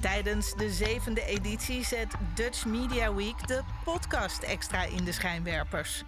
Tijdens 0.00 0.54
de 0.54 0.70
zevende 0.70 1.24
editie 1.24 1.84
zet 1.84 2.14
Dutch 2.34 2.64
Media 2.66 3.14
Week 3.14 3.48
de 3.48 3.60
podcast 3.84 4.42
extra 4.42 4.82
in 4.82 5.04
de 5.04 5.12
schijnwerpers. 5.12 6.04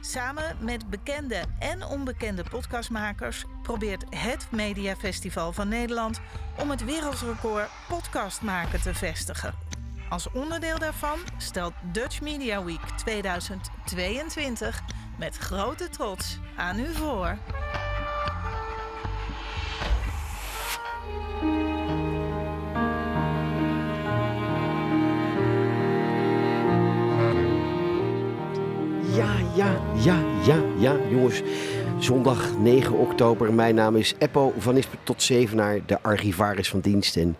Samen 0.00 0.56
met 0.60 0.90
bekende 0.90 1.42
en 1.58 1.84
onbekende 1.84 2.44
podcastmakers 2.50 3.44
probeert 3.62 4.04
het 4.10 4.46
Mediafestival 4.50 5.52
van 5.52 5.68
Nederland 5.68 6.20
om 6.58 6.70
het 6.70 6.84
wereldrecord 6.84 7.68
podcast 7.88 8.42
maken 8.42 8.82
te 8.82 8.94
vestigen. 8.94 9.54
Als 10.08 10.30
onderdeel 10.30 10.78
daarvan 10.78 11.18
stelt 11.36 11.74
Dutch 11.92 12.20
Media 12.20 12.64
Week 12.64 12.88
2022 12.96 14.82
met 15.18 15.36
grote 15.36 15.88
trots 15.88 16.38
aan 16.56 16.78
u 16.78 16.94
voor. 16.94 17.38
Ja, 29.54 29.80
ja, 29.94 30.18
ja, 30.46 30.62
ja, 30.78 30.96
jongens. 31.10 31.42
Zondag 31.98 32.58
9 32.58 32.92
oktober. 32.98 33.52
Mijn 33.52 33.74
naam 33.74 33.96
is 33.96 34.14
Eppo 34.18 34.52
van 34.58 34.76
Ispen 34.76 34.98
tot 35.02 35.22
Zevenaar, 35.22 35.80
de 35.86 36.02
archivaris 36.02 36.68
van 36.68 36.80
dienst 36.80 37.16
en 37.16 37.36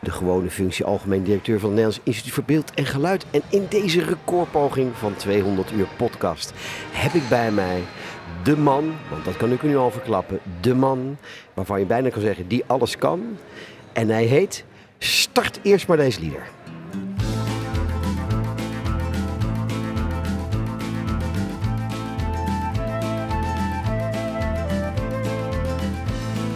de 0.00 0.10
gewone 0.10 0.50
functie 0.50 0.84
algemeen 0.84 1.22
directeur 1.22 1.60
van 1.60 1.68
het 1.68 1.78
Nederlands 1.78 2.06
Instituut 2.06 2.32
voor 2.32 2.44
Beeld 2.44 2.74
en 2.74 2.86
Geluid. 2.86 3.26
En 3.30 3.42
in 3.50 3.66
deze 3.68 4.04
recordpoging 4.04 4.96
van 4.96 5.16
200 5.16 5.72
uur 5.72 5.86
podcast 5.96 6.52
heb 6.90 7.12
ik 7.12 7.28
bij 7.28 7.50
mij 7.50 7.82
de 8.42 8.56
man, 8.56 8.92
want 9.10 9.24
dat 9.24 9.36
kan 9.36 9.52
ik 9.52 9.62
u 9.62 9.68
nu 9.68 9.76
al 9.76 9.90
verklappen, 9.90 10.38
de 10.60 10.74
man 10.74 11.16
waarvan 11.54 11.78
je 11.78 11.86
bijna 11.86 12.08
kan 12.08 12.22
zeggen 12.22 12.48
die 12.48 12.64
alles 12.66 12.98
kan. 12.98 13.36
En 13.92 14.08
hij 14.08 14.24
heet 14.24 14.64
Start 14.98 15.60
eerst 15.62 15.86
maar 15.86 15.96
deze 15.96 16.20
lieder. 16.20 16.48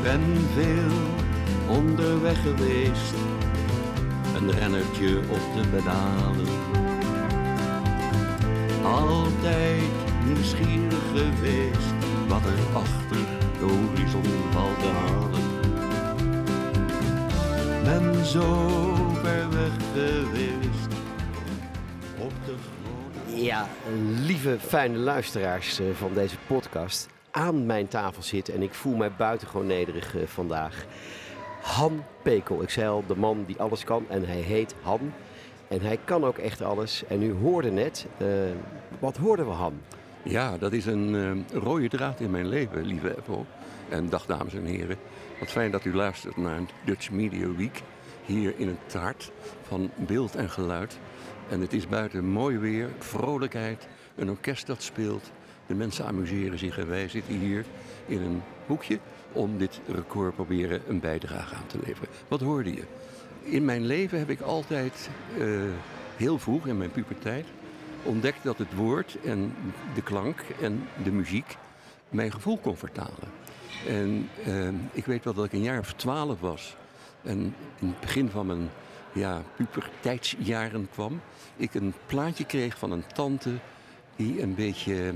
Ben 0.07 0.37
veel 0.55 0.99
onderweg 1.77 2.43
geweest. 2.43 3.15
Een 4.37 4.51
rennertje 4.51 5.19
op 5.19 5.55
de 5.55 5.69
pedalen. 5.71 6.47
Altijd 8.85 9.83
nieuwsgierig 10.27 11.03
geweest 11.15 11.95
wat 12.29 12.45
er 12.45 12.77
achter 12.77 13.17
de 13.59 13.65
horizon 13.65 14.25
valt 14.51 14.81
te 14.81 14.87
halen. 14.87 15.45
Ben 17.85 18.25
zo 18.25 18.69
ver 19.23 19.51
weg 19.51 19.73
geweest 19.95 20.93
op 22.19 22.33
de 22.45 22.55
grote. 22.55 23.43
Ja, 23.43 23.69
lieve 24.27 24.57
fijne 24.61 24.99
luisteraars 24.99 25.81
eh, 25.81 25.87
van 25.95 26.15
deze 26.15 26.37
podcast. 26.47 27.16
Aan 27.37 27.67
mijn 27.67 27.89
tafel 27.89 28.23
zitten 28.23 28.55
en 28.55 28.63
ik 28.63 28.75
voel 28.75 28.97
mij 28.97 29.13
buitengewoon 29.13 29.67
nederig 29.67 30.17
eh, 30.17 30.27
vandaag. 30.27 30.85
Han 31.63 32.05
Pekel, 32.23 32.63
ik 32.63 32.71
zei 32.71 32.89
al, 32.89 33.05
de 33.07 33.17
man 33.17 33.45
die 33.47 33.61
alles 33.61 33.85
kan 33.85 34.05
en 34.09 34.27
hij 34.27 34.41
heet 34.41 34.75
Han. 34.83 35.13
En 35.69 35.81
hij 35.81 35.99
kan 36.05 36.25
ook 36.25 36.39
echt 36.39 36.63
alles. 36.63 37.05
En 37.09 37.23
u 37.23 37.33
hoorde 37.33 37.71
net, 37.71 38.07
eh, 38.17 38.27
wat 38.99 39.17
hoorden 39.17 39.47
we 39.47 39.53
Han? 39.53 39.81
Ja, 40.23 40.59
dat 40.59 40.73
is 40.73 40.87
een 40.87 41.15
eh, 41.53 41.61
rode 41.63 41.89
draad 41.89 42.21
in 42.21 42.31
mijn 42.31 42.49
leven, 42.49 42.85
lieve 42.85 43.17
Apple. 43.17 43.45
En 43.89 44.09
dag 44.09 44.27
dames 44.27 44.55
en 44.55 44.65
heren. 44.65 44.97
Wat 45.41 45.51
fijn 45.51 45.71
dat 45.71 45.85
u 45.85 45.95
luistert 45.95 46.37
naar 46.37 46.61
Dutch 46.85 47.11
Media 47.11 47.55
Week. 47.55 47.83
Hier 48.25 48.55
in 48.57 48.69
het 48.69 48.95
hart 48.95 49.31
van 49.63 49.91
beeld 49.97 50.35
en 50.35 50.51
geluid. 50.51 50.99
En 51.49 51.61
het 51.61 51.73
is 51.73 51.89
buiten 51.89 52.25
mooi 52.25 52.59
weer, 52.59 52.89
vrolijkheid, 52.99 53.89
een 54.15 54.31
orkest 54.31 54.67
dat 54.67 54.83
speelt. 54.83 55.31
De 55.67 55.75
mensen 55.75 56.07
amuseren 56.07 56.59
zich 56.59 56.79
en 56.79 56.89
wij 56.89 57.09
zitten 57.09 57.39
hier 57.39 57.65
in 58.07 58.23
een 58.23 58.43
hoekje 58.67 58.99
om 59.33 59.59
dit 59.59 59.81
record 59.87 60.35
proberen 60.35 60.83
een 60.89 61.01
bijdrage 61.01 61.55
aan 61.55 61.67
te 61.67 61.79
leveren. 61.87 62.09
Wat 62.29 62.41
hoorde 62.41 62.75
je? 62.75 62.83
In 63.43 63.65
mijn 63.65 63.87
leven 63.87 64.19
heb 64.19 64.31
ik 64.31 64.41
altijd 64.41 65.11
eh, 65.39 65.47
heel 66.17 66.39
vroeg 66.39 66.67
in 66.67 66.79
mijn 66.79 66.91
puberteit 66.91 67.47
ontdekt 68.03 68.43
dat 68.43 68.59
het 68.59 68.75
woord 68.75 69.17
en 69.25 69.55
de 69.95 70.03
klank 70.03 70.41
en 70.61 70.89
de 71.05 71.11
muziek 71.11 71.57
mijn 72.09 72.33
gevoel 72.33 72.59
kon 72.59 72.77
vertalen. 72.77 73.31
En 73.89 74.29
eh, 74.45 74.69
ik 74.93 75.05
weet 75.05 75.25
wel 75.25 75.35
dat 75.35 75.45
ik 75.45 75.53
een 75.53 75.63
jaar 75.63 75.79
of 75.79 75.93
twaalf 75.93 76.41
was 76.41 76.77
en 77.23 77.55
in 77.81 77.89
het 77.89 78.01
begin 78.01 78.31
van 78.31 78.47
mijn 78.47 78.71
ja, 79.13 79.43
puberteitsjaren 79.57 80.89
kwam, 80.91 81.21
ik 81.57 81.75
een 81.75 81.95
plaatje 82.07 82.45
kreeg 82.45 82.79
van 82.79 82.91
een 82.91 83.05
tante 83.15 83.51
die 84.17 84.43
een 84.43 84.55
beetje, 84.55 85.15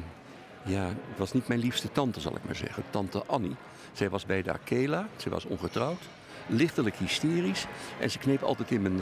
ja, 0.65 0.87
het 0.87 1.19
was 1.19 1.33
niet 1.33 1.49
mijn 1.49 1.61
liefste 1.61 1.93
tante 1.93 2.21
zal 2.21 2.37
ik 2.37 2.45
maar 2.45 2.57
zeggen, 2.57 2.83
tante 2.91 3.25
Annie. 3.27 3.57
Zij 3.93 4.11
was 4.11 4.27
bij 4.27 4.43
de 4.43 4.53
Akela, 4.53 5.09
ze 5.17 5.31
was 5.31 5.45
ongetrouwd, 5.45 6.09
lichtelijk 6.47 6.97
hysterisch. 6.97 7.67
En 7.99 8.11
ze 8.11 8.19
kneep 8.19 8.43
altijd 8.43 8.71
in 8.71 8.83
mijn 8.83 9.01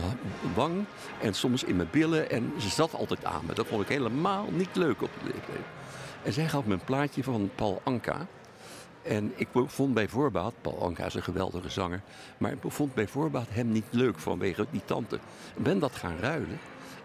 wang 0.55 0.85
en 1.21 1.35
soms 1.35 1.65
in 1.65 1.77
mijn 1.77 1.89
billen. 1.91 2.31
En 2.31 2.53
ze 2.59 2.69
zat 2.69 2.95
altijd 2.95 3.25
aan 3.25 3.45
me. 3.47 3.55
Dat 3.55 3.67
vond 3.67 3.83
ik 3.83 3.89
helemaal 3.89 4.47
niet 4.51 4.77
leuk 4.77 5.03
op 5.03 5.11
de 5.23 5.31
leeftijd. 5.33 5.67
En 6.23 6.33
zij 6.33 6.49
gaf 6.49 6.65
me 6.65 6.73
een 6.73 6.85
plaatje 6.85 7.23
van 7.23 7.51
Paul 7.55 7.81
Anka. 7.85 8.27
En 9.03 9.33
ik 9.37 9.49
vond 9.53 9.95
bij 9.95 10.09
voorbaat, 10.09 10.55
Paul 10.61 10.83
Anka 10.83 11.05
is 11.05 11.15
een 11.15 11.23
geweldige 11.23 11.71
zanger, 11.71 12.03
maar 12.39 12.53
ik 12.53 12.59
vond 12.67 12.95
bij 12.95 13.09
voorbaat 13.09 13.47
hem 13.51 13.73
niet 13.73 13.85
leuk 13.91 14.19
vanwege 14.19 14.67
die 14.71 14.83
tante. 14.85 15.17
Ik 15.57 15.63
ben 15.63 15.79
dat 15.79 15.95
gaan 15.95 16.19
ruilen 16.19 16.59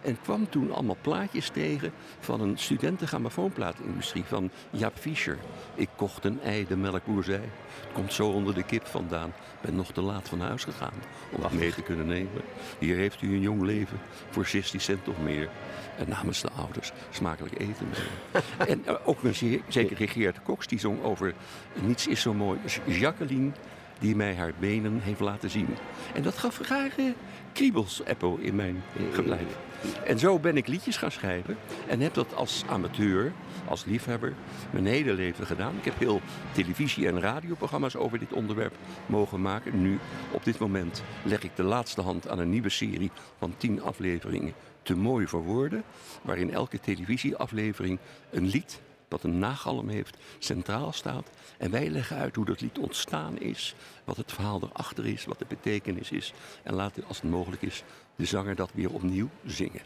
en 0.03 0.18
kwam 0.22 0.50
toen 0.50 0.74
allemaal 0.74 0.97
plaatjes 1.02 1.50
tegen 1.50 1.91
van 2.19 2.41
een 2.41 2.58
studentengrammofoonplaatindustrie 2.58 4.24
van 4.24 4.50
Jaap 4.69 4.97
Fischer. 4.97 5.38
Ik 5.75 5.90
kocht 5.96 6.25
een 6.25 6.41
ei, 6.41 6.68
de 6.68 6.78
melkboer 6.78 7.24
zei. 7.24 7.41
Het 7.84 7.94
komt 7.94 8.13
zo 8.13 8.28
onder 8.30 8.53
de 8.53 8.63
kip 8.63 8.86
vandaan. 8.86 9.34
Ben 9.62 9.75
nog 9.75 9.92
te 9.92 10.02
laat 10.02 10.30
van 10.30 10.42
huis 10.42 10.63
gegaan 10.63 10.94
om 11.30 11.44
het 11.44 11.53
mee 11.53 11.74
te 11.74 11.81
kunnen 11.81 12.08
nemen. 12.08 12.42
Hier 12.80 12.96
heeft 12.96 13.22
u 13.22 13.34
een 13.34 13.42
jong 13.42 13.62
leven 13.62 14.00
voor 14.30 14.46
16 14.46 14.80
cent 14.81 15.08
of 15.08 15.18
meer. 15.18 15.50
En 15.97 16.09
namens 16.09 16.42
de 16.42 16.50
ouders 16.50 16.92
smakelijk 17.09 17.59
eten 17.59 17.88
mee. 17.90 18.42
en 18.72 18.86
eh, 18.86 18.96
ook 19.06 19.24
een 19.24 19.36
zeer- 19.36 19.62
zeker 19.68 20.09
Geert 20.09 20.44
Cox 20.44 20.68
die 20.68 20.80
zong 20.80 21.03
over 21.03 21.34
Niets 21.81 22.08
is 22.08 22.22
zo 22.22 22.34
mooi. 22.34 22.59
als 22.63 22.80
Jacqueline 22.86 23.52
die 24.00 24.16
mij 24.16 24.36
haar 24.36 24.53
benen 24.59 25.00
heeft 25.00 25.19
laten 25.19 25.50
zien. 25.50 25.75
En 26.13 26.22
dat 26.22 26.38
gaf 26.38 26.59
graag 26.63 26.97
eh, 26.97 27.06
kriebels, 27.53 28.02
Eppo, 28.06 28.36
in 28.36 28.56
mijn 28.56 28.84
geblijf. 29.12 29.58
En 30.06 30.19
zo 30.19 30.40
ben 30.40 30.58
ik 30.58 30.68
liedjes 30.68 30.97
gaan 30.97 31.12
schrijven. 31.12 31.58
En 31.88 32.00
heb 32.00 32.14
dat 32.14 32.36
als 32.36 32.64
amateur, 32.69 33.34
als 33.68 33.86
liefhebber, 33.86 34.34
mijn 34.72 34.86
hele 34.86 35.14
leven 35.14 35.45
gedaan. 35.45 35.75
Ik 35.78 35.86
heb 35.86 36.00
heel 36.00 36.22
televisie- 36.51 37.07
en 37.07 37.19
radioprogramma's 37.19 37.95
over 37.95 38.19
dit 38.19 38.33
onderwerp 38.33 38.74
mogen 39.06 39.42
maken. 39.42 39.81
Nu, 39.81 40.00
op 40.31 40.44
dit 40.44 40.60
moment, 40.60 41.04
leg 41.24 41.44
ik 41.44 41.56
de 41.56 41.63
laatste 41.63 42.01
hand 42.01 42.28
aan 42.28 42.39
een 42.39 42.50
nieuwe 42.50 42.69
serie 42.69 43.12
van 43.38 43.54
tien 43.57 43.81
afleveringen. 43.81 44.54
Te 44.81 44.95
mooi 44.95 45.28
voor 45.28 45.44
woorden. 45.44 45.83
Waarin 46.22 46.54
elke 46.54 46.80
televisieaflevering 46.80 48.00
een 48.31 48.48
lied 48.48 48.81
wat 49.13 49.24
een 49.24 49.39
nagalm 49.39 49.89
heeft, 49.89 50.18
centraal 50.39 50.92
staat. 50.92 51.30
En 51.57 51.71
wij 51.71 51.89
leggen 51.89 52.18
uit 52.18 52.36
hoe 52.36 52.45
dat 52.45 52.62
lied 52.62 52.77
ontstaan 52.77 53.39
is, 53.39 53.75
wat 54.04 54.18
het 54.18 54.31
verhaal 54.31 54.62
erachter 54.63 55.06
is, 55.06 55.25
wat 55.25 55.39
de 55.39 55.45
betekenis 55.48 56.12
is. 56.12 56.33
En 56.63 56.74
laten, 56.74 57.04
als 57.07 57.21
het 57.21 57.31
mogelijk 57.31 57.62
is, 57.62 57.83
de 58.15 58.25
zanger 58.25 58.56
dat 58.56 58.69
weer 58.74 58.94
opnieuw 58.94 59.30
zingen. 59.45 59.81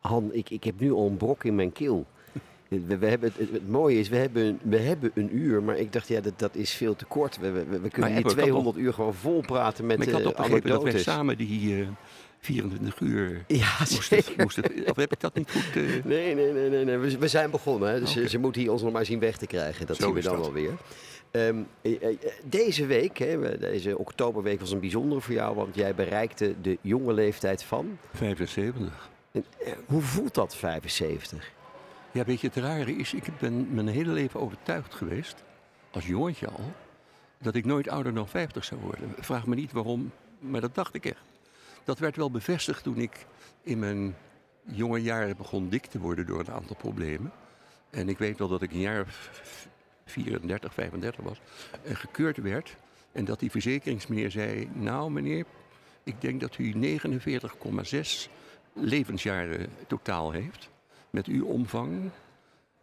Han, 0.00 0.30
ik, 0.32 0.50
ik 0.50 0.64
heb 0.64 0.80
nu 0.80 0.92
al 0.92 1.06
een 1.06 1.16
brok 1.16 1.44
in 1.44 1.54
mijn 1.54 1.72
keel. 1.72 2.06
We, 2.68 2.98
we 2.98 3.06
hebben, 3.06 3.32
het, 3.36 3.50
het 3.50 3.68
mooie 3.68 3.98
is, 3.98 4.08
we 4.08 4.16
hebben, 4.16 4.58
we 4.62 4.78
hebben 4.78 5.10
een 5.14 5.36
uur, 5.36 5.62
maar 5.62 5.76
ik 5.76 5.92
dacht, 5.92 6.08
ja, 6.08 6.20
dat, 6.20 6.38
dat 6.38 6.54
is 6.54 6.70
veel 6.70 6.96
te 6.96 7.04
kort. 7.04 7.38
We, 7.38 7.50
we, 7.50 7.64
we 7.80 7.90
kunnen 7.90 8.10
hier 8.10 8.18
Ebbe, 8.18 8.30
ik 8.30 8.36
had 8.36 8.44
200 8.44 8.76
uur 8.76 8.92
gewoon 8.92 9.14
vol 9.14 9.40
praten 9.40 9.86
met 9.86 9.98
Maar 9.98 10.06
ik 10.06 10.12
had 10.12 10.22
begrepen 10.22 10.46
dat 10.46 10.60
wij 10.60 10.78
anekdotes. 10.78 11.02
samen 11.02 11.36
die 11.36 11.80
eh, 11.80 11.88
24 12.40 13.00
uur 13.00 13.44
Ja, 13.46 13.76
moesten, 13.78 14.02
zeker. 14.02 14.32
moesten... 14.36 14.64
Of 14.90 14.96
heb 14.96 15.12
ik 15.12 15.20
dat 15.20 15.34
niet 15.34 15.50
goed... 15.50 15.76
eh, 15.76 15.82
Nee, 16.04 16.34
nee, 16.34 16.52
nee, 16.52 16.68
nee, 16.68 16.84
nee. 16.84 16.96
We, 16.98 17.18
we 17.18 17.28
zijn 17.28 17.50
begonnen. 17.50 17.90
Hè. 17.90 18.00
Dus 18.00 18.16
Oké. 18.16 18.28
ze 18.28 18.38
moeten 18.38 18.60
hier 18.60 18.70
ons 18.72 18.82
nog 18.82 18.92
maar 18.92 19.04
zien 19.04 19.18
weg 19.18 19.36
te 19.36 19.46
krijgen. 19.46 19.86
Dat 19.86 19.96
Zo 19.96 20.04
zien 20.04 20.14
we 20.14 20.20
dan 20.22 20.32
dat. 20.36 20.42
wel 20.44 20.52
weer. 20.52 20.72
Ehm, 21.30 21.56
eh, 21.82 22.02
eh, 22.08 22.16
deze 22.44 22.86
week, 22.86 23.18
hè, 23.18 23.58
deze 23.58 23.98
oktoberweek 23.98 24.60
was 24.60 24.70
een 24.70 24.80
bijzondere 24.80 25.20
voor 25.20 25.34
jou, 25.34 25.54
want 25.54 25.74
jij 25.74 25.94
bereikte 25.94 26.54
de 26.62 26.78
jonge 26.80 27.12
leeftijd 27.12 27.62
van. 27.62 27.98
75. 28.14 29.08
En, 29.32 29.44
hoe 29.86 30.02
voelt 30.02 30.34
dat, 30.34 30.56
75? 30.56 31.50
Ja, 32.12 32.24
weet 32.24 32.40
je, 32.40 32.46
het 32.46 32.56
rare 32.56 32.96
is, 32.96 33.14
ik 33.14 33.24
ben 33.38 33.74
mijn 33.74 33.88
hele 33.88 34.12
leven 34.12 34.40
overtuigd 34.40 34.94
geweest, 34.94 35.44
als 35.90 36.06
jongetje 36.06 36.46
al, 36.48 36.72
dat 37.38 37.54
ik 37.54 37.64
nooit 37.64 37.88
ouder 37.88 38.14
dan 38.14 38.28
50 38.28 38.64
zou 38.64 38.80
worden. 38.80 39.14
Vraag 39.20 39.46
me 39.46 39.54
niet 39.54 39.72
waarom, 39.72 40.10
maar 40.38 40.60
dat 40.60 40.74
dacht 40.74 40.94
ik 40.94 41.04
echt. 41.06 41.22
Dat 41.84 41.98
werd 41.98 42.16
wel 42.16 42.30
bevestigd 42.30 42.82
toen 42.82 42.98
ik 42.98 43.26
in 43.62 43.78
mijn 43.78 44.16
jonge 44.62 45.02
jaren 45.02 45.36
begon 45.36 45.68
dik 45.68 45.86
te 45.86 45.98
worden 45.98 46.26
door 46.26 46.40
een 46.40 46.50
aantal 46.50 46.76
problemen. 46.76 47.32
En 47.90 48.08
ik 48.08 48.18
weet 48.18 48.38
wel 48.38 48.48
dat 48.48 48.62
ik 48.62 48.72
een 48.72 48.80
jaar 48.80 49.00
of 49.00 49.30
34, 50.04 50.74
35 50.74 51.24
was 51.24 51.40
en 51.82 51.96
gekeurd 51.96 52.36
werd. 52.36 52.76
En 53.12 53.24
dat 53.24 53.40
die 53.40 53.50
verzekeringsmeneer 53.50 54.30
zei, 54.30 54.70
nou 54.72 55.10
meneer, 55.10 55.44
Ik 56.02 56.20
denk 56.20 56.40
dat 56.40 56.58
u 56.58 56.98
49,6 56.98 58.30
levensjaren 58.72 59.68
totaal 59.86 60.30
heeft. 60.30 60.70
Met 61.10 61.26
uw 61.26 61.46
omvang. 61.46 62.10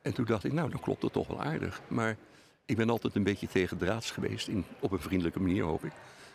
En 0.01 0.13
toen 0.13 0.25
dacht 0.25 0.43
ik, 0.43 0.53
nou, 0.53 0.69
dan 0.69 0.79
klopt 0.79 1.01
het 1.01 1.13
toch 1.13 1.27
wel 1.27 1.41
aardig. 1.41 1.81
Maar 1.87 2.15
ik 2.65 2.75
ben 2.75 2.89
altijd 2.89 3.15
een 3.15 3.23
beetje 3.23 3.47
tegendraads 3.47 4.11
geweest. 4.11 4.47
In, 4.47 4.65
op 4.79 4.91
een 4.91 4.99
vriendelijke 4.99 5.39
manier, 5.39 5.63
hoop 5.63 5.85
ik. 5.85 5.91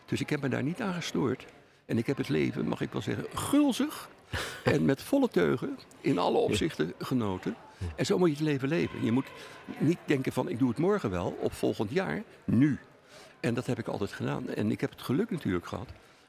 Dus 0.07 0.21
ik 0.21 0.31
heb 0.31 0.41
me 0.41 0.49
daar 0.49 0.63
niet 0.63 0.81
aan 0.81 0.95
gestoord. 0.95 1.45
En 1.85 1.99
ik 1.99 2.07
heb 2.07 2.17
het 2.17 2.29
leven, 2.29 2.69
mag 2.69 2.81
ik 2.81 2.93
wel 2.93 3.03
zeggen, 3.03 3.27
gulzig 3.35 4.09
en 4.65 4.85
met 4.85 5.03
volle 5.03 5.29
teugen 5.29 5.79
in 6.01 6.19
alle 6.19 6.39
opzichten 6.39 6.93
genoten. 6.99 7.57
En 7.97 8.07
zo 8.07 8.19
moet 8.19 8.29
je 8.29 8.35
het 8.35 8.45
leven 8.45 8.69
leven. 8.69 9.05
Je 9.05 9.13
moet 9.13 9.27
niet 9.79 9.99
denken 10.05 10.33
van 10.33 10.49
ik 10.49 10.59
doe 10.59 10.69
het 10.69 10.79
morgen 10.79 11.11
wel 11.11 11.39
of 11.41 11.53
volgend 11.53 11.91
jaar, 11.91 12.23
nu. 12.45 12.79
En 13.41 13.55
dat 13.55 13.67
heb 13.67 13.79
ik 13.79 13.89
altijd 13.89 14.13
gedaan. 14.13 14.49
En 14.49 14.71
ik 14.71 14.81
heb 14.81 14.91
het 14.91 15.03
geluk 15.03 15.31
natuurlijk 15.31 15.67
gehad 15.67 15.89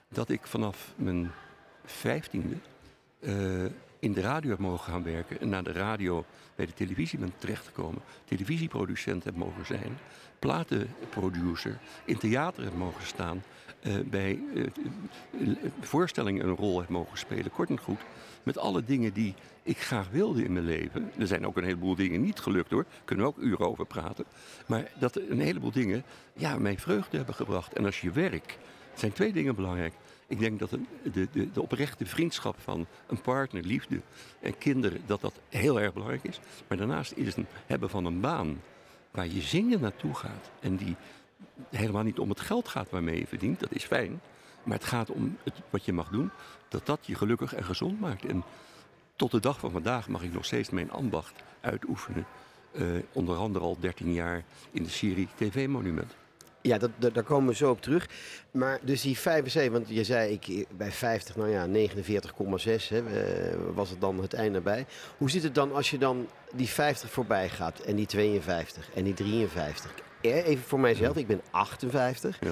dat 0.10 0.30
ik 0.30 0.42
vanaf 0.44 0.94
mijn 0.96 1.32
vijftiende 1.86 2.56
uh, 3.20 3.66
in 4.04 4.14
de 4.14 4.22
radio 4.22 4.50
heb 4.50 4.60
mogen 4.60 4.92
gaan 4.92 5.04
werken. 5.04 5.40
En 5.40 5.50
naar 5.50 5.64
de 5.64 5.72
radio 5.72 6.26
bij 6.56 6.66
de 6.66 6.74
televisie 6.74 7.20
ben 7.20 7.34
terechtgekomen. 7.38 8.02
Televisieproducent 8.26 9.24
heb 9.24 9.36
mogen 9.36 9.66
zijn. 9.66 9.98
Platenproducer. 10.40 11.80
In 12.06 12.18
theater 12.18 12.64
heb 12.64 12.76
mogen 12.76 13.06
staan. 13.06 13.44
Uh, 13.82 13.94
bij 14.06 14.40
uh, 14.54 15.56
voorstellingen 15.82 16.48
een 16.48 16.56
rol 16.56 16.80
heb 16.80 16.90
mogen 16.90 17.18
spelen. 17.18 17.52
Kort 17.52 17.70
en 17.70 17.80
goed. 17.80 18.00
Met 18.44 18.58
alle 18.58 18.84
dingen 18.84 19.14
die 19.14 19.34
ik 19.64 19.78
graag 19.78 20.10
wilde 20.10 20.44
in 20.44 20.54
mijn 20.54 20.66
leven. 20.66 21.12
Er 21.18 21.28
zijn 21.28 21.48
ook 21.48 21.58
een 21.58 21.64
heleboel 21.64 21.96
dingen 21.96 22.22
niet 22.22 22.40
gelukt 22.40 22.72
hoor. 22.72 22.86
Kunnen 23.06 23.26
we 23.26 23.32
ook 23.32 23.44
uren 23.44 23.68
over 23.68 23.86
praten. 23.86 24.26
Maar 24.66 24.92
dat 25.00 25.16
een 25.16 25.42
heleboel 25.42 25.72
dingen 25.72 26.04
ja, 26.34 26.58
mij 26.58 26.78
vreugde 26.78 27.18
hebben 27.18 27.36
gebracht. 27.36 27.74
En 27.74 27.86
als 27.86 28.02
je 28.02 28.12
werk. 28.12 28.58
zijn 28.94 29.14
twee 29.14 29.34
dingen 29.34 29.56
belangrijk. 29.56 29.94
Ik 30.34 30.40
denk 30.40 30.60
dat 30.60 30.70
de, 30.70 31.28
de, 31.32 31.52
de 31.52 31.62
oprechte 31.62 32.06
vriendschap 32.06 32.56
van 32.60 32.88
een 33.08 33.22
partner, 33.22 33.64
liefde 33.64 34.02
en 34.40 34.58
kinderen, 34.58 35.02
dat 35.06 35.22
dat 35.22 35.40
heel 35.50 35.82
erg 35.82 35.94
belangrijk 35.94 36.24
is. 36.24 36.40
Maar 36.68 36.78
daarnaast 36.78 37.12
is 37.12 37.36
het 37.36 37.46
hebben 37.66 37.90
van 37.90 38.06
een 38.06 38.20
baan 38.20 38.62
waar 39.12 39.28
je 39.28 39.42
zingen 39.42 39.82
naartoe 39.82 40.14
gaat. 40.14 40.50
En 40.60 40.76
die 40.76 40.96
helemaal 41.70 42.04
niet 42.04 42.20
om 42.20 42.30
het 42.30 42.40
geld 42.40 42.68
gaat 42.68 42.90
waarmee 42.90 43.20
je 43.20 43.28
verdient, 43.28 43.60
dat 43.60 43.74
is 43.74 43.84
fijn. 43.84 44.22
Maar 44.64 44.78
het 44.78 44.86
gaat 44.86 45.10
om 45.10 45.38
het, 45.44 45.54
wat 45.70 45.86
je 45.86 45.94
mag 45.94 46.10
doen, 46.10 46.30
dat 46.68 46.86
dat 46.86 47.00
je 47.02 47.16
gelukkig 47.16 47.54
en 47.54 47.64
gezond 47.64 48.00
maakt. 48.00 48.26
En 48.26 48.44
tot 49.16 49.32
de 49.32 49.40
dag 49.40 49.60
van 49.60 49.72
vandaag 49.72 50.08
mag 50.08 50.24
ik 50.24 50.34
nog 50.34 50.46
steeds 50.46 50.70
mijn 50.70 50.92
ambacht 50.92 51.44
uitoefenen. 51.62 52.26
Uh, 52.72 53.04
onder 53.12 53.36
andere 53.36 53.66
al 53.66 53.78
13 53.80 54.14
jaar 54.14 54.44
in 54.72 54.84
de 54.84 54.90
serie 54.90 55.28
TV 55.36 55.68
Monument. 55.68 56.16
Ja, 56.64 56.78
dat, 56.78 56.92
daar 57.14 57.24
komen 57.24 57.50
we 57.50 57.56
zo 57.56 57.70
op 57.70 57.82
terug. 57.82 58.10
Maar 58.52 58.80
dus 58.82 59.02
die 59.02 59.18
75, 59.18 59.74
want 59.74 59.88
je 59.90 60.04
zei 60.04 60.40
ik 60.42 60.66
bij 60.78 60.92
50, 60.92 61.36
nou 61.36 61.50
ja, 61.50 61.68
49,6 61.68 63.04
was 63.74 63.90
het 63.90 64.02
dan 64.02 64.22
het 64.22 64.34
einde 64.34 64.62
bij. 64.62 64.86
Hoe 65.18 65.30
zit 65.30 65.44
het 65.44 65.56
dan 65.56 65.74
als 65.74 65.90
je 65.90 65.98
dan 65.98 66.28
die 66.54 66.68
50 66.68 67.10
voorbij 67.10 67.50
gaat 67.50 67.80
en 67.80 67.96
die 67.96 68.06
52 68.06 68.90
en 68.94 69.04
die 69.04 69.14
53? 69.14 69.94
Even 70.22 70.64
voor 70.64 70.80
mijzelf, 70.80 71.18
ik 71.18 71.28
ben 71.28 71.42
58. 71.52 72.38
Ja. 72.42 72.52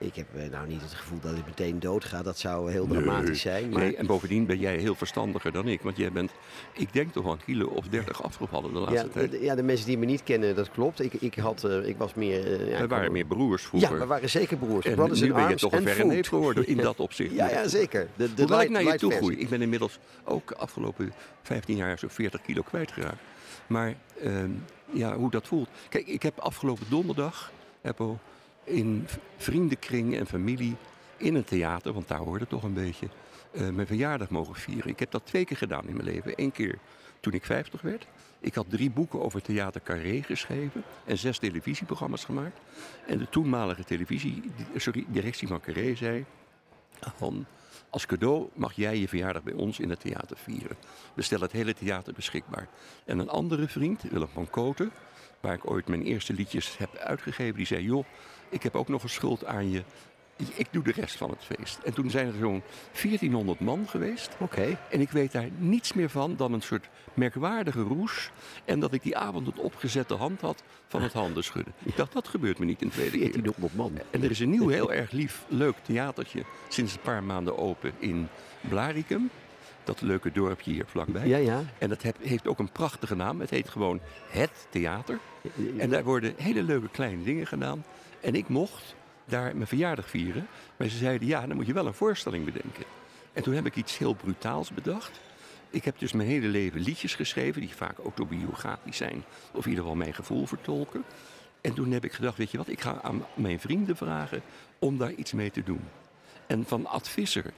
Ik 0.00 0.14
heb 0.14 0.26
eh, 0.34 0.50
nou 0.50 0.68
niet 0.68 0.82
het 0.82 0.94
gevoel 0.94 1.20
dat 1.20 1.36
ik 1.36 1.46
meteen 1.46 1.80
doodga. 1.80 2.22
Dat 2.22 2.38
zou 2.38 2.70
heel 2.70 2.86
dramatisch 2.86 3.40
zijn. 3.40 3.70
Maar... 3.70 3.80
Nee, 3.82 3.96
en 3.96 4.06
bovendien 4.06 4.46
ben 4.46 4.58
jij 4.58 4.76
heel 4.76 4.94
verstandiger 4.94 5.52
dan 5.52 5.68
ik. 5.68 5.80
Want 5.80 5.96
jij 5.96 6.12
bent, 6.12 6.32
ik 6.72 6.92
denk 6.92 7.12
toch 7.12 7.24
wel 7.24 7.32
een 7.32 7.44
kilo 7.44 7.66
of 7.66 7.88
30 7.88 8.22
afgevallen 8.22 8.72
de 8.72 8.78
laatste 8.78 9.06
ja, 9.06 9.12
tijd. 9.12 9.42
Ja, 9.42 9.54
de 9.54 9.62
mensen 9.62 9.86
die 9.86 9.98
me 9.98 10.04
niet 10.04 10.22
kennen, 10.22 10.54
dat 10.54 10.70
klopt. 10.70 11.00
Ik, 11.00 11.12
ik, 11.12 11.34
had, 11.34 11.64
uh, 11.64 11.88
ik 11.88 11.96
was 11.96 12.14
meer... 12.14 12.60
Uh, 12.60 12.70
ja, 12.70 12.80
we 12.80 12.86
waren 12.86 13.12
meer 13.12 13.26
broers 13.26 13.62
vroeger. 13.62 13.92
Ja, 13.92 13.98
we 13.98 14.06
waren 14.06 14.30
zeker 14.30 14.56
broers. 14.56 14.86
En 14.86 15.10
nu 15.12 15.32
ben 15.32 15.48
je 15.48 15.54
toch 15.54 15.72
een 15.72 15.82
verre 15.82 16.04
neef 16.04 16.28
geworden 16.28 16.66
in 16.66 16.76
dat 16.76 17.00
opzicht. 17.00 17.34
Ja, 17.40 17.50
ja 17.50 17.68
zeker. 17.68 18.08
De, 18.16 18.34
de 18.34 18.42
Hoe 18.42 18.62
ik 18.62 18.70
naar 18.70 18.82
je 18.82 18.94
toe 18.94 19.12
groei. 19.12 19.36
Ik 19.36 19.48
ben 19.48 19.62
inmiddels 19.62 19.98
ook 20.24 20.48
de 20.48 20.56
afgelopen 20.56 21.12
15 21.42 21.76
jaar 21.76 21.98
zo'n 21.98 22.10
40 22.10 22.42
kilo 22.42 22.62
kwijtgeraakt. 22.62 23.20
Maar 23.66 23.94
uh, 24.22 24.32
ja, 24.92 25.16
hoe 25.16 25.30
dat 25.30 25.46
voelt. 25.46 25.68
Kijk, 25.88 26.06
ik 26.06 26.22
heb 26.22 26.38
afgelopen 26.38 26.86
donderdag... 26.88 27.52
Apple, 27.82 28.16
in 28.64 29.06
vriendenkring 29.36 30.16
en 30.16 30.26
familie 30.26 30.76
in 31.16 31.34
een 31.34 31.44
theater, 31.44 31.92
want 31.92 32.08
daar 32.08 32.18
hoorde 32.18 32.46
toch 32.46 32.62
een 32.62 32.74
beetje, 32.74 33.08
uh, 33.52 33.68
mijn 33.68 33.86
verjaardag 33.86 34.28
mogen 34.28 34.54
vieren. 34.54 34.90
Ik 34.90 34.98
heb 34.98 35.10
dat 35.10 35.26
twee 35.26 35.44
keer 35.44 35.56
gedaan 35.56 35.88
in 35.88 35.96
mijn 35.96 36.08
leven. 36.08 36.32
Eén 36.36 36.52
keer 36.52 36.78
toen 37.20 37.32
ik 37.32 37.44
50 37.44 37.80
werd. 37.80 38.06
Ik 38.40 38.54
had 38.54 38.70
drie 38.70 38.90
boeken 38.90 39.22
over 39.22 39.42
theater 39.42 39.80
Carré 39.82 40.22
geschreven 40.22 40.82
en 41.04 41.18
zes 41.18 41.38
televisieprogramma's 41.38 42.24
gemaakt. 42.24 42.60
En 43.06 43.18
de 43.18 43.28
toenmalige 43.28 43.84
televisie, 43.84 44.42
sorry, 44.76 45.04
directie 45.08 45.48
van 45.48 45.60
Carré 45.60 45.94
zei 45.94 46.24
van 47.16 47.46
als 47.90 48.06
cadeau 48.06 48.48
mag 48.54 48.72
jij 48.72 48.98
je 48.98 49.08
verjaardag 49.08 49.42
bij 49.42 49.52
ons 49.52 49.78
in 49.78 49.90
het 49.90 50.00
theater 50.00 50.36
vieren. 50.36 50.76
We 51.14 51.22
stellen 51.22 51.44
het 51.44 51.52
hele 51.52 51.74
theater 51.74 52.12
beschikbaar. 52.12 52.68
En 53.04 53.18
een 53.18 53.28
andere 53.28 53.68
vriend, 53.68 54.02
Willem 54.02 54.28
van 54.28 54.50
Koten, 54.50 54.92
waar 55.40 55.54
ik 55.54 55.70
ooit 55.70 55.88
mijn 55.88 56.02
eerste 56.02 56.32
liedjes 56.32 56.78
heb 56.78 56.96
uitgegeven, 56.96 57.56
die 57.56 57.66
zei: 57.66 57.82
Joh, 57.82 58.04
ik 58.50 58.62
heb 58.62 58.74
ook 58.74 58.88
nog 58.88 59.02
een 59.02 59.08
schuld 59.08 59.44
aan 59.44 59.70
je. 59.70 59.82
Ik 60.54 60.66
doe 60.70 60.82
de 60.82 60.92
rest 60.92 61.16
van 61.16 61.30
het 61.30 61.44
feest. 61.44 61.78
En 61.78 61.94
toen 61.94 62.10
zijn 62.10 62.26
er 62.26 62.34
zo'n 62.40 62.62
1400 62.92 63.60
man 63.60 63.88
geweest. 63.88 64.36
Oké. 64.38 64.78
En 64.90 65.00
ik 65.00 65.10
weet 65.10 65.32
daar 65.32 65.48
niets 65.58 65.92
meer 65.92 66.10
van 66.10 66.36
dan 66.36 66.52
een 66.52 66.62
soort 66.62 66.88
merkwaardige 67.14 67.82
roes. 67.82 68.30
En 68.64 68.80
dat 68.80 68.92
ik 68.92 69.02
die 69.02 69.16
avond 69.16 69.46
een 69.46 69.62
opgezette 69.62 70.14
hand 70.14 70.40
had 70.40 70.62
van 70.86 71.02
het 71.02 71.12
handen 71.12 71.44
schudden. 71.44 71.74
Ik 71.82 71.96
dacht, 71.96 72.12
dat 72.12 72.28
gebeurt 72.28 72.58
me 72.58 72.64
niet 72.64 72.82
in 72.82 72.90
tweede 72.90 73.10
keer. 73.10 73.20
1400 73.20 73.74
man. 73.74 73.92
En 74.10 74.22
er 74.22 74.30
is 74.30 74.40
een 74.40 74.50
nieuw, 74.50 74.68
heel 74.68 74.92
erg 74.92 75.10
lief, 75.10 75.44
leuk 75.48 75.76
theatertje 75.82 76.44
sinds 76.68 76.94
een 76.94 77.00
paar 77.00 77.22
maanden 77.22 77.58
open 77.58 77.92
in 77.98 78.28
Blaricum. 78.68 79.30
Dat 79.84 80.00
leuke 80.00 80.32
dorpje 80.32 80.72
hier 80.72 80.84
vlakbij. 80.86 81.26
Ja, 81.26 81.36
ja. 81.36 81.62
En 81.78 81.88
dat 81.88 82.02
heeft 82.20 82.46
ook 82.46 82.58
een 82.58 82.72
prachtige 82.72 83.14
naam. 83.14 83.40
Het 83.40 83.50
heet 83.50 83.68
gewoon 83.68 84.00
Het 84.28 84.66
Theater. 84.70 85.18
En 85.78 85.90
daar 85.90 86.04
worden 86.04 86.34
hele 86.36 86.62
leuke 86.62 86.88
kleine 86.88 87.22
dingen 87.24 87.46
gedaan. 87.46 87.84
En 88.20 88.34
ik 88.34 88.48
mocht 88.48 88.94
daar 89.24 89.56
mijn 89.56 89.66
verjaardag 89.66 90.08
vieren. 90.08 90.46
Maar 90.76 90.88
ze 90.88 90.96
zeiden, 90.96 91.28
ja, 91.28 91.46
dan 91.46 91.56
moet 91.56 91.66
je 91.66 91.72
wel 91.72 91.86
een 91.86 91.94
voorstelling 91.94 92.44
bedenken. 92.44 92.84
En 93.32 93.42
toen 93.42 93.54
heb 93.54 93.66
ik 93.66 93.76
iets 93.76 93.98
heel 93.98 94.14
brutaals 94.14 94.70
bedacht. 94.70 95.20
Ik 95.70 95.84
heb 95.84 95.98
dus 95.98 96.12
mijn 96.12 96.28
hele 96.28 96.46
leven 96.46 96.80
liedjes 96.80 97.14
geschreven, 97.14 97.60
die 97.60 97.74
vaak 97.74 97.98
autobiografisch 97.98 98.96
zijn. 98.96 99.24
Of 99.52 99.64
in 99.64 99.70
ieder 99.70 99.84
geval 99.84 99.98
mijn 99.98 100.14
gevoel 100.14 100.46
vertolken. 100.46 101.04
En 101.60 101.74
toen 101.74 101.90
heb 101.90 102.04
ik 102.04 102.12
gedacht, 102.12 102.36
weet 102.36 102.50
je 102.50 102.56
wat, 102.56 102.68
ik 102.68 102.80
ga 102.80 102.98
aan 103.02 103.26
mijn 103.34 103.60
vrienden 103.60 103.96
vragen 103.96 104.42
om 104.78 104.98
daar 104.98 105.12
iets 105.12 105.32
mee 105.32 105.50
te 105.50 105.62
doen. 105.62 105.80
En 106.46 106.64
van 106.66 106.86
Ad 106.86 107.08
Visser 107.08 107.52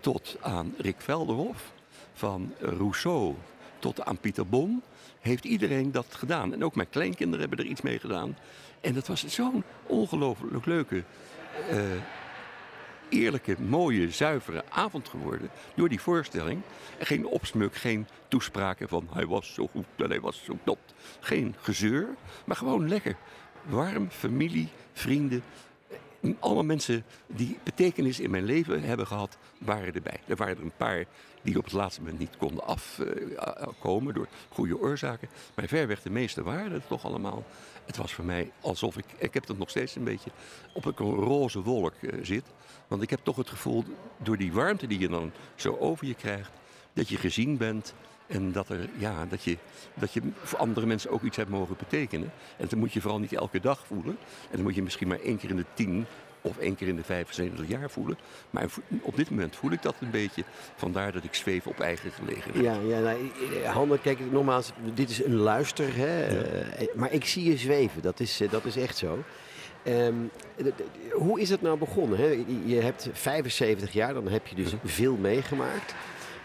tot 0.00 0.36
aan 0.40 0.74
Rick 0.78 1.00
Velderhof, 1.00 1.72
van 2.12 2.54
Rousseau 2.58 3.34
tot 3.78 4.04
aan 4.04 4.18
Pieter 4.18 4.46
Bon, 4.46 4.82
heeft 5.20 5.44
iedereen 5.44 5.92
dat 5.92 6.06
gedaan. 6.10 6.52
En 6.52 6.64
ook 6.64 6.74
mijn 6.74 6.90
kleinkinderen 6.90 7.40
hebben 7.40 7.64
er 7.64 7.70
iets 7.70 7.80
mee 7.80 7.98
gedaan. 7.98 8.36
En 8.80 8.94
dat 8.94 9.06
was 9.06 9.26
zo'n 9.26 9.64
ongelooflijk 9.86 10.66
leuke, 10.66 11.04
uh, 11.72 11.80
eerlijke, 13.08 13.56
mooie, 13.60 14.10
zuivere 14.10 14.64
avond 14.68 15.08
geworden. 15.08 15.50
Door 15.74 15.88
die 15.88 16.00
voorstelling. 16.00 16.62
En 16.98 17.06
geen 17.06 17.26
opsmuk, 17.26 17.74
geen 17.74 18.06
toespraken 18.28 18.88
van 18.88 19.08
hij 19.12 19.26
was 19.26 19.54
zo 19.54 19.66
goed 19.66 19.86
en 19.96 20.08
hij 20.08 20.20
was 20.20 20.44
zo 20.44 20.58
top. 20.64 20.78
Geen 21.20 21.54
gezeur, 21.60 22.08
maar 22.44 22.56
gewoon 22.56 22.88
lekker. 22.88 23.16
Warm, 23.66 24.10
familie, 24.10 24.68
vrienden. 24.92 25.42
Alle 26.38 26.62
mensen 26.62 27.04
die 27.26 27.58
betekenis 27.62 28.20
in 28.20 28.30
mijn 28.30 28.44
leven 28.44 28.82
hebben 28.82 29.06
gehad, 29.06 29.36
waren 29.58 29.94
erbij. 29.94 30.20
Er 30.26 30.36
waren 30.36 30.56
er 30.56 30.62
een 30.62 30.72
paar 30.76 31.04
die 31.42 31.58
op 31.58 31.64
het 31.64 31.72
laatste 31.72 32.00
moment 32.00 32.18
niet 32.18 32.36
konden 32.36 32.64
afkomen 33.36 34.14
door 34.14 34.26
goede 34.48 34.78
oorzaken. 34.78 35.28
Maar 35.54 35.68
verreweg 35.68 36.02
de 36.02 36.10
meeste 36.10 36.42
waren 36.42 36.72
het 36.72 36.88
toch 36.88 37.04
allemaal. 37.04 37.44
Het 37.84 37.96
was 37.96 38.12
voor 38.12 38.24
mij 38.24 38.50
alsof 38.60 38.96
ik, 38.96 39.04
ik 39.16 39.34
heb 39.34 39.48
het 39.48 39.58
nog 39.58 39.70
steeds 39.70 39.96
een 39.96 40.04
beetje, 40.04 40.30
op 40.74 40.84
een 40.84 40.94
roze 40.96 41.62
wolk 41.62 41.94
uh, 42.00 42.24
zit. 42.24 42.44
Want 42.88 43.02
ik 43.02 43.10
heb 43.10 43.20
toch 43.22 43.36
het 43.36 43.48
gevoel, 43.48 43.84
door 44.16 44.36
die 44.36 44.52
warmte 44.52 44.86
die 44.86 44.98
je 44.98 45.08
dan 45.08 45.32
zo 45.54 45.76
over 45.76 46.06
je 46.06 46.14
krijgt, 46.14 46.50
dat 46.92 47.08
je 47.08 47.16
gezien 47.16 47.56
bent. 47.56 47.94
En 48.30 48.52
dat, 48.52 48.68
er, 48.68 48.88
ja, 48.98 49.26
dat, 49.26 49.42
je, 49.42 49.56
dat 49.94 50.12
je 50.12 50.20
voor 50.42 50.58
andere 50.58 50.86
mensen 50.86 51.10
ook 51.10 51.22
iets 51.22 51.36
hebt 51.36 51.50
mogen 51.50 51.76
betekenen. 51.78 52.32
En 52.56 52.66
dat 52.68 52.78
moet 52.78 52.92
je 52.92 53.00
vooral 53.00 53.18
niet 53.18 53.32
elke 53.32 53.60
dag 53.60 53.86
voelen. 53.86 54.16
En 54.42 54.56
dan 54.56 54.62
moet 54.62 54.74
je 54.74 54.82
misschien 54.82 55.08
maar 55.08 55.20
één 55.20 55.36
keer 55.36 55.50
in 55.50 55.56
de 55.56 55.64
tien 55.74 56.06
of 56.40 56.58
één 56.58 56.74
keer 56.74 56.88
in 56.88 56.96
de 56.96 57.04
75 57.04 57.68
jaar 57.68 57.90
voelen. 57.90 58.18
Maar 58.50 58.66
op 59.02 59.16
dit 59.16 59.30
moment 59.30 59.56
voel 59.56 59.70
ik 59.70 59.82
dat 59.82 59.94
een 60.00 60.10
beetje. 60.10 60.44
Vandaar 60.76 61.12
dat 61.12 61.24
ik 61.24 61.34
zweef 61.34 61.66
op 61.66 61.80
eigen 61.80 62.10
gelegenheid. 62.10 62.64
Ja, 62.64 62.96
ja 62.96 63.00
nou, 63.74 63.98
kijk, 63.98 64.18
nogmaals, 64.30 64.72
dit 64.94 65.10
is 65.10 65.24
een 65.24 65.36
luister. 65.36 65.96
Hè? 65.96 66.26
Eh, 66.26 66.86
maar 66.94 67.12
ik 67.12 67.24
zie 67.24 67.44
je 67.44 67.56
zweven, 67.56 68.02
dat 68.02 68.20
is, 68.20 68.40
eh, 68.40 68.50
dat 68.50 68.64
is 68.64 68.76
echt 68.76 68.96
zo. 68.96 69.18
Um, 69.86 70.30
hoe 71.12 71.40
is 71.40 71.50
het 71.50 71.62
nou 71.62 71.78
begonnen? 71.78 72.18
Hè? 72.18 72.44
Je 72.64 72.80
hebt 72.80 73.08
75 73.12 73.92
jaar, 73.92 74.14
dan 74.14 74.28
heb 74.28 74.46
je 74.46 74.54
dus 74.54 74.74
veel 74.84 75.16
meegemaakt. 75.16 75.94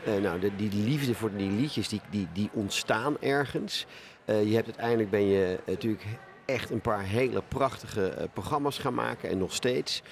Uh, 0.08 0.22
nou, 0.22 0.40
de, 0.40 0.56
die 0.56 0.84
liefde 0.84 1.16
voor 1.16 1.36
die 1.36 1.52
liedjes, 1.52 1.90
die, 1.90 2.02
die, 2.10 2.28
die 2.34 2.50
ontstaan 2.54 3.22
ergens. 3.22 3.86
Uh, 4.26 4.50
je 4.50 4.56
hebt 4.56 4.66
uiteindelijk 4.66 5.10
ben 5.10 5.26
je 5.26 5.60
natuurlijk 5.66 6.06
echt 6.46 6.70
een 6.70 6.82
paar 6.82 7.04
hele 7.04 7.44
prachtige 7.48 8.16
uh, 8.18 8.24
programma's 8.34 8.78
gaan 8.78 8.94
maken 8.94 9.30
en 9.30 9.38
nog 9.38 9.54
steeds. 9.54 10.04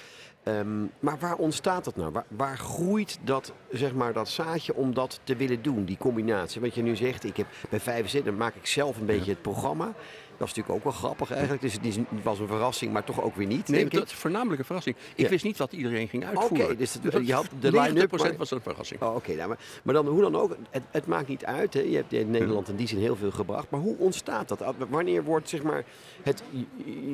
Ehm, 0.44 0.82
maar 1.00 1.18
waar 1.18 1.36
ontstaat 1.36 1.84
dat 1.84 1.96
nou? 1.96 2.12
Waar, 2.12 2.24
waar, 2.28 2.58
groeit 2.58 3.18
dat, 3.22 3.52
zeg 3.70 3.94
maar, 3.94 4.12
dat 4.12 4.28
zaadje 4.28 4.74
om 4.74 4.94
dat 4.94 5.20
te 5.24 5.36
willen 5.36 5.62
doen, 5.62 5.84
die 5.84 5.96
combinatie? 5.96 6.60
Wat 6.60 6.74
je 6.74 6.82
nu 6.82 6.96
zegt, 6.96 7.24
ik 7.24 7.36
heb 7.36 7.46
bij 7.70 7.80
75 7.80 8.30
dan 8.30 8.40
maak 8.40 8.54
ik 8.54 8.66
zelf 8.66 8.98
een 8.98 9.06
beetje 9.06 9.30
het 9.30 9.42
programma. 9.42 9.92
Dat 10.38 10.48
is 10.48 10.54
natuurlijk 10.54 10.86
ook 10.86 10.92
wel 10.92 10.92
grappig 10.92 11.30
eigenlijk. 11.30 11.62
Dus 11.62 11.74
het 11.74 12.22
was 12.22 12.38
een 12.38 12.46
verrassing, 12.46 12.92
maar 12.92 13.04
toch 13.04 13.22
ook 13.22 13.36
weer 13.36 13.46
niet. 13.46 13.68
Nee, 13.68 13.88
dat 13.88 14.06
is 14.06 14.12
voornamelijk 14.12 14.58
een 14.58 14.64
verrassing. 14.64 14.96
Ik 15.14 15.28
wist 15.28 15.44
niet 15.44 15.56
wat 15.56 15.72
iedereen 15.72 16.08
ging 16.08 16.24
uitvoeren. 16.24 16.66
Oké, 16.66 16.76
dus, 16.76 16.98
je 17.22 17.34
had 17.34 17.48
de 17.60 17.70
line-up. 17.70 18.16
Maar... 18.16 18.36
was 18.36 18.50
een 18.50 18.60
verrassing. 18.60 19.02
Oh, 19.02 19.14
Oké, 19.14 19.34
nou, 19.34 19.48
maar, 19.48 19.58
maar, 19.82 19.94
dan 19.94 20.06
hoe 20.06 20.20
dan 20.20 20.36
ook, 20.36 20.56
het, 20.70 20.82
het 20.90 21.06
maakt 21.06 21.28
niet 21.28 21.44
uit. 21.44 21.74
Hè. 21.74 21.80
Je 21.80 21.96
hebt 21.96 22.12
in 22.12 22.30
Nederland 22.30 22.68
in 22.68 22.76
die 22.76 22.88
zin 22.88 22.98
heel 22.98 23.16
veel 23.16 23.30
gebracht. 23.30 23.70
Maar 23.70 23.80
hoe 23.80 23.96
ontstaat 23.98 24.48
dat? 24.48 24.64
Wanneer 24.88 25.24
wordt 25.24 25.48
zeg 25.48 25.62
maar, 25.62 25.84
het 26.22 26.42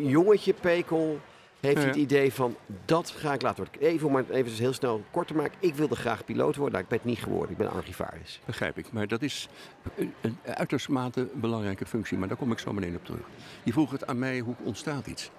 jongetje 0.02 0.52
Pekel 0.52 1.20
heeft 1.60 1.84
het 1.84 1.96
idee 1.96 2.32
van 2.32 2.56
dat 2.84 3.10
ga 3.10 3.32
ik 3.32 3.42
laten 3.42 3.64
worden. 3.64 3.88
Even 3.88 4.08
om 4.08 4.16
het 4.16 4.28
even 4.28 4.52
heel 4.52 4.72
snel 4.72 5.02
kort 5.10 5.26
te 5.26 5.34
maken. 5.34 5.58
Ik 5.58 5.74
wilde 5.74 5.96
graag 5.96 6.24
piloot 6.24 6.56
worden. 6.56 6.72
Nou, 6.72 6.82
ik 6.82 6.88
ben 6.88 6.98
het 6.98 7.06
niet 7.06 7.18
geworden. 7.18 7.50
Ik 7.50 7.56
ben 7.56 7.70
archivaris. 7.70 8.40
Begrijp 8.44 8.78
ik. 8.78 8.92
Maar 8.92 9.08
dat 9.08 9.22
is 9.22 9.48
een, 9.96 10.14
een 10.20 10.38
uitermate 10.44 11.28
belangrijke 11.34 11.86
functie. 11.86 12.18
Maar 12.18 12.28
daar 12.28 12.36
kom 12.36 12.52
ik 12.52 12.58
zo 12.58 12.72
meteen 12.72 12.96
op 12.96 13.04
terug. 13.04 13.26
Je 13.62 13.72
vroeg 13.72 13.90
het 13.90 14.06
aan 14.06 14.18
mij, 14.18 14.38
hoe 14.38 14.54
ontstaat 14.62 15.06
iets? 15.06 15.30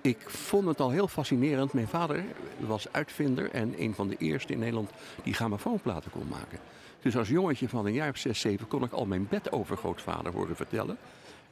Ik 0.00 0.30
vond 0.30 0.66
het 0.66 0.80
al 0.80 0.90
heel 0.90 1.08
fascinerend. 1.08 1.72
Mijn 1.72 1.88
vader 1.88 2.24
was 2.58 2.92
uitvinder 2.92 3.50
en 3.50 3.74
een 3.82 3.94
van 3.94 4.08
de 4.08 4.16
eerste 4.16 4.52
in 4.52 4.58
Nederland 4.58 4.90
die 5.22 5.34
grammofoonplaten 5.34 6.10
kon 6.10 6.28
maken. 6.28 6.58
Dus 7.02 7.16
als 7.16 7.28
jongetje 7.28 7.68
van 7.68 7.86
een 7.86 7.92
jaar 7.92 8.10
of 8.10 8.16
zes, 8.16 8.40
zeven 8.40 8.68
kon 8.68 8.84
ik 8.84 8.92
al 8.92 9.06
mijn 9.06 9.28
bedovergrootvader 9.28 10.32
horen 10.32 10.56
vertellen 10.56 10.98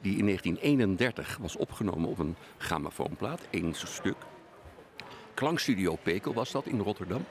die 0.06 0.16
in 0.16 0.24
1931 0.24 1.38
was 1.40 1.56
opgenomen 1.56 2.08
op 2.08 2.18
een 2.18 2.36
grammofoonplaat, 2.58 3.40
één 3.50 3.74
stuk. 3.74 4.16
Klankstudio 5.34 5.96
Pekel 6.02 6.34
was 6.34 6.50
dat 6.50 6.66
in 6.66 6.80
Rotterdam. 6.80 7.24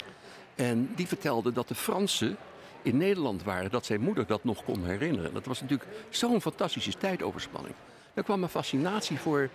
En 0.56 0.90
die 0.96 1.08
vertelde 1.08 1.52
dat 1.52 1.68
de 1.68 1.76
Fransen 1.76 2.38
in 2.82 2.98
Nederland 2.98 3.44
waren, 3.44 3.72
dat 3.72 3.86
zijn 3.86 4.02
moeder 4.02 4.26
dat 4.26 4.44
nog 4.44 4.64
kon 4.64 4.86
herinneren. 4.86 5.34
Dat 5.34 5.46
was 5.46 5.62
natuurlijk 5.62 5.90
zo'n 6.10 6.42
fantastische 6.42 6.98
tijdoverspanning. 6.98 7.76
Er 8.14 8.24
kwam 8.24 8.44
een 8.44 8.50
fascinatie 8.50 9.20
voor 9.20 9.50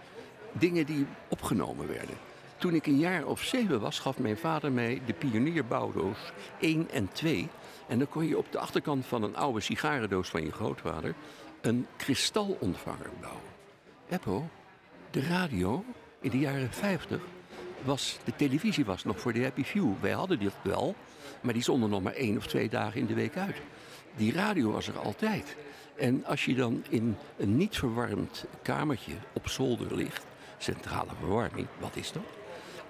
dingen 0.52 0.86
die 0.86 1.06
opgenomen 1.28 1.88
werden. 1.88 2.16
Toen 2.56 2.74
ik 2.74 2.86
een 2.86 2.98
jaar 2.98 3.26
of 3.26 3.42
zeven 3.42 3.80
was, 3.80 3.98
gaf 3.98 4.18
mijn 4.18 4.36
vader 4.36 4.72
mij 4.72 5.00
de 5.06 5.12
pionierbouwdoos 5.12 6.18
1 6.60 6.90
en 6.90 7.08
2. 7.12 7.48
En 7.88 7.98
dan 7.98 8.08
kon 8.08 8.26
je 8.26 8.38
op 8.38 8.52
de 8.52 8.58
achterkant 8.58 9.06
van 9.06 9.22
een 9.22 9.36
oude 9.36 9.60
sigarendoos 9.60 10.28
van 10.28 10.42
je 10.42 10.52
grootvader 10.52 11.14
een 11.60 11.86
kristalontvanger 11.96 13.10
bouwen. 13.20 13.42
Eppo, 14.08 14.48
de 15.10 15.22
radio 15.22 15.84
in 16.20 16.30
de 16.30 16.38
jaren 16.38 16.72
50 16.72 17.20
was, 17.82 18.18
de 18.24 18.36
televisie 18.36 18.84
was 18.84 19.04
nog 19.04 19.20
voor 19.20 19.32
de 19.32 19.42
Happy 19.42 19.64
Few. 19.64 19.92
Wij 20.00 20.10
hadden 20.10 20.38
dit 20.38 20.52
wel, 20.62 20.94
maar 21.40 21.52
die 21.52 21.62
zonden 21.62 21.90
nog 21.90 22.02
maar 22.02 22.12
één 22.12 22.36
of 22.36 22.46
twee 22.46 22.68
dagen 22.68 23.00
in 23.00 23.06
de 23.06 23.14
week 23.14 23.36
uit. 23.36 23.56
Die 24.16 24.32
radio 24.32 24.70
was 24.70 24.88
er 24.88 24.98
altijd. 24.98 25.56
En 25.96 26.24
als 26.24 26.44
je 26.44 26.54
dan 26.54 26.84
in 26.88 27.16
een 27.36 27.56
niet 27.56 27.76
verwarmd 27.76 28.44
kamertje 28.62 29.12
op 29.32 29.48
zolder 29.48 29.94
ligt, 29.94 30.26
centrale 30.58 31.10
verwarming, 31.18 31.66
wat 31.78 31.96
is 31.96 32.12
dat? 32.12 32.22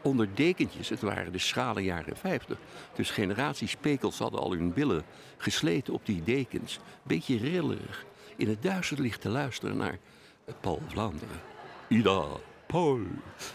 Onder 0.03 0.29
dekentjes, 0.35 0.89
het 0.89 1.01
waren 1.01 1.33
de 1.33 1.39
schrale 1.39 1.83
jaren 1.83 2.17
50. 2.17 2.59
Dus 2.95 3.11
generaties 3.11 3.77
pekels 3.77 4.19
hadden 4.19 4.41
al 4.41 4.53
hun 4.53 4.73
billen 4.73 5.05
gesleten 5.37 5.95
op 5.95 6.07
die 6.07 6.23
dekens. 6.23 6.79
Beetje 7.03 7.37
rillerig 7.37 8.05
in 8.41 8.49
het 8.49 8.63
duister 8.63 9.01
licht 9.01 9.21
te 9.21 9.29
luisteren 9.29 9.77
naar 9.77 9.99
Paul 10.61 10.83
Vlaanderen. 10.87 11.41
Ida, 11.89 12.25
Paul. 12.67 13.01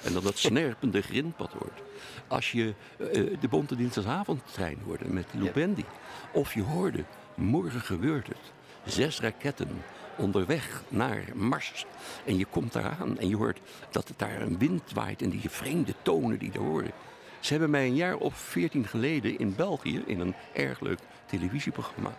En 0.04 0.14
dan 0.14 0.24
dat 0.24 0.38
snerpende 0.38 1.02
grindpad 1.02 1.52
hoort. 1.52 1.82
Als 2.28 2.52
je 2.52 2.74
uh, 2.98 3.38
de 3.40 3.48
Bonte 3.48 3.76
Dinsdagavondtrein 3.76 4.78
hoorde 4.86 5.06
met 5.08 5.26
Lubendi. 5.32 5.86
Of 6.34 6.54
je 6.54 6.62
hoorde, 6.62 7.04
morgen 7.36 7.82
gebeurt 7.82 8.28
het. 8.28 8.52
Zes 8.86 9.20
raketten 9.20 9.70
onderweg 10.18 10.84
naar 10.90 11.24
Mars. 11.34 11.86
En 12.26 12.38
je 12.38 12.46
komt 12.46 12.76
eraan 12.76 13.20
en 13.20 13.28
je 13.28 13.36
hoort 13.36 13.60
dat 13.92 14.08
het 14.08 14.20
daar 14.20 14.42
een 14.42 14.58
wind 14.58 14.92
waait 14.94 15.22
en 15.22 15.30
die 15.30 15.50
vreemde 15.50 15.94
tonen 16.02 16.40
die 16.40 16.52
er 16.52 16.60
horen. 16.60 16.92
Ze 17.40 17.52
hebben 17.52 17.70
mij 17.70 17.86
een 17.86 17.96
jaar 17.96 18.18
of 18.18 18.36
veertien 18.36 18.88
geleden 18.88 19.40
in 19.40 19.56
België, 19.56 20.04
in 20.06 20.20
een 20.20 20.36
erg 20.54 20.80
leuk 20.80 21.00
televisieprogramma, 21.26 22.18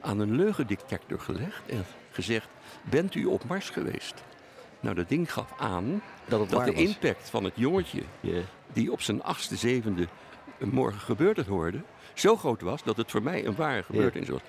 aan 0.00 0.20
een 0.20 0.36
leugendetector 0.36 1.20
gelegd 1.20 1.68
en 1.68 1.84
gezegd: 2.16 2.48
Bent 2.82 3.14
u 3.14 3.24
op 3.24 3.44
Mars 3.44 3.70
geweest? 3.70 4.14
Nou, 4.80 4.94
dat 4.94 5.08
ding 5.08 5.32
gaf 5.32 5.52
aan 5.58 6.02
dat, 6.28 6.50
dat 6.50 6.64
de 6.64 6.72
impact 6.72 7.30
van 7.30 7.44
het 7.44 7.54
jongetje, 7.56 8.02
die 8.72 8.92
op 8.92 9.00
zijn 9.00 9.22
achtste, 9.22 9.56
zevende 9.56 10.08
morgen 10.58 11.00
gebeurd 11.00 11.36
het 11.36 11.46
hoorde, 11.46 11.82
zo 12.14 12.36
groot 12.36 12.60
was 12.60 12.82
dat 12.82 12.96
het 12.96 13.10
voor 13.10 13.22
mij 13.22 13.46
een 13.46 13.56
ware 13.56 13.82
gebeurtenis 13.82 14.28
was. 14.28 14.40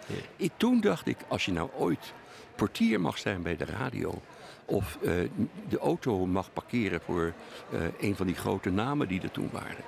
toen 0.58 0.82
dacht 0.82 1.08
ik: 1.08 1.18
als 1.28 1.46
je 1.46 1.52
nou 1.52 1.70
ooit 1.78 2.14
portier 2.56 3.02
mag 3.02 3.18
zijn 3.18 3.42
bij 3.42 3.56
de 3.56 3.66
radio. 3.66 4.22
Of 4.66 4.98
uh, 5.02 5.12
de 5.70 5.80
auto 5.80 6.26
mag 6.26 6.54
parkeren 6.54 7.02
voor 7.02 7.34
uh, 7.74 7.80
een 8.00 8.16
van 8.16 8.26
die 8.26 8.36
grote 8.36 8.70
namen 8.70 9.08
die 9.08 9.22
er 9.22 9.32
toen 9.32 9.50
waren. 9.52 9.84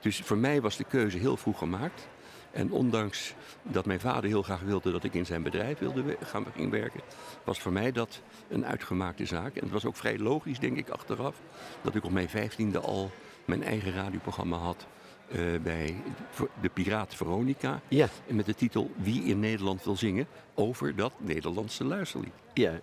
Dus 0.00 0.20
voor 0.20 0.38
mij 0.38 0.60
was 0.60 0.76
de 0.76 0.84
keuze 0.84 1.18
heel 1.18 1.36
vroeg 1.36 1.58
gemaakt. 1.58 2.08
En 2.52 2.72
ondanks 2.72 3.34
dat 3.62 3.86
mijn 3.86 4.00
vader 4.00 4.30
heel 4.30 4.42
graag 4.42 4.60
wilde 4.60 4.92
dat 4.92 5.04
ik 5.04 5.14
in 5.14 5.26
zijn 5.26 5.42
bedrijf 5.42 5.78
wilde 5.78 6.16
gaan 6.22 6.46
ging 6.54 6.70
werken, 6.70 7.00
was 7.44 7.58
voor 7.58 7.72
mij 7.72 7.92
dat 7.92 8.20
een 8.48 8.66
uitgemaakte 8.66 9.24
zaak. 9.24 9.56
En 9.56 9.62
het 9.62 9.72
was 9.72 9.84
ook 9.84 9.96
vrij 9.96 10.18
logisch, 10.18 10.58
denk 10.58 10.76
ik, 10.76 10.88
achteraf, 10.88 11.36
dat 11.82 11.94
ik 11.94 12.04
op 12.04 12.10
mijn 12.10 12.28
vijftiende 12.28 12.80
al 12.80 13.10
mijn 13.44 13.62
eigen 13.62 13.92
radioprogramma 13.92 14.56
had. 14.56 14.86
Uh, 15.32 15.60
bij 15.62 15.94
de 16.60 16.68
Piraat 16.68 17.14
Veronica. 17.14 17.80
Ja. 17.88 18.08
Met 18.26 18.46
de 18.46 18.54
titel 18.54 18.90
Wie 18.96 19.22
in 19.24 19.40
Nederland 19.40 19.84
wil 19.84 19.96
zingen 19.96 20.26
over 20.54 20.96
dat 20.96 21.12
Nederlandse 21.18 21.84
luisterlied. 21.84 22.32
Ja, 22.54 22.80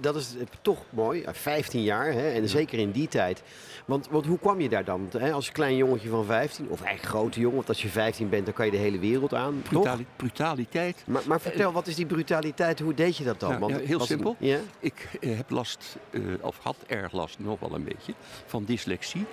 dat 0.00 0.16
is 0.16 0.34
toch 0.62 0.78
mooi. 0.90 1.24
15 1.26 1.82
jaar, 1.82 2.12
hè? 2.12 2.30
en 2.30 2.48
zeker 2.48 2.78
in 2.78 2.90
die 2.90 3.08
tijd. 3.08 3.42
Want, 3.84 4.08
want 4.10 4.26
hoe 4.26 4.38
kwam 4.38 4.60
je 4.60 4.68
daar 4.68 4.84
dan? 4.84 5.08
Hè? 5.18 5.32
Als 5.32 5.52
klein 5.52 5.76
jongetje 5.76 6.08
van 6.08 6.24
15, 6.24 6.68
of 6.68 6.82
eigenlijk 6.82 7.16
grote 7.16 7.40
jongen, 7.40 7.56
want 7.56 7.68
als 7.68 7.82
je 7.82 7.88
15 7.88 8.28
bent, 8.28 8.44
dan 8.44 8.54
kan 8.54 8.64
je 8.66 8.70
de 8.70 8.76
hele 8.76 8.98
wereld 8.98 9.34
aan. 9.34 9.62
Brutali 9.62 10.06
brutaliteit. 10.16 11.04
Maar, 11.06 11.22
maar 11.26 11.40
vertel, 11.40 11.72
wat 11.72 11.86
is 11.86 11.94
die 11.94 12.06
brutaliteit? 12.06 12.80
Hoe 12.80 12.94
deed 12.94 13.16
je 13.16 13.24
dat 13.24 13.40
dan? 13.40 13.48
Nou, 13.48 13.60
want, 13.60 13.80
heel 13.80 14.00
simpel. 14.00 14.36
ja? 14.38 14.58
Ik 14.80 15.08
uh, 15.20 15.36
heb 15.36 15.50
last, 15.50 15.96
uh, 16.10 16.34
of 16.40 16.58
had 16.62 16.76
erg 16.86 17.12
last, 17.12 17.38
nog 17.38 17.60
wel 17.60 17.74
een 17.74 17.84
beetje, 17.84 18.14
van 18.46 18.64
dyslexie. 18.64 19.26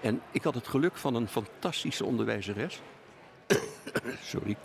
En 0.00 0.22
ik 0.30 0.42
had 0.42 0.54
het 0.54 0.68
geluk 0.68 0.96
van 0.96 1.14
een 1.14 1.28
fantastische 1.28 2.04
onderwijzeres. 2.04 2.80
Sorry. 4.22 4.56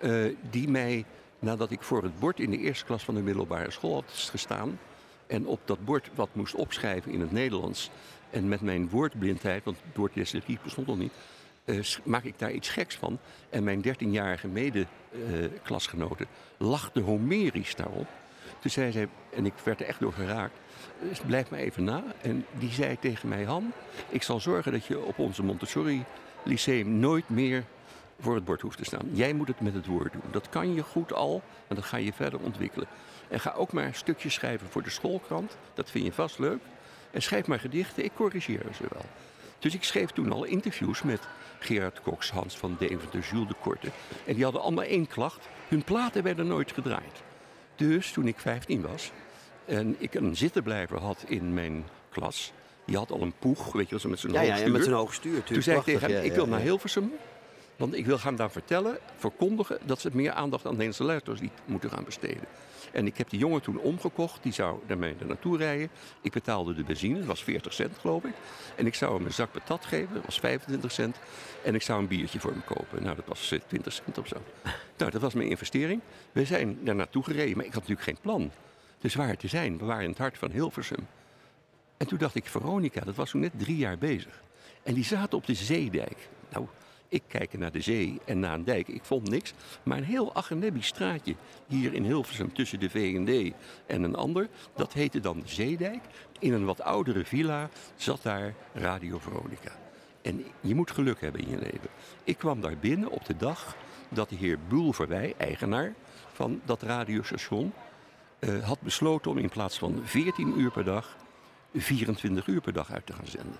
Uh, 0.00 0.36
die 0.50 0.68
mij 0.68 1.04
nadat 1.38 1.70
ik 1.70 1.82
voor 1.82 2.02
het 2.02 2.18
bord 2.18 2.40
in 2.40 2.50
de 2.50 2.58
eerste 2.58 2.84
klas 2.84 3.04
van 3.04 3.14
de 3.14 3.22
middelbare 3.22 3.70
school 3.70 3.94
had 3.94 4.12
gestaan. 4.12 4.78
En 5.26 5.46
op 5.46 5.60
dat 5.64 5.84
bord 5.84 6.10
wat 6.14 6.28
moest 6.32 6.54
opschrijven 6.54 7.12
in 7.12 7.20
het 7.20 7.32
Nederlands. 7.32 7.90
En 8.30 8.48
met 8.48 8.60
mijn 8.60 8.88
woordblindheid, 8.88 9.64
want 9.64 9.76
het 9.86 9.96
woord 9.96 10.14
dyslexie 10.14 10.58
bestond 10.62 10.86
nog 10.86 10.98
niet. 10.98 11.12
Uh, 11.64 11.84
maak 12.04 12.24
ik 12.24 12.38
daar 12.38 12.52
iets 12.52 12.68
geks 12.68 12.96
van. 12.96 13.18
En 13.50 13.64
mijn 13.64 13.84
13-jarige 13.88 14.48
mede-klasgenoten 14.48 16.26
uh, 16.58 16.66
lachten 16.68 17.02
homerisch 17.02 17.74
daarop. 17.74 18.08
Toen 18.60 18.70
zei 18.70 18.92
zij, 18.92 19.08
en 19.34 19.46
ik 19.46 19.52
werd 19.64 19.80
er 19.80 19.86
echt 19.86 20.00
door 20.00 20.12
geraakt, 20.12 20.58
dus 21.08 21.20
blijf 21.26 21.50
me 21.50 21.56
even 21.56 21.84
na. 21.84 22.04
En 22.20 22.46
die 22.58 22.70
zei 22.70 22.98
tegen 22.98 23.28
mij, 23.28 23.44
Han, 23.44 23.72
ik 24.08 24.22
zal 24.22 24.40
zorgen 24.40 24.72
dat 24.72 24.84
je 24.84 25.00
op 25.00 25.18
onze 25.18 25.42
Montessori 25.42 26.04
Lyceum 26.42 26.98
nooit 26.98 27.28
meer 27.28 27.64
voor 28.20 28.34
het 28.34 28.44
bord 28.44 28.60
hoeft 28.60 28.78
te 28.78 28.84
staan. 28.84 29.08
Jij 29.12 29.32
moet 29.32 29.48
het 29.48 29.60
met 29.60 29.74
het 29.74 29.86
woord 29.86 30.12
doen. 30.12 30.22
Dat 30.30 30.48
kan 30.48 30.74
je 30.74 30.82
goed 30.82 31.12
al 31.12 31.42
en 31.68 31.74
dat 31.74 31.84
ga 31.84 31.96
je 31.96 32.12
verder 32.12 32.40
ontwikkelen. 32.40 32.86
En 33.28 33.40
ga 33.40 33.52
ook 33.52 33.72
maar 33.72 33.94
stukjes 33.94 34.34
schrijven 34.34 34.68
voor 34.68 34.82
de 34.82 34.90
schoolkrant. 34.90 35.56
Dat 35.74 35.90
vind 35.90 36.04
je 36.04 36.12
vast 36.12 36.38
leuk. 36.38 36.60
En 37.10 37.22
schrijf 37.22 37.46
maar 37.46 37.60
gedichten, 37.60 38.04
ik 38.04 38.14
corrigeer 38.14 38.62
ze 38.76 38.84
wel. 38.92 39.04
Dus 39.58 39.74
ik 39.74 39.84
schreef 39.84 40.10
toen 40.10 40.32
al 40.32 40.44
interviews 40.44 41.02
met 41.02 41.20
Gerard 41.58 42.00
Cox, 42.00 42.30
Hans 42.30 42.56
van 42.56 42.76
Deventer, 42.78 43.20
Jules 43.20 43.48
de 43.48 43.54
Korte. 43.60 43.88
En 44.26 44.34
die 44.34 44.44
hadden 44.44 44.62
allemaal 44.62 44.84
één 44.84 45.06
klacht. 45.06 45.48
Hun 45.68 45.84
platen 45.84 46.22
werden 46.22 46.46
nooit 46.46 46.72
gedraaid. 46.72 47.22
Dus 47.76 48.12
toen 48.12 48.26
ik 48.26 48.38
15 48.38 48.80
was 48.80 49.12
en 49.66 49.96
ik 49.98 50.14
een 50.14 50.36
zittenblijver 50.36 50.98
had 50.98 51.24
in 51.26 51.54
mijn 51.54 51.84
klas... 52.10 52.52
Die 52.86 52.96
had 52.96 53.10
al 53.10 53.22
een 53.22 53.34
poeg, 53.38 53.72
weet 53.72 53.88
je 53.88 53.98
wel, 53.98 54.10
met 54.10 54.20
zijn 54.20 54.32
ja, 54.32 54.38
hoogstuur. 54.38 54.66
Ja, 54.66 54.72
met 54.72 54.82
zijn 54.82 54.94
hoogstuur. 54.94 55.42
Toen 55.42 55.62
zei 55.62 55.78
ik 55.78 55.84
tegen 55.84 56.10
hem, 56.10 56.24
ik 56.24 56.32
wil 56.32 56.46
naar 56.46 56.60
Hilversum. 56.60 57.12
Want 57.76 57.94
ik 57.94 58.06
wil 58.06 58.18
gaan 58.18 58.36
daar 58.36 58.50
vertellen, 58.50 58.98
verkondigen, 59.16 59.78
dat 59.84 60.00
ze 60.00 60.10
meer 60.12 60.32
aandacht 60.32 60.64
aan 60.64 60.70
Nederlandse 60.70 61.04
luisteraars 61.04 61.40
moeten 61.64 61.90
gaan 61.90 62.04
besteden. 62.04 62.44
En 62.92 63.06
ik 63.06 63.18
heb 63.18 63.30
die 63.30 63.38
jongen 63.38 63.60
toen 63.60 63.78
omgekocht, 63.78 64.42
die 64.42 64.52
zou 64.52 64.78
daarmee 64.86 65.14
er 65.20 65.26
naartoe 65.26 65.56
rijden. 65.56 65.90
Ik 66.22 66.32
betaalde 66.32 66.74
de 66.74 66.84
benzine, 66.84 67.18
dat 67.18 67.26
was 67.26 67.44
40 67.44 67.72
cent 67.72 67.98
geloof 67.98 68.24
ik. 68.24 68.34
En 68.76 68.86
ik 68.86 68.94
zou 68.94 69.14
hem 69.14 69.26
een 69.26 69.32
zak 69.32 69.52
patat 69.52 69.84
geven, 69.84 70.14
dat 70.14 70.24
was 70.24 70.40
25 70.40 70.92
cent. 70.92 71.16
En 71.62 71.74
ik 71.74 71.82
zou 71.82 72.00
een 72.00 72.08
biertje 72.08 72.40
voor 72.40 72.50
hem 72.50 72.64
kopen. 72.64 73.02
Nou, 73.02 73.16
dat 73.16 73.24
was 73.26 73.54
20 73.66 73.92
cent 73.92 74.18
of 74.18 74.28
zo. 74.28 74.36
Nou, 74.96 75.10
dat 75.10 75.20
was 75.20 75.34
mijn 75.34 75.48
investering. 75.48 76.00
We 76.32 76.44
zijn 76.44 76.78
daar 76.82 76.94
naartoe 76.94 77.24
gereden, 77.24 77.56
maar 77.56 77.66
ik 77.66 77.72
had 77.72 77.88
natuurlijk 77.88 78.08
geen 78.08 78.18
plan. 78.20 78.50
Dus 79.04 79.14
waar 79.14 79.36
te 79.36 79.48
zijn, 79.48 79.78
we 79.78 79.84
waren 79.84 80.02
in 80.02 80.08
het 80.08 80.18
hart 80.18 80.38
van 80.38 80.50
Hilversum. 80.50 81.06
En 81.96 82.06
toen 82.06 82.18
dacht 82.18 82.34
ik, 82.34 82.46
Veronica, 82.46 83.00
dat 83.00 83.14
was 83.14 83.30
toen 83.30 83.40
net 83.40 83.52
drie 83.56 83.76
jaar 83.76 83.98
bezig. 83.98 84.42
En 84.82 84.94
die 84.94 85.04
zaten 85.04 85.38
op 85.38 85.46
de 85.46 85.54
zeedijk 85.54 86.28
Nou, 86.48 86.66
ik 87.08 87.22
kijk 87.26 87.58
naar 87.58 87.72
de 87.72 87.80
zee 87.80 88.20
en 88.24 88.38
naar 88.38 88.54
een 88.54 88.64
dijk. 88.64 88.88
Ik 88.88 89.04
vond 89.04 89.28
niks. 89.28 89.52
Maar 89.82 89.98
een 89.98 90.04
heel 90.04 90.34
Agenebbi 90.34 90.82
straatje 90.82 91.34
hier 91.66 91.94
in 91.94 92.04
Hilversum 92.04 92.52
tussen 92.52 92.80
de 92.80 92.90
V&D 92.90 93.54
en 93.86 94.02
een 94.02 94.14
ander. 94.14 94.48
Dat 94.74 94.92
heette 94.92 95.20
dan 95.20 95.42
Zeedijk. 95.44 96.02
In 96.38 96.52
een 96.52 96.64
wat 96.64 96.80
oudere 96.80 97.24
villa 97.24 97.68
zat 97.96 98.22
daar 98.22 98.54
Radio 98.72 99.18
Veronica. 99.18 99.72
En 100.22 100.44
je 100.60 100.74
moet 100.74 100.90
geluk 100.90 101.20
hebben 101.20 101.40
in 101.40 101.50
je 101.50 101.58
leven. 101.58 101.88
Ik 102.24 102.38
kwam 102.38 102.60
daar 102.60 102.76
binnen 102.76 103.10
op 103.10 103.24
de 103.24 103.36
dag 103.36 103.76
dat 104.08 104.28
de 104.28 104.36
heer 104.36 104.58
Bulverwij, 104.68 105.34
eigenaar 105.36 105.94
van 106.32 106.60
dat 106.64 106.82
radiostation, 106.82 107.72
uh, 108.44 108.64
had 108.64 108.80
besloten 108.80 109.30
om 109.30 109.38
in 109.38 109.48
plaats 109.48 109.78
van 109.78 110.00
14 110.04 110.60
uur 110.60 110.70
per 110.70 110.84
dag 110.84 111.16
24 111.74 112.46
uur 112.46 112.60
per 112.60 112.72
dag 112.72 112.92
uit 112.92 113.06
te 113.06 113.12
gaan 113.12 113.26
zenden. 113.26 113.58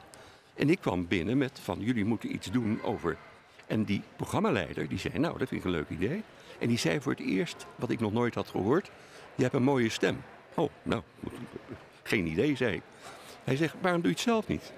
En 0.55 0.71
ik 0.71 0.81
kwam 0.81 1.09
binnen 1.09 1.39
met 1.39 1.61
van 1.63 1.81
jullie 1.81 2.05
moeten 2.05 2.35
iets 2.35 2.51
doen 2.51 2.83
over. 2.83 3.17
En 3.67 3.85
die 3.85 4.03
programmaleider 4.17 4.89
die 4.89 4.99
zei, 4.99 5.19
nou 5.19 5.39
dat 5.39 5.49
vind 5.49 5.61
ik 5.61 5.67
een 5.67 5.73
leuk 5.73 5.89
idee. 5.89 6.23
En 6.59 6.69
die 6.69 6.79
zei 6.79 7.01
voor 7.01 7.13
het 7.13 7.21
eerst, 7.21 7.67
wat 7.77 7.91
ik 7.91 8.01
nog 8.01 8.13
nooit 8.13 8.35
had 8.35 8.49
gehoord, 8.49 8.91
je 9.35 9.43
hebt 9.43 9.55
een 9.55 9.63
mooie 9.63 9.89
stem. 9.89 10.23
Oh, 10.55 10.71
nou, 10.83 11.03
geen 12.03 12.27
idee, 12.27 12.57
zei 12.57 12.75
ik. 12.75 12.83
Hij 13.45 13.57
zegt, 13.57 13.75
waarom 13.81 14.01
doe 14.01 14.11
je 14.11 14.17
het 14.17 14.25
zelf 14.25 14.49
niet? 14.49 14.73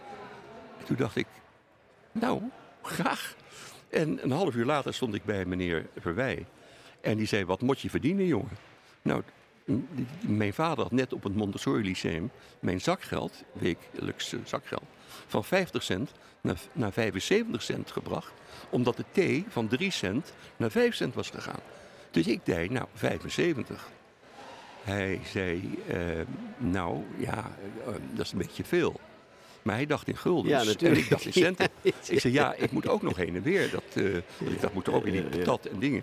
En 0.79 0.85
toen 0.85 0.97
dacht 0.97 1.17
ik, 1.17 1.27
nou, 2.13 2.43
graag. 2.83 3.37
En 3.89 4.23
een 4.23 4.31
half 4.31 4.55
uur 4.55 4.65
later 4.65 4.95
stond 4.95 5.15
ik 5.15 5.25
bij 5.25 5.45
meneer 5.45 5.87
Verwij. 5.97 6.47
En 7.01 7.17
die 7.17 7.27
zei, 7.27 7.45
wat 7.45 7.61
moet 7.61 7.81
je 7.81 7.91
verdienen, 7.91 8.27
jongen? 8.27 8.57
Nou, 9.03 9.23
mijn 10.21 10.55
vader 10.55 10.83
had 10.83 10.93
net 10.93 11.13
op 11.13 11.23
het 11.23 11.35
Montessori 11.35 11.83
Lyceum 11.83 12.31
mijn 12.61 12.81
zakgeld, 12.81 13.43
wekelijks 13.53 14.35
zakgeld, 14.45 14.85
van 15.27 15.45
50 15.45 15.83
cent 15.83 16.13
naar, 16.41 16.61
naar 16.73 16.93
75 16.93 17.63
cent 17.63 17.91
gebracht. 17.91 18.33
Omdat 18.71 18.97
de 18.97 19.05
thee 19.13 19.45
van 19.49 19.69
3 19.69 19.91
cent 19.91 20.33
naar 20.57 20.71
5 20.71 20.95
cent 20.95 21.15
was 21.15 21.31
gegaan. 21.31 21.61
Dus 22.11 22.27
ik 22.27 22.41
deed, 22.45 22.71
nou, 22.71 22.87
75. 22.95 23.89
Hij 24.83 25.21
zei, 25.33 25.79
uh, 25.89 25.97
nou 26.57 27.03
ja, 27.19 27.51
uh, 27.89 27.95
dat 28.13 28.27
is 28.27 28.33
een 28.33 28.39
beetje 28.39 28.65
veel. 28.65 29.01
Maar 29.63 29.75
hij 29.75 29.87
dacht 29.87 30.09
in 30.09 30.17
gulden. 30.17 30.51
Ja, 30.51 30.63
natuurlijk. 30.63 30.95
En 30.95 31.03
ik 31.05 31.11
dacht 31.11 31.25
in 31.25 31.33
centen. 31.33 31.69
ik 32.09 32.21
zei, 32.21 32.33
ja, 32.33 32.55
ik 32.55 32.71
moet 32.71 32.89
ook 32.89 33.03
nog 33.03 33.17
heen 33.17 33.37
en 33.37 33.43
weer. 33.43 33.71
Dat, 33.71 33.83
uh, 33.95 34.17
dat 34.61 34.75
moet 34.75 34.87
er 34.87 34.95
ook 34.95 35.07
in 35.07 35.13
die 35.13 35.23
patat 35.23 35.65
en 35.65 35.79
dingen. 35.79 36.03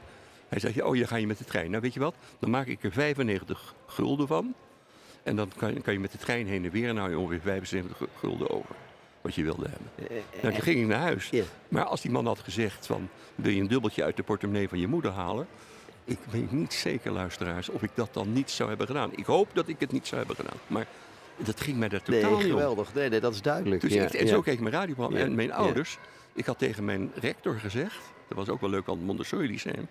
Hij 0.53 0.71
zei, 0.71 0.81
oh, 0.81 0.95
je 0.95 1.07
ga 1.07 1.15
je 1.15 1.27
met 1.27 1.37
de 1.37 1.43
trein. 1.43 1.69
Nou, 1.69 1.81
weet 1.81 1.93
je 1.93 1.99
wat? 1.99 2.15
Dan 2.39 2.49
maak 2.49 2.67
ik 2.67 2.83
er 2.83 2.91
95 2.91 3.73
gulden 3.85 4.27
van. 4.27 4.53
En 5.23 5.35
dan 5.35 5.51
kan, 5.57 5.81
kan 5.81 5.93
je 5.93 5.99
met 5.99 6.11
de 6.11 6.17
trein 6.17 6.47
heen 6.47 6.65
en 6.65 6.71
weer 6.71 6.89
en 6.89 6.97
hou 6.97 7.09
je 7.09 7.17
ongeveer 7.17 7.41
75 7.41 8.07
gulden 8.19 8.49
over. 8.49 8.75
Wat 9.21 9.35
je 9.35 9.43
wilde 9.43 9.65
hebben. 9.69 10.17
Nou, 10.41 10.53
toen 10.53 10.63
ging 10.63 10.79
ik 10.79 10.87
naar 10.87 10.99
huis. 10.99 11.29
Maar 11.67 11.83
als 11.83 12.01
die 12.01 12.11
man 12.11 12.25
had 12.25 12.39
gezegd 12.39 12.85
van, 12.85 13.09
wil 13.35 13.51
je 13.51 13.61
een 13.61 13.67
dubbeltje 13.67 14.03
uit 14.03 14.15
de 14.15 14.23
portemonnee 14.23 14.69
van 14.69 14.79
je 14.79 14.87
moeder 14.87 15.11
halen? 15.11 15.47
Ik 16.03 16.19
weet 16.29 16.51
niet 16.51 16.73
zeker, 16.73 17.11
luisteraars, 17.11 17.69
of 17.69 17.83
ik 17.83 17.91
dat 17.93 18.13
dan 18.13 18.33
niet 18.33 18.51
zou 18.51 18.69
hebben 18.69 18.87
gedaan. 18.87 19.11
Ik 19.15 19.25
hoop 19.25 19.49
dat 19.53 19.67
ik 19.67 19.79
het 19.79 19.91
niet 19.91 20.07
zou 20.07 20.25
hebben 20.25 20.45
gedaan. 20.45 20.59
Maar 20.67 20.87
dat 21.37 21.61
ging 21.61 21.77
mij 21.77 21.89
daar 21.89 22.01
totaal 22.01 22.37
nee, 22.37 22.49
geweldig. 22.49 22.93
Nee, 22.93 23.09
nee, 23.09 23.19
dat 23.19 23.33
is 23.33 23.41
duidelijk. 23.41 23.81
Dus 23.81 23.91
ik, 23.91 24.13
en 24.13 24.27
zo 24.27 24.41
keek 24.41 24.53
ik 24.53 24.59
mijn 24.59 24.73
radioprogramma. 24.73 25.19
En 25.19 25.35
mijn 25.35 25.53
ouders, 25.53 25.97
ik 26.33 26.45
had 26.45 26.57
tegen 26.57 26.85
mijn 26.85 27.11
rector 27.15 27.59
gezegd... 27.59 27.99
dat 28.27 28.37
was 28.37 28.49
ook 28.49 28.61
wel 28.61 28.69
leuk 28.69 28.87
aan 28.87 28.97
het 28.97 29.05
Montessori 29.05 29.47
Lyceum... 29.47 29.87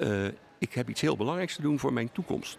Uh, 0.00 0.26
ik 0.58 0.72
heb 0.72 0.88
iets 0.88 1.00
heel 1.00 1.16
belangrijks 1.16 1.54
te 1.54 1.62
doen 1.62 1.78
voor 1.78 1.92
mijn 1.92 2.12
toekomst. 2.12 2.58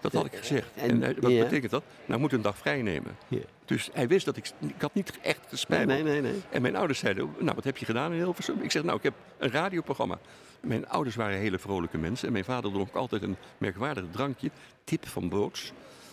Dat 0.00 0.12
had 0.12 0.24
ik 0.24 0.36
gezegd. 0.36 0.68
En, 0.74 1.02
en 1.02 1.14
wat 1.20 1.38
betekent 1.38 1.70
dat? 1.70 1.82
Nou, 2.00 2.14
ik 2.14 2.18
moet 2.18 2.32
een 2.32 2.42
dag 2.42 2.58
vrij 2.58 2.82
nemen. 2.82 3.16
Dus 3.64 3.90
hij 3.92 4.08
wist 4.08 4.24
dat 4.24 4.36
ik... 4.36 4.50
Ik 4.58 4.80
had 4.80 4.94
niet 4.94 5.18
echt 5.22 5.40
gespijt. 5.48 5.86
Nee, 5.86 6.02
nee, 6.02 6.20
nee. 6.20 6.42
En 6.50 6.62
mijn 6.62 6.76
ouders 6.76 6.98
zeiden, 6.98 7.34
nou, 7.38 7.54
wat 7.54 7.64
heb 7.64 7.76
je 7.76 7.84
gedaan 7.84 8.12
in 8.12 8.18
Hilversum? 8.18 8.60
Ik 8.60 8.70
zeg, 8.70 8.82
nou, 8.82 8.96
ik 8.96 9.02
heb 9.02 9.14
een 9.38 9.50
radioprogramma. 9.50 10.18
Mijn 10.60 10.88
ouders 10.88 11.16
waren 11.16 11.38
hele 11.38 11.58
vrolijke 11.58 11.98
mensen. 11.98 12.26
En 12.26 12.32
mijn 12.32 12.44
vader 12.44 12.72
dronk 12.72 12.94
altijd 12.94 13.22
een 13.22 13.36
merkwaardig 13.58 14.04
drankje. 14.10 14.50
Tip 14.84 15.08
van 15.08 15.28
Boots. 15.28 15.72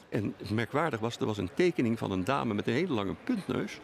En 0.10 0.36
merkwaardig 0.54 1.00
was, 1.00 1.18
er 1.18 1.26
was 1.26 1.38
een 1.38 1.50
tekening 1.54 1.98
van 1.98 2.12
een 2.12 2.24
dame 2.24 2.54
met 2.54 2.68
een 2.68 2.74
hele 2.74 2.94
lange 2.94 3.16
puntneus. 3.24 3.80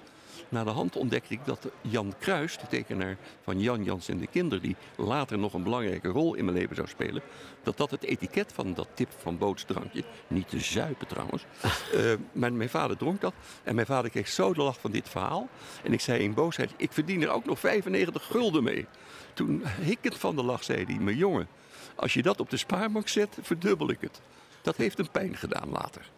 Na 0.50 0.64
de 0.64 0.70
hand 0.70 0.96
ontdekte 0.96 1.34
ik 1.34 1.46
dat 1.46 1.68
Jan 1.82 2.14
Kruis, 2.20 2.58
de 2.58 2.68
tekenaar 2.68 3.18
van 3.44 3.60
Jan 3.60 3.84
Jans 3.84 4.08
en 4.08 4.18
de 4.18 4.28
Kinderen, 4.28 4.64
die 4.64 4.76
later 4.96 5.38
nog 5.38 5.54
een 5.54 5.64
belangrijke 5.64 6.08
rol 6.08 6.34
in 6.34 6.46
mijn 6.46 6.58
leven 6.58 6.76
zou 6.76 6.88
spelen, 6.88 7.22
dat 7.64 7.78
dat 7.78 7.92
het 7.92 8.04
etiket 8.04 8.54
van 8.54 8.74
dat 8.74 8.88
tip 8.94 9.10
van 9.18 9.38
bootsdrankje, 9.38 10.04
niet 10.28 10.50
te 10.50 10.60
zuipen 10.60 11.08
trouwens, 11.08 11.46
uh, 11.96 12.14
maar 12.32 12.54
mijn 12.54 12.70
vader 12.70 12.98
dronk 12.98 13.22
dat. 13.22 13.34
En 13.64 13.76
mijn 13.76 13.88
vader 13.88 14.12
kreeg 14.12 14.28
zo 14.28 14.54
de 14.54 14.62
lach 14.62 14.80
van 14.80 14.92
dit 14.92 15.10
verhaal. 15.10 15.48
En 15.84 15.94
ik 15.94 16.02
zei 16.02 16.24
in 16.24 16.34
boosheid, 16.34 16.72
ik 16.78 16.92
verdien 16.92 17.22
er 17.22 17.30
ook 17.30 17.46
nog 17.46 17.60
95 17.60 18.26
gulden 18.26 18.64
mee. 18.64 18.86
Toen 19.34 19.64
hikkend 19.82 20.18
van 20.18 20.36
de 20.36 20.44
lach 20.44 20.64
zei 20.64 20.86
hij, 20.86 20.96
mijn 20.96 21.18
jongen, 21.18 21.48
als 21.96 22.14
je 22.14 22.22
dat 22.22 22.40
op 22.40 22.50
de 22.50 22.58
spaarbank 22.58 23.08
zet, 23.08 23.38
verdubbel 23.42 23.90
ik 23.90 24.02
het. 24.02 24.22
Dat 24.62 24.76
heeft 24.76 25.00
een 25.00 25.12
pijn 25.12 25.36
gedaan 25.36 25.70
later. 25.70 26.10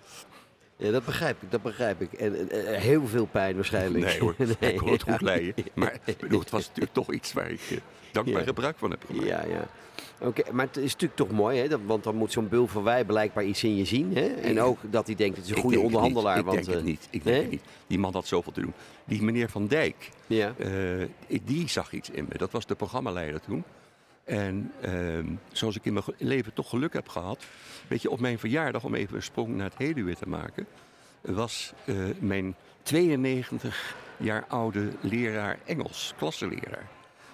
Ja, 0.77 0.91
dat 0.91 1.05
begrijp 1.05 1.41
ik, 1.41 1.51
dat 1.51 1.61
begrijp 1.61 2.01
ik. 2.01 2.13
En, 2.13 2.47
heel 2.79 3.07
veel 3.07 3.25
pijn 3.25 3.55
waarschijnlijk. 3.55 4.05
Nee 4.05 4.19
hoor, 4.19 4.35
nee, 4.59 4.71
ik 4.73 4.77
kon 4.77 4.91
het 4.91 5.03
goed 5.03 5.21
leiden. 5.21 5.53
Maar 5.73 5.99
bedoel, 6.19 6.39
het 6.39 6.49
was 6.49 6.67
natuurlijk 6.67 6.93
toch 6.93 7.13
iets 7.13 7.33
waar 7.33 7.51
ik 7.51 7.69
uh, 7.71 7.77
dankbaar 8.11 8.43
gebruik 8.43 8.77
van 8.77 8.91
heb 8.91 9.03
gemaakt. 9.05 9.27
Ja, 9.27 9.43
ja. 9.45 9.67
Oké, 10.19 10.51
maar 10.51 10.65
het 10.65 10.77
is 10.77 10.91
natuurlijk 10.91 11.15
toch 11.15 11.31
mooi, 11.31 11.59
hè? 11.59 11.85
want 11.85 12.03
dan 12.03 12.15
moet 12.15 12.31
zo'n 12.31 12.49
Bul 12.49 12.67
van 12.67 12.83
Wij 12.83 13.05
blijkbaar 13.05 13.43
iets 13.43 13.63
in 13.63 13.75
je 13.75 13.85
zien. 13.85 14.15
Hè? 14.15 14.25
En 14.25 14.61
ook 14.61 14.77
dat 14.81 15.05
hij 15.05 15.15
denkt, 15.15 15.37
het 15.37 15.45
is 15.45 15.51
een 15.51 15.61
goede 15.61 15.79
onderhandelaar. 15.79 16.37
Ik 16.37 16.45
want, 16.45 16.57
denk 16.57 16.67
het 16.67 16.77
eh, 16.77 16.83
niet. 16.83 17.07
Ik 17.09 17.23
denk 17.23 17.41
het 17.41 17.51
niet. 17.51 17.63
Die 17.87 17.99
man 17.99 18.13
had 18.13 18.27
zoveel 18.27 18.51
te 18.51 18.61
doen. 18.61 18.73
Die 19.05 19.21
meneer 19.21 19.49
Van 19.49 19.67
Dijk, 19.67 20.09
ja. 20.27 20.53
uh, 20.57 21.07
die 21.43 21.69
zag 21.69 21.91
iets 21.91 22.09
in 22.09 22.25
me. 22.29 22.37
Dat 22.37 22.51
was 22.51 22.65
de 22.65 22.75
programmaleider 22.75 23.41
toen. 23.41 23.63
En 24.25 24.71
uh, 24.85 25.37
zoals 25.51 25.75
ik 25.75 25.85
in 25.85 25.93
mijn 25.93 26.05
leven 26.17 26.53
toch 26.53 26.69
geluk 26.69 26.93
heb 26.93 27.09
gehad. 27.09 27.45
Weet 27.87 28.01
je, 28.01 28.09
op 28.09 28.19
mijn 28.19 28.39
verjaardag, 28.39 28.83
om 28.83 28.95
even 28.95 29.15
een 29.15 29.23
sprong 29.23 29.55
naar 29.55 29.69
het 29.69 29.77
heden 29.77 30.05
weer 30.05 30.15
te 30.15 30.29
maken. 30.29 30.67
was 31.21 31.73
uh, 31.85 32.05
mijn 32.19 32.55
92 32.83 33.95
jaar 34.17 34.45
oude 34.47 34.89
leraar 35.01 35.57
Engels, 35.65 36.13
klasseleraar. 36.17 36.87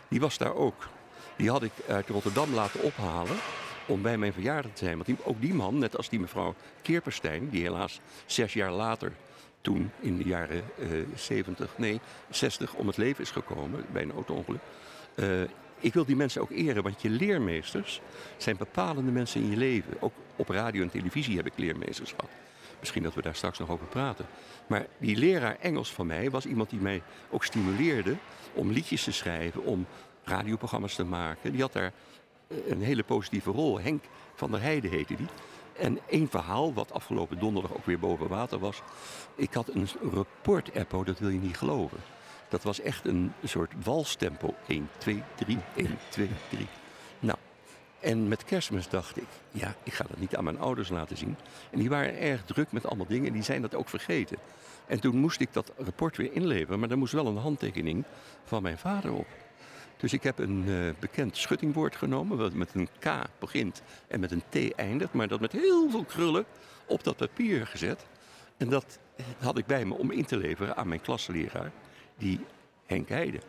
Die 0.08 0.20
was 0.20 0.38
daar 0.38 0.56
ook. 0.56 0.88
Die 1.36 1.50
had 1.50 1.64
ik 1.64 1.72
uit 1.88 2.10
Rotterdam 2.10 2.54
laten 2.54 2.84
ophalen 2.84 3.38
om 3.86 4.02
bij 4.02 4.18
mijn 4.18 4.34
verjaardag 4.34 4.72
te 4.72 4.86
zijn. 4.86 4.98
Want 4.98 5.26
ook 5.26 5.42
die 5.42 5.54
man, 5.54 5.78
net 5.78 5.98
als 5.98 6.10
die 6.10 6.20
mevrouw 6.20 6.56
Keerperstein, 6.82 7.50
die 7.50 7.62
helaas 7.62 8.00
zes 8.26 8.54
jaar 8.54 8.72
later, 8.72 9.12
toen 9.62 9.92
in 10.00 10.18
de 10.18 10.24
jaren 10.24 10.64
uh, 10.80 10.88
70, 11.16 11.78
nee, 11.78 12.00
60 12.30 12.74
om 12.74 12.88
het 12.88 12.98
leven 12.98 13.24
is 13.24 13.32
gekomen 13.32 13.86
bij 13.92 14.02
een 14.02 14.12
auto-ongeluk. 14.12 14.62
Uh, 15.16 15.42
ik 15.82 15.94
wil 15.94 16.06
die 16.06 16.16
mensen 16.16 16.42
ook 16.42 16.52
eren, 16.52 16.84
want 16.84 17.02
je 17.02 17.10
leermeesters 17.10 18.02
zijn 18.38 18.58
bepalende 18.58 19.12
mensen 19.12 19.42
in 19.42 19.50
je 19.50 19.58
leven. 19.58 20.02
Ook 20.02 20.14
op 20.36 20.50
radio 20.50 20.82
en 20.82 20.90
televisie 20.90 21.36
heb 21.36 21.46
ik 21.46 21.54
leermeesters 21.56 22.12
gehad. 22.12 22.30
Misschien 22.80 23.04
dat 23.04 23.14
we 23.14 23.22
daar 23.22 23.36
straks 23.36 23.60
nog 23.60 23.70
over 23.70 23.86
praten. 23.86 24.26
Maar 24.68 24.86
die 24.98 25.18
leraar 25.18 25.58
Engels 25.60 25.92
van 25.92 26.08
mij 26.08 26.30
was 26.30 26.46
iemand 26.46 26.70
die 26.70 26.80
mij 26.80 27.02
ook 27.30 27.44
stimuleerde 27.44 28.16
om 28.54 28.72
liedjes 28.72 29.04
te 29.04 29.12
schrijven, 29.12 29.64
om 29.64 29.86
radioprogramma's 30.24 30.96
te 30.96 31.04
maken. 31.04 31.52
Die 31.52 31.62
had 31.62 31.74
daar 31.74 31.94
eh, 32.48 32.58
een 32.68 32.82
hele 32.82 33.04
positieve 33.04 33.52
rol. 33.52 33.80
Henk 33.80 34.04
van 34.36 34.52
der 34.52 34.62
Heijden 34.62 34.92
heette 34.92 35.16
die. 35.16 35.28
En 35.78 36.00
één 36.10 36.30
verhaal, 36.30 36.74
wat 36.74 36.94
afgelopen 36.94 37.40
donderdag 37.40 37.74
ook 37.74 37.86
weer 37.86 38.00
boven 38.00 38.28
water 38.28 38.60
was. 38.60 38.82
Ik 39.36 39.54
had 39.54 39.68
een 39.74 39.88
rapport-appo, 40.12 41.04
dat 41.04 41.20
wil 41.20 41.30
je 41.30 41.40
niet 41.40 41.58
geloven. 41.58 41.98
Dat 42.52 42.64
was 42.64 42.82
echt 42.82 43.06
een 43.06 43.34
soort 43.44 43.72
walstempo. 43.84 44.56
1, 44.68 44.90
2, 44.98 45.24
3, 45.36 45.58
1, 45.76 45.98
2, 46.10 46.30
3. 46.50 46.68
Nou, 47.20 47.38
en 48.00 48.28
met 48.28 48.44
kerstmis 48.44 48.90
dacht 48.90 49.18
ik, 49.18 49.28
ja, 49.52 49.76
ik 49.84 49.94
ga 49.94 50.06
dat 50.10 50.20
niet 50.20 50.36
aan 50.36 50.44
mijn 50.44 50.60
ouders 50.60 50.90
laten 50.90 51.18
zien. 51.18 51.36
En 51.70 51.80
die 51.80 51.90
waren 51.90 52.20
erg 52.20 52.46
druk 52.46 52.72
met 52.72 52.86
allemaal 52.86 53.06
dingen 53.06 53.28
en 53.28 53.34
die 53.34 53.44
zijn 53.44 53.62
dat 53.62 53.76
ook 53.76 53.90
vergeten. 53.90 54.38
En 54.88 55.00
toen 55.00 55.18
moest 55.18 55.40
ik 55.40 55.54
dat 55.54 55.72
rapport 55.78 56.18
weer 56.18 56.34
inleveren, 56.34 56.80
maar 56.80 56.90
er 56.90 56.98
moest 56.98 57.14
wel 57.14 57.28
een 57.28 57.38
handtekening 57.38 58.04
van 58.44 58.62
mijn 58.62 58.78
vader 58.78 59.14
op. 59.14 59.28
Dus 59.98 60.14
ik 60.14 60.24
heb 60.24 60.40
een 60.40 60.64
uh, 60.68 60.94
bekend 61.00 61.38
schuttingwoord 61.38 61.96
genomen, 61.96 62.38
wat 62.38 62.54
met 62.54 62.74
een 62.74 62.90
K 63.00 63.12
begint 63.40 63.82
en 64.08 64.20
met 64.20 64.32
een 64.32 64.44
T 64.50 64.76
eindigt, 64.76 65.14
maar 65.14 65.28
dat 65.28 65.40
met 65.40 65.52
heel 65.52 65.90
veel 65.90 66.04
krullen 66.04 66.46
op 66.86 67.04
dat 67.04 67.18
papier 67.18 67.68
gezet. 67.68 68.06
En 68.58 68.70
dat 68.70 69.00
had 69.40 69.58
ik 69.58 69.66
bij 69.66 69.86
me 69.86 69.94
om 69.94 70.12
in 70.12 70.26
te 70.26 70.38
leveren 70.38 70.78
aan 70.78 70.88
mijn 70.88 71.02
klasleraar 71.02 71.72
die 72.22 72.40
Henk 72.86 73.10
Heide. 73.10 73.40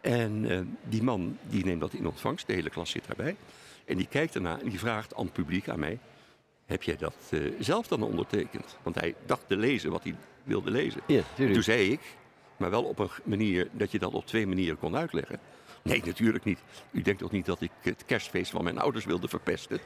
En 0.00 0.44
uh, 0.44 0.60
die 0.88 1.02
man 1.02 1.38
die 1.48 1.64
neemt 1.64 1.80
dat 1.80 1.92
in 1.92 2.06
ontvangst, 2.06 2.46
de 2.46 2.52
hele 2.52 2.70
klas 2.70 2.90
zit 2.90 3.06
daarbij. 3.06 3.36
En 3.84 3.96
die 3.96 4.06
kijkt 4.06 4.34
ernaar 4.34 4.60
en 4.60 4.68
die 4.68 4.78
vraagt 4.78 5.14
aan 5.14 5.24
het 5.24 5.32
publiek, 5.32 5.68
aan 5.68 5.78
mij... 5.78 5.98
heb 6.66 6.82
jij 6.82 6.96
dat 6.96 7.14
uh, 7.30 7.52
zelf 7.60 7.86
dan 7.86 8.02
ondertekend? 8.02 8.76
Want 8.82 9.00
hij 9.00 9.14
dacht 9.26 9.48
te 9.48 9.56
lezen 9.56 9.90
wat 9.90 10.02
hij 10.02 10.14
wilde 10.42 10.70
lezen. 10.70 11.00
Ja, 11.06 11.22
toen 11.36 11.62
zei 11.62 11.92
ik, 11.92 12.00
maar 12.56 12.70
wel 12.70 12.84
op 12.84 12.98
een 12.98 13.10
manier 13.24 13.68
dat 13.72 13.90
je 13.90 13.98
dat 13.98 14.12
op 14.12 14.26
twee 14.26 14.46
manieren 14.46 14.78
kon 14.78 14.96
uitleggen. 14.96 15.40
Nee, 15.82 16.02
natuurlijk 16.04 16.44
niet. 16.44 16.58
U 16.90 17.02
denkt 17.02 17.20
toch 17.20 17.30
niet 17.30 17.46
dat 17.46 17.60
ik 17.60 17.70
het 17.80 18.04
kerstfeest 18.04 18.50
van 18.50 18.64
mijn 18.64 18.78
ouders 18.78 19.04
wilde 19.04 19.28
verpesten? 19.28 19.78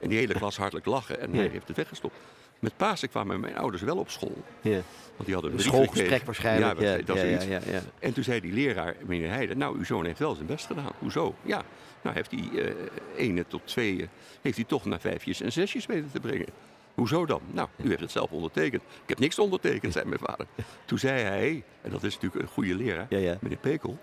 En 0.00 0.08
die 0.08 0.18
hele 0.18 0.34
klas 0.34 0.56
hartelijk 0.56 0.86
lachen 0.86 1.20
en 1.20 1.34
hij 1.34 1.48
heeft 1.48 1.68
het 1.68 1.76
weggestopt. 1.76 2.16
Met 2.64 2.76
Pasen 2.76 3.08
kwamen 3.08 3.40
mijn 3.40 3.56
ouders 3.56 3.82
wel 3.82 3.96
op 3.96 4.10
school. 4.10 4.42
Ja. 4.60 4.80
Want 5.16 5.24
die 5.24 5.34
hadden 5.34 5.52
Een 5.52 5.60
schoolgesprek 5.60 6.22
waarschijnlijk. 6.24 6.80
Ja, 6.80 6.90
Ja, 6.90 7.02
dat, 7.02 7.16
ja, 7.16 7.22
zoiets. 7.22 7.44
ja, 7.44 7.60
ja. 7.66 7.80
En 7.98 8.12
toen 8.12 8.24
zei 8.24 8.40
die 8.40 8.52
leraar, 8.52 8.96
meneer 9.06 9.28
Heijden, 9.30 9.58
nou, 9.58 9.76
uw 9.78 9.84
zoon 9.84 10.04
heeft 10.04 10.18
wel 10.18 10.34
zijn 10.34 10.46
best 10.46 10.66
gedaan. 10.66 10.92
Hoezo? 10.98 11.34
Ja, 11.42 11.62
nou 12.02 12.14
heeft 12.16 12.30
hij 12.30 12.64
eh 12.64 12.74
ene 13.16 13.44
tot 13.46 13.66
tweeën, 13.66 14.08
heeft 14.42 14.56
hij 14.56 14.64
toch 14.64 14.84
naar 14.84 15.00
vijfjes 15.00 15.40
en 15.40 15.52
zesjes 15.52 15.86
weten 15.86 16.10
te 16.12 16.20
brengen. 16.20 16.46
Hoezo 16.94 17.26
dan? 17.26 17.40
Nou, 17.50 17.68
u 17.82 17.88
heeft 17.88 18.00
het 18.00 18.10
zelf 18.10 18.30
ondertekend. 18.30 18.82
Ik 18.82 19.08
heb 19.08 19.18
niks 19.18 19.38
ondertekend, 19.38 19.92
zei 19.92 20.04
mijn 20.04 20.20
vader. 20.20 20.46
Toen 20.84 20.98
zei 20.98 21.22
hij, 21.22 21.64
en 21.82 21.90
dat 21.90 22.02
is 22.02 22.14
natuurlijk 22.14 22.42
een 22.42 22.48
goede 22.48 22.74
leraar, 22.74 23.06
meneer 23.40 23.58
Pekel, 23.60 23.98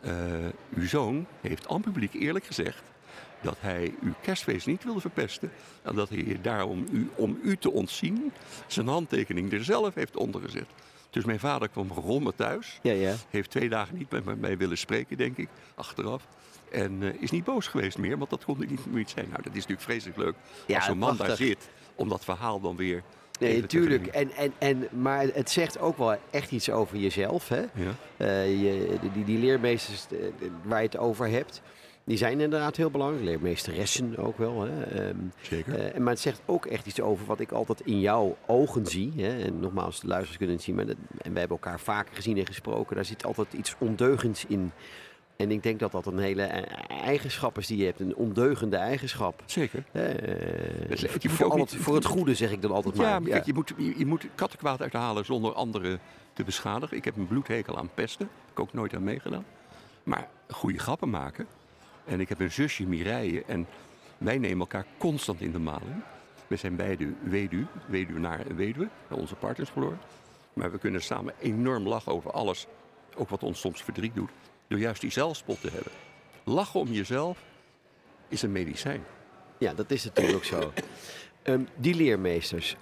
eh, 0.00 0.12
uw 0.74 0.86
zoon 0.86 1.26
heeft 1.40 1.68
aan 1.68 1.80
publiek 1.80 2.14
eerlijk 2.14 2.44
gezegd 2.44 2.82
dat 3.42 3.56
hij 3.60 3.94
uw 4.02 4.14
kerstfeest 4.20 4.66
niet 4.66 4.84
wilde 4.84 5.00
verpesten. 5.00 5.50
En 5.82 5.94
dat 5.94 6.08
hij 6.08 6.38
daarom 6.42 6.86
u, 6.90 7.10
om 7.14 7.38
u 7.42 7.56
te 7.56 7.70
ontzien 7.70 8.32
zijn 8.66 8.88
handtekening 8.88 9.52
er 9.52 9.64
zelf 9.64 9.94
heeft 9.94 10.16
ondergezet. 10.16 10.66
Dus 11.10 11.24
mijn 11.24 11.40
vader 11.40 11.68
kwam 11.68 11.92
gerommen 11.92 12.34
thuis. 12.34 12.78
Ja, 12.82 12.92
ja. 12.92 13.14
Heeft 13.30 13.50
twee 13.50 13.68
dagen 13.68 13.96
niet 13.96 14.10
met 14.10 14.40
mij 14.40 14.56
willen 14.56 14.78
spreken, 14.78 15.16
denk 15.16 15.36
ik, 15.36 15.48
achteraf. 15.74 16.26
En 16.70 17.02
eh, 17.02 17.22
is 17.22 17.30
niet 17.30 17.44
boos 17.44 17.66
geweest 17.66 17.98
meer, 17.98 18.18
want 18.18 18.30
dat 18.30 18.44
kon 18.44 18.58
niet, 18.58 18.92
niet 18.92 19.10
zijn. 19.10 19.28
Nou, 19.28 19.42
dat 19.42 19.52
is 19.52 19.66
natuurlijk 19.66 19.80
vreselijk 19.80 20.18
leuk 20.18 20.34
Ja, 20.66 20.76
als 20.76 20.84
zo'n 20.84 20.98
man 20.98 21.16
daar 21.16 21.36
zit. 21.36 21.68
Om 21.94 22.08
dat 22.08 22.24
verhaal 22.24 22.60
dan 22.60 22.76
weer... 22.76 23.02
Nee, 23.40 23.60
natuurlijk. 23.60 24.06
En, 24.06 24.30
en, 24.30 24.52
en, 24.58 24.88
maar 25.00 25.26
het 25.34 25.50
zegt 25.50 25.78
ook 25.78 25.98
wel 25.98 26.16
echt 26.30 26.50
iets 26.50 26.70
over 26.70 26.96
jezelf. 26.96 27.48
Hè? 27.48 27.60
Ja. 27.60 27.94
Eh, 28.16 28.62
je, 28.62 28.98
die, 29.12 29.24
die 29.24 29.38
leermeesters 29.38 30.06
eh, 30.10 30.18
waar 30.62 30.80
je 30.82 30.86
het 30.86 30.96
over 30.96 31.28
hebt, 31.28 31.62
die 32.08 32.16
zijn 32.16 32.40
inderdaad 32.40 32.76
heel 32.76 32.90
belangrijk. 32.90 33.24
Leermeesteressen 33.24 34.16
ook 34.16 34.38
wel. 34.38 34.62
Hè? 34.62 34.82
Ehm, 34.82 35.16
Zeker. 35.40 35.74
eh, 35.94 36.00
maar 36.00 36.12
het 36.12 36.20
zegt 36.22 36.40
ook 36.46 36.66
echt 36.66 36.86
iets 36.86 37.00
over 37.00 37.26
wat 37.26 37.40
ik 37.40 37.52
altijd 37.52 37.80
in 37.80 38.00
jouw 38.00 38.36
ogen 38.46 38.86
zie. 38.86 39.12
Hè? 39.16 39.38
En 39.44 39.60
nogmaals, 39.60 40.00
de 40.00 40.06
luisteraars 40.06 40.36
kunnen 40.38 40.56
het 40.56 40.64
zien. 40.64 40.74
Maar 40.74 40.86
dat, 40.86 40.96
en 41.18 41.30
wij 41.32 41.40
hebben 41.40 41.58
elkaar 41.62 41.80
vaker 41.80 42.14
gezien 42.14 42.38
en 42.38 42.46
gesproken. 42.46 42.96
Daar 42.96 43.04
zit 43.04 43.24
altijd 43.24 43.52
iets 43.52 43.74
ondeugends 43.78 44.44
in. 44.46 44.72
En 45.36 45.50
ik 45.50 45.62
denk 45.62 45.78
dat 45.78 45.92
dat 45.92 46.06
een 46.06 46.18
hele 46.18 46.42
eh, 46.42 47.02
eigenschap 47.06 47.58
is 47.58 47.66
die 47.66 47.76
je 47.78 47.84
hebt. 47.84 48.00
Een 48.00 48.16
ondeugende 48.16 48.76
eigenschap. 48.76 49.42
Zeker. 49.46 49.84
Het- 49.92 51.00
je 51.00 51.08
moet 51.28 51.32
voor, 51.32 51.46
ook 51.46 51.52
al 51.52 51.58
niet- 51.58 51.70
het, 51.70 51.80
voor 51.80 51.94
het 51.94 52.04
goede 52.04 52.34
zeg 52.34 52.50
ik 52.50 52.62
dan 52.62 52.70
altijd 52.70 52.94
maar. 52.96 53.06
Ja, 53.06 53.18
maar 53.18 53.30
kijk, 53.30 53.44
je 53.46 53.54
moet, 53.54 53.72
je, 53.76 53.94
je 53.98 54.06
moet 54.06 54.26
kattenkwaad 54.34 54.80
uithalen 54.82 55.24
zonder 55.24 55.52
anderen 55.52 56.00
te 56.32 56.44
beschadigen. 56.44 56.96
Ik 56.96 57.04
heb 57.04 57.16
een 57.16 57.26
bloedhekel 57.26 57.78
aan 57.78 57.90
pesten. 57.94 58.28
Heb 58.40 58.50
ik 58.52 58.60
ook 58.60 58.72
nooit 58.72 58.94
aan 58.94 59.04
meegedaan. 59.04 59.44
Maar 60.02 60.28
goede 60.48 60.78
grappen 60.78 61.10
maken. 61.10 61.46
En 62.08 62.20
ik 62.20 62.28
heb 62.28 62.40
een 62.40 62.52
zusje, 62.52 62.86
Mireille. 62.86 63.44
En 63.46 63.66
wij 64.18 64.38
nemen 64.38 64.58
elkaar 64.58 64.86
constant 64.98 65.40
in 65.40 65.52
de 65.52 65.58
maling. 65.58 66.02
We 66.46 66.56
zijn 66.56 66.76
beide 66.76 67.12
weduw, 67.22 67.66
weduwnaar 67.86 68.46
en 68.46 68.56
weduwe. 68.56 68.88
Onze 69.10 69.34
partners 69.34 69.70
verloren. 69.70 70.00
Maar 70.52 70.70
we 70.70 70.78
kunnen 70.78 71.02
samen 71.02 71.34
enorm 71.40 71.88
lachen 71.88 72.12
over 72.12 72.30
alles. 72.30 72.66
Ook 73.16 73.28
wat 73.28 73.42
ons 73.42 73.60
soms 73.60 73.82
verdriet 73.82 74.14
doet. 74.14 74.30
Door 74.66 74.78
juist 74.78 75.00
die 75.00 75.10
zelfspot 75.10 75.60
te 75.60 75.70
hebben. 75.70 75.92
Lachen 76.44 76.80
om 76.80 76.88
jezelf 76.88 77.38
is 78.28 78.42
een 78.42 78.52
medicijn. 78.52 79.04
Ja, 79.58 79.74
dat 79.74 79.90
is 79.90 80.04
natuurlijk 80.04 80.36
ook 80.36 80.44
zo. 80.44 80.72
Ehm, 81.42 81.62
die 81.76 81.94
leermeesters. 81.94 82.76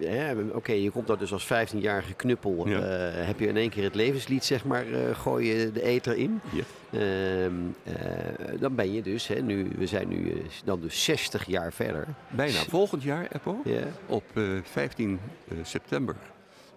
Hè, 0.00 0.34
Oké, 0.52 0.72
je 0.72 0.90
komt 0.90 1.06
daar 1.06 1.18
dus 1.18 1.32
als 1.32 1.44
15-jarige 1.44 2.14
knuppel. 2.14 2.68
Ja. 2.68 2.78
eh, 2.80 3.26
heb 3.26 3.40
je 3.40 3.46
in 3.46 3.56
één 3.56 3.70
keer 3.70 3.84
het 3.84 3.94
levenslied, 3.94 4.44
zeg 4.44 4.64
maar, 4.64 4.86
eh, 4.92 5.14
gooi 5.14 5.46
je 5.54 5.72
de 5.72 5.82
eter 5.82 6.16
in. 6.16 6.40
Ja. 6.52 6.62
Ehm, 6.98 7.52
eh, 7.82 8.60
dan 8.60 8.74
ben 8.74 8.92
je 8.92 9.02
dus, 9.02 9.26
hè, 9.26 9.40
nu, 9.40 9.70
we 9.78 9.86
zijn 9.86 10.08
nu 10.08 10.30
eh, 10.30 10.36
dan 10.64 10.80
dus 10.80 11.04
60 11.04 11.46
jaar 11.46 11.72
verder. 11.72 12.06
Bijna 12.28 12.58
volgend 12.58 13.02
jaar, 13.02 13.26
Eppo. 13.32 13.60
Ja. 13.64 13.82
Op 14.06 14.24
eh, 14.34 14.42
15 14.62 15.20
eh, 15.48 15.56
september, 15.62 16.16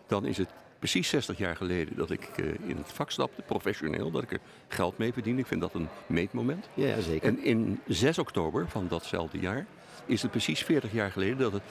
dan 0.07 0.25
is 0.25 0.37
het 0.37 0.49
precies 0.79 1.09
60 1.09 1.37
jaar 1.37 1.55
geleden 1.55 1.95
dat 1.97 2.09
ik 2.11 2.29
eh, 2.35 2.45
in 2.45 2.77
het 2.77 2.91
vak 2.91 3.11
stapte, 3.11 3.41
professioneel, 3.41 4.11
dat 4.11 4.23
ik 4.23 4.31
er 4.31 4.39
geld 4.67 4.97
mee 4.97 5.13
verdien. 5.13 5.39
Ik 5.39 5.45
vind 5.47 5.61
dat 5.61 5.73
een 5.73 5.87
meetmoment. 6.07 6.67
Ja, 6.73 7.01
zeker. 7.01 7.27
En 7.27 7.43
in 7.43 7.79
6 7.87 8.17
oktober 8.17 8.65
van 8.69 8.87
datzelfde 8.87 9.39
jaar 9.39 9.65
is 10.05 10.21
het 10.21 10.31
precies 10.31 10.63
40 10.63 10.91
jaar 10.93 11.11
geleden 11.11 11.37
dat 11.37 11.51
het 11.53 11.61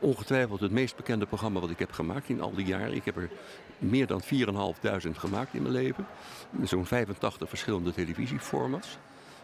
ongetwijfeld 0.00 0.60
het 0.60 0.70
meest 0.70 0.96
bekende 0.96 1.26
programma 1.26 1.60
wat 1.60 1.70
ik 1.70 1.78
heb 1.78 1.92
gemaakt 1.92 2.28
in 2.28 2.40
al 2.40 2.54
die 2.54 2.66
jaren. 2.66 2.94
Ik 2.94 3.04
heb 3.04 3.16
er 3.16 3.30
meer 3.78 4.06
dan 4.06 4.22
4.500 4.22 4.28
gemaakt 5.12 5.54
in 5.54 5.62
mijn 5.62 5.74
leven. 5.74 6.06
Zo'n 6.62 6.86
85 6.86 7.48
verschillende 7.48 7.92
televisieformats. 7.92 8.98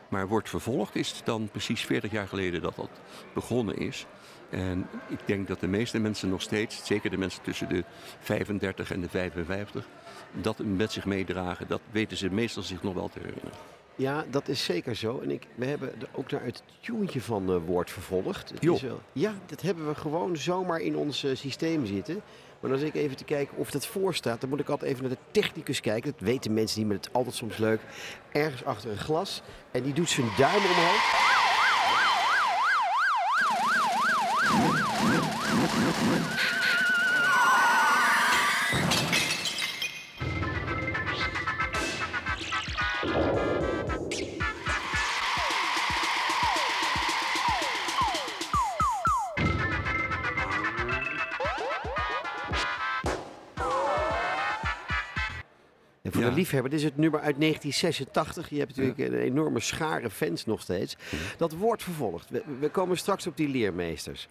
Maar 0.08 0.28
wordt 0.28 0.48
vervolgd 0.48 0.96
is 0.96 1.20
dan 1.24 1.48
precies 1.48 1.80
40 1.80 2.10
jaar 2.10 2.28
geleden 2.28 2.62
dat 2.62 2.76
dat 2.76 2.90
begonnen 3.34 3.76
is. 3.76 4.06
En 4.50 4.88
ik 5.08 5.18
denk 5.24 5.48
dat 5.48 5.60
de 5.60 5.68
meeste 5.68 5.98
mensen 5.98 6.28
nog 6.28 6.42
steeds, 6.42 6.86
zeker 6.86 7.10
de 7.10 7.18
mensen 7.18 7.42
tussen 7.42 7.68
de 7.68 7.84
35 8.20 8.90
en 8.90 9.00
de 9.00 9.08
55, 9.08 9.86
dat 10.32 10.58
met 10.58 10.92
zich 10.92 11.04
meedragen. 11.04 11.68
Dat 11.68 11.80
weten 11.90 12.16
ze 12.16 12.30
meestal 12.30 12.62
zich 12.62 12.82
nog 12.82 12.94
wel 12.94 13.08
te 13.08 13.18
herinneren. 13.18 13.75
Ja, 13.96 14.24
dat 14.30 14.48
is 14.48 14.64
zeker 14.64 14.94
zo. 14.94 15.20
En 15.20 15.30
ik, 15.30 15.46
we 15.54 15.64
hebben 15.64 15.92
er 16.00 16.08
ook 16.12 16.30
naar 16.30 16.44
het 16.44 16.62
tuentje 16.80 17.20
van 17.20 17.50
eh 17.50 17.56
woord 17.66 17.90
vervolgd. 17.90 18.50
Het 18.50 18.64
is 18.64 18.84
ja, 19.12 19.34
dat 19.46 19.62
hebben 19.62 19.88
we 19.88 19.94
gewoon 19.94 20.36
zomaar 20.36 20.80
in 20.80 20.96
ons 20.96 21.24
eh, 21.24 21.36
systeem 21.36 21.86
zitten. 21.86 22.22
Maar 22.60 22.72
als 22.72 22.80
ik 22.80 22.94
even 22.94 23.16
te 23.16 23.24
kijken 23.24 23.56
of 23.56 23.70
dat 23.70 23.86
voor 23.86 24.14
staat, 24.14 24.40
dan 24.40 24.50
moet 24.50 24.60
ik 24.60 24.68
altijd 24.68 24.90
even 24.90 25.02
naar 25.04 25.12
de 25.12 25.40
technicus 25.40 25.80
kijken. 25.80 26.10
Dat 26.10 26.20
weten 26.20 26.54
mensen 26.54 26.78
niet, 26.78 26.88
maar 26.88 26.96
het 26.96 27.06
is 27.06 27.12
altijd 27.12 27.34
soms 27.34 27.56
leuk. 27.56 27.80
Ergens 28.32 28.64
achter 28.64 28.90
een 28.90 28.98
glas. 28.98 29.42
En 29.70 29.82
die 29.82 29.92
doet 29.92 30.10
zijn 30.10 30.28
duim 30.36 30.62
omhoog. 30.62 31.25
Liefhebber, 56.46 56.70
dit 56.70 56.78
is 56.80 56.84
het 56.84 56.96
nummer 56.96 57.20
uit 57.20 57.40
1986. 57.40 58.50
Je 58.50 58.58
hebt 58.58 58.76
natuurlijk 58.76 59.12
een 59.12 59.18
enorme 59.20 59.60
schare 59.60 60.10
fans 60.10 60.44
nog 60.46 60.60
steeds. 60.60 60.96
Dat 61.36 61.52
wordt 61.52 61.82
vervolgd. 61.82 62.30
We, 62.30 62.42
we 62.60 62.68
komen 62.68 62.96
straks 62.98 63.26
op 63.26 63.36
die 63.36 63.48
leermeesters. 63.48 64.28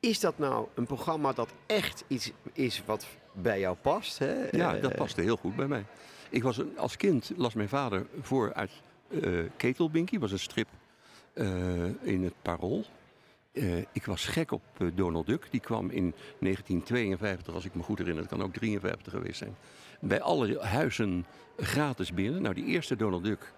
Is 0.00 0.20
dat 0.20 0.38
nou 0.38 0.66
een 0.74 0.86
programma 0.86 1.32
dat 1.32 1.48
echt 1.66 2.04
iets 2.06 2.32
is 2.52 2.82
wat 2.86 3.06
bij 3.32 3.60
jou 3.60 3.76
past? 3.76 4.18
Hè? 4.18 4.34
Ja, 4.50 4.74
Eh, 4.76 4.82
dat 4.82 4.94
paste 4.94 5.20
heel 5.20 5.36
goed 5.36 5.56
bij 5.56 5.66
mij. 5.66 5.84
Ik 6.30 6.42
was 6.42 6.56
een, 6.58 6.78
als 6.78 6.96
kind 6.96 7.32
las 7.36 7.54
mijn 7.54 7.68
vader 7.68 8.06
voor 8.20 8.52
uit 8.54 8.70
eh 9.22 9.38
Ketelbinkie, 9.56 10.20
was 10.20 10.32
een 10.32 10.38
strip 10.38 10.68
eh, 11.32 11.46
in 12.02 12.24
het 12.24 12.34
Parool. 12.42 12.84
Eh, 13.52 13.78
ik 13.78 14.04
was 14.04 14.24
gek 14.24 14.50
op 14.50 14.62
eh, 14.78 14.86
Donald 14.94 15.26
Duck. 15.26 15.46
Die 15.50 15.60
kwam 15.60 15.90
in 15.90 16.14
1952, 16.38 17.54
als 17.54 17.64
ik 17.64 17.74
me 17.74 17.82
goed 17.82 17.98
herinner, 17.98 18.22
het 18.22 18.32
kan 18.32 18.42
ook 18.42 18.52
53 18.52 19.12
geweest 19.12 19.38
zijn. 19.38 19.56
Bij 20.00 20.20
alle 20.20 20.58
huizen 20.60 21.26
gratis 21.56 22.12
binnen. 22.12 22.42
Nou, 22.42 22.54
die 22.54 22.64
eerste 22.64 22.96
Donald 22.96 23.24
Duck, 23.24 23.52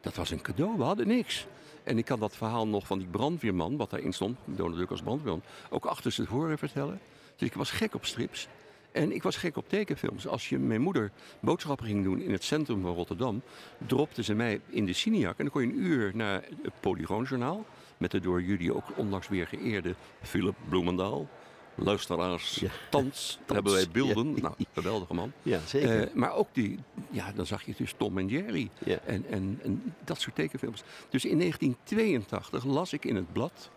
dat 0.00 0.14
was 0.14 0.30
een 0.30 0.40
cadeau. 0.40 0.76
We 0.76 0.82
hadden 0.82 1.06
niks. 1.06 1.46
En 1.82 1.98
ik 1.98 2.04
kan 2.04 2.20
dat 2.20 2.36
verhaal 2.36 2.68
nog 2.68 2.86
van 2.86 2.98
die 2.98 3.08
brandweerman, 3.08 3.76
wat 3.76 3.90
daarin 3.90 4.12
stond, 4.12 4.38
Donald 4.44 4.78
Duck 4.78 4.90
als 4.90 5.02
brandweerman, 5.02 5.42
ook 5.70 5.84
achter 5.84 6.12
zijn 6.12 6.26
horen 6.26 6.58
vertellen. 6.58 7.00
Dus 7.36 7.48
ik 7.48 7.54
was 7.54 7.70
gek 7.70 7.94
op 7.94 8.04
strips. 8.04 8.48
En 8.92 9.12
ik 9.12 9.22
was 9.22 9.36
gek 9.36 9.56
op 9.56 9.68
tekenfilms. 9.68 10.26
Als 10.26 10.48
je 10.48 10.58
mijn 10.58 10.80
moeder 10.80 11.10
boodschappen 11.40 11.86
ging 11.86 12.04
doen 12.04 12.20
in 12.20 12.32
het 12.32 12.44
centrum 12.44 12.80
van 12.82 12.94
Rotterdam, 12.94 13.42
dropte 13.86 14.22
ze 14.22 14.34
mij 14.34 14.60
in 14.66 14.86
de 14.86 14.92
Cineac. 14.92 15.38
En 15.38 15.44
dan 15.44 15.52
kon 15.52 15.62
je 15.62 15.68
een 15.68 15.82
uur 15.82 16.10
naar 16.14 16.44
het 16.62 16.80
Polygoonjournaal. 16.80 17.64
Met 18.00 18.10
de 18.10 18.20
door 18.20 18.42
jullie 18.42 18.74
ook 18.74 18.84
onlangs 18.96 19.28
weer 19.28 19.46
geëerde 19.46 19.94
Philip 20.22 20.54
Bloemendaal. 20.68 21.28
Luisteraars, 21.74 22.54
Ja. 22.54 22.70
thans 22.90 23.38
hebben 23.52 23.72
wij 23.72 23.86
beelden. 23.92 24.34
Ja. 24.34 24.40
Nou, 24.40 24.54
geweldige 24.72 25.14
man. 25.14 25.32
Ja, 25.42 25.60
zeker. 25.66 26.08
Eh, 26.08 26.14
maar 26.14 26.34
ook 26.34 26.48
die, 26.52 26.78
ja, 27.10 27.32
dan 27.32 27.46
zag 27.46 27.62
je 27.62 27.74
dus 27.76 27.94
Tom 27.96 28.18
en 28.18 28.26
Jerry. 28.28 28.68
Ja. 28.84 28.98
En, 29.04 29.24
en, 29.30 29.58
en 29.62 29.94
dat 30.04 30.20
soort 30.20 30.34
tekenfilms. 30.34 30.82
Dus 31.08 31.24
in 31.24 31.38
1982 31.38 32.64
las 32.64 32.92
ik 32.92 33.04
in 33.04 33.16
het 33.16 33.32
blad, 33.32 33.70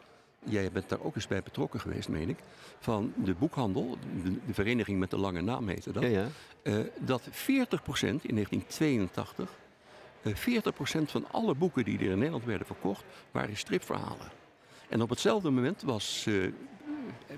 jij 0.43 0.71
bent 0.71 0.89
daar 0.89 1.01
ook 1.01 1.15
eens 1.15 1.27
bij 1.27 1.41
betrokken 1.43 1.79
geweest, 1.79 2.09
meen 2.09 2.29
ik, 2.29 2.37
van 2.79 3.13
de 3.23 3.33
boekhandel, 3.33 3.97
de, 4.23 4.31
de 4.45 4.53
vereniging 4.53 4.99
met 4.99 5.09
de 5.09 5.17
lange 5.17 5.41
naam 5.41 5.67
heette 5.67 5.91
dat, 5.91 6.03
ja, 6.03 6.09
ja. 6.09 6.27
eh, 6.63 6.73
dat 6.99 7.21
40% 7.27 7.29
in 8.01 8.35
1982, 8.35 9.49
eh 9.49 9.55
40% 10.25 10.31
van 11.05 11.25
alle 11.31 11.55
boeken 11.55 11.83
die 11.83 11.97
er 11.97 12.11
in 12.11 12.17
Nederland 12.17 12.45
werden 12.45 12.67
verkocht, 12.67 13.03
waren 13.31 13.57
stripverhalen. 13.57 14.31
En 14.89 15.01
op 15.01 15.09
hetzelfde 15.09 15.49
moment 15.49 15.81
was 15.81 16.25
eh, 16.27 16.51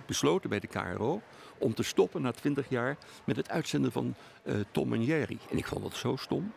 besloten 0.06 0.50
bij 0.50 0.60
de 0.60 0.68
KRO 0.68 1.22
om 1.58 1.74
te 1.74 1.84
stoppen 1.84 2.22
na 2.22 2.32
20 2.32 2.70
jaar 2.70 2.98
met 3.24 3.36
het 3.36 3.50
uitzenden 3.50 3.92
van 3.92 4.16
eh, 4.44 4.56
Tom 4.72 4.94
en 4.94 5.04
Jerry. 5.04 5.38
En 5.52 5.58
ik 5.58 5.68
vond 5.68 5.84
dat 5.84 5.96
zo 5.96 6.16
stom. 6.16 6.52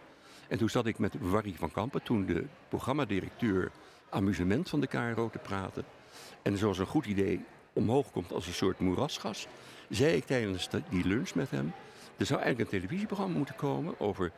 En 0.49 0.59
toen 0.59 0.71
zat 0.71 0.87
ik 0.87 0.99
met 0.99 1.15
Warrie 1.21 1.57
van 1.57 1.71
Kampen, 1.71 2.03
toen 2.03 2.27
de 2.27 2.45
programmadirecteur 2.69 3.71
amusement 4.09 4.69
van 4.69 4.81
de 4.81 4.87
KRO, 4.87 5.31
te 5.31 5.39
praten. 5.39 5.85
En 6.43 6.59
zoals 6.59 6.79
een 6.79 6.87
goed 6.87 7.07
idee 7.07 7.45
omhoog 7.73 8.11
komt 8.11 8.33
als 8.33 8.47
een 8.47 8.55
soort 8.55 8.79
moerasgas, 8.79 9.47
zei 9.89 10.17
ik 10.17 10.25
tijdens 10.25 10.69
die 10.89 11.07
lunch 11.07 11.35
met 11.35 11.51
hem, 11.51 11.73
er 12.17 12.27
zou 12.27 12.41
eigenlijk 12.41 12.71
een 12.71 12.79
televisieprogramma 12.79 13.37
moeten 13.37 13.55
komen 13.55 14.01
over 14.01 14.33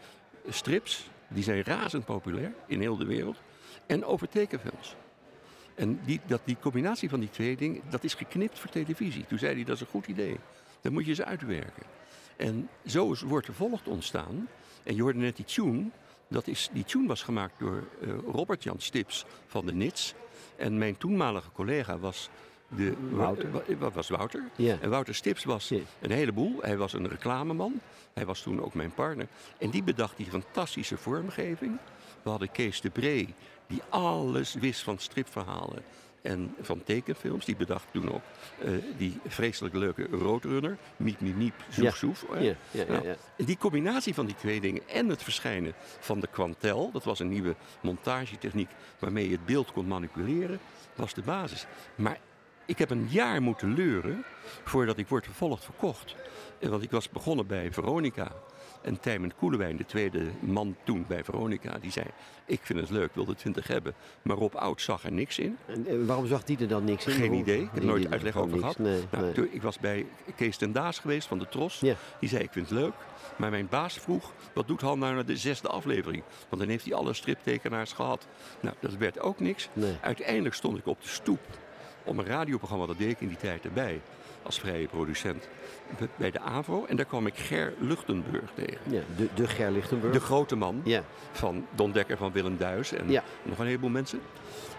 strips, 0.48 1.10
die 1.30 1.42
zijn 1.42 1.62
razend 1.62 2.04
populair 2.04 2.52
in 2.66 2.80
heel 2.80 2.96
de 2.96 3.04
wereld, 3.04 3.36
en 3.86 4.04
over 4.04 4.28
tekenfilms. 4.28 4.96
En 5.74 6.00
die, 6.04 6.20
dat, 6.26 6.40
die 6.44 6.56
combinatie 6.60 7.08
van 7.08 7.20
die 7.20 7.30
twee 7.30 7.56
dingen, 7.56 7.80
dat 7.90 8.04
is 8.04 8.14
geknipt 8.14 8.58
voor 8.58 8.70
televisie. 8.70 9.26
Toen 9.26 9.38
zei 9.38 9.54
hij, 9.54 9.64
dat 9.64 9.74
is 9.74 9.80
een 9.80 9.86
goed 9.86 10.06
idee. 10.06 10.36
Dan 10.80 10.92
moet 10.92 11.06
je 11.06 11.14
ze 11.14 11.24
uitwerken. 11.24 11.82
En 12.36 12.68
zo 12.86 13.12
is, 13.12 13.20
wordt 13.20 13.46
er 13.46 13.54
volgt 13.54 13.88
ontstaan. 13.88 14.48
En 14.82 14.94
je 14.94 15.02
hoorde 15.02 15.18
net 15.18 15.36
die 15.36 15.44
tune. 15.44 15.84
Dat 16.28 16.46
is, 16.46 16.68
die 16.72 16.84
tune 16.84 17.06
was 17.06 17.22
gemaakt 17.22 17.58
door 17.58 17.84
uh, 18.00 18.14
Robert-Jan 18.32 18.80
Stips 18.80 19.24
van 19.46 19.66
de 19.66 19.72
NITS. 19.72 20.14
En 20.56 20.78
mijn 20.78 20.96
toenmalige 20.96 21.50
collega 21.52 21.98
was 21.98 22.28
de, 22.76 22.94
Wouter. 23.10 23.50
Wa, 23.78 23.90
was 23.90 24.08
Wouter. 24.08 24.44
Ja. 24.56 24.76
En 24.80 24.90
Wouter 24.90 25.14
Stips 25.14 25.44
was 25.44 25.70
een 26.00 26.10
heleboel. 26.10 26.58
Hij 26.60 26.76
was 26.76 26.92
een 26.92 27.08
reclameman. 27.08 27.80
Hij 28.12 28.26
was 28.26 28.42
toen 28.42 28.62
ook 28.62 28.74
mijn 28.74 28.94
partner. 28.94 29.26
En 29.58 29.70
die 29.70 29.82
bedacht 29.82 30.16
die 30.16 30.26
fantastische 30.26 30.96
vormgeving. 30.96 31.78
We 32.22 32.30
hadden 32.30 32.50
Kees 32.50 32.80
de 32.80 32.90
Bree, 32.90 33.34
die 33.66 33.82
alles 33.88 34.54
wist 34.54 34.82
van 34.82 34.98
stripverhalen 34.98 35.82
en 36.22 36.54
van 36.60 36.82
tekenfilms. 36.84 37.44
Die 37.44 37.56
bedacht 37.56 37.86
toen 37.92 38.12
ook 38.12 38.22
eh, 38.58 38.70
die 38.96 39.18
vreselijk 39.26 39.74
leuke 39.74 40.06
Roadrunner. 40.10 40.76
Miep, 40.96 41.20
miep, 41.20 41.36
miep, 41.36 41.54
zoef, 41.70 41.96
zoef. 41.96 42.26
Ja, 42.32 42.40
ja, 42.40 42.54
ja, 42.70 42.84
Nou, 42.88 43.04
ja. 43.04 43.16
en 43.36 43.44
die 43.44 43.58
combinatie 43.58 44.14
van 44.14 44.26
die 44.26 44.34
twee 44.34 44.60
dingen 44.60 44.82
en 44.88 45.08
het 45.08 45.22
verschijnen 45.22 45.74
van 46.00 46.20
de 46.20 46.26
Quantel, 46.26 46.90
dat 46.92 47.04
was 47.04 47.18
een 47.18 47.28
nieuwe 47.28 47.54
montagetechniek 47.80 48.70
waarmee 48.98 49.24
je 49.24 49.34
het 49.36 49.46
beeld 49.46 49.72
kon 49.72 49.86
manipuleren, 49.86 50.58
was 50.94 51.14
de 51.14 51.22
basis. 51.22 51.66
Maar 51.94 52.18
ik 52.70 52.78
heb 52.78 52.90
een 52.90 53.06
jaar 53.10 53.42
moeten 53.42 53.74
leuren 53.74 54.24
voordat 54.64 54.98
ik 54.98 55.08
word 55.08 55.24
vervolgd 55.24 55.64
verkocht. 55.64 56.14
En 56.58 56.70
Want 56.70 56.82
ik 56.82 56.90
was 56.90 57.08
begonnen 57.10 57.46
bij 57.46 57.72
Veronica. 57.72 58.32
En 58.82 59.00
Tijmen 59.00 59.32
Koelewijn, 59.36 59.76
de 59.76 59.84
tweede 59.86 60.30
man 60.40 60.76
toen 60.84 61.04
bij 61.08 61.24
Veronica, 61.24 61.78
die 61.80 61.90
zei: 61.90 62.06
Ik 62.46 62.60
vind 62.62 62.80
het 62.80 62.90
leuk, 62.90 63.14
wil 63.14 63.24
de 63.24 63.34
20 63.34 63.66
hebben. 63.66 63.94
Maar 64.22 64.36
Rob 64.36 64.54
Oud 64.54 64.80
zag 64.80 65.04
er 65.04 65.12
niks 65.12 65.38
in. 65.38 65.56
En, 65.66 65.86
eh, 65.86 65.94
waarom 66.06 66.26
zag 66.26 66.44
die 66.44 66.58
er 66.58 66.68
dan 66.68 66.84
niks 66.84 67.06
in? 67.06 67.12
Geen 67.12 67.32
idee. 67.32 67.62
Ik 67.62 67.68
heb 67.74 67.82
nooit 67.82 68.10
uitleg 68.10 68.36
over 68.36 68.58
gehad. 68.58 68.78
Nee, 68.78 69.02
Nou, 69.10 69.24
nee. 69.24 69.32
toen- 69.32 69.48
ik 69.52 69.62
was 69.62 69.78
bij 69.78 70.06
Kees 70.36 70.56
ten 70.56 70.72
Daas 70.72 70.98
geweest 70.98 71.28
van 71.28 71.38
de 71.38 71.48
Tros. 71.48 71.80
Ja. 71.80 71.94
Die 72.20 72.28
zei, 72.28 72.42
ik 72.42 72.52
vind 72.52 72.68
het 72.70 72.78
leuk. 72.78 72.92
Maar 73.36 73.50
mijn 73.50 73.66
baas 73.70 73.94
vroeg, 73.98 74.32
wat 74.54 74.66
doet 74.68 74.80
Han 74.80 74.98
nou 74.98 75.14
naar 75.14 75.26
de 75.26 75.36
zesde 75.36 75.68
aflevering? 75.68 76.22
Want 76.48 76.62
dan 76.62 76.70
heeft 76.70 76.84
hij 76.84 76.94
alle 76.94 77.14
striptekenaars 77.14 77.92
gehad. 77.92 78.26
Nou, 78.60 78.74
dat 78.80 78.94
werd 78.96 79.20
ook 79.20 79.40
niks. 79.40 79.68
Nee. 79.72 79.96
Uiteindelijk 80.00 80.54
stond 80.54 80.78
ik 80.78 80.86
op 80.86 81.02
de 81.02 81.08
stoep 81.08 81.40
om 82.04 82.18
een 82.18 82.26
radioprogramma, 82.26 82.86
dat 82.86 82.98
deed 82.98 83.10
ik 83.10 83.20
in 83.20 83.28
die 83.28 83.36
tijd 83.36 83.64
erbij, 83.64 84.00
als 84.42 84.58
vrije 84.58 84.86
producent, 84.86 85.48
bij 86.16 86.30
de 86.30 86.40
AVRO. 86.40 86.84
En 86.84 86.96
daar 86.96 87.04
kwam 87.06 87.26
ik 87.26 87.36
Ger 87.36 87.74
Luchtenburg 87.78 88.50
tegen. 88.54 88.78
Ja, 88.90 89.00
de, 89.16 89.28
de 89.34 89.46
Ger 89.48 89.70
Lichtenburg. 89.70 90.12
De 90.12 90.20
grote 90.20 90.56
man 90.56 90.80
ja. 90.84 91.02
van 91.32 91.66
Don 91.74 91.92
Dekker 91.92 92.16
van 92.16 92.32
Willem 92.32 92.56
Duis 92.56 92.92
en 92.92 93.10
Ja. 93.10 93.22
nog 93.42 93.58
een 93.58 93.66
heleboel 93.66 93.90
mensen. 93.90 94.20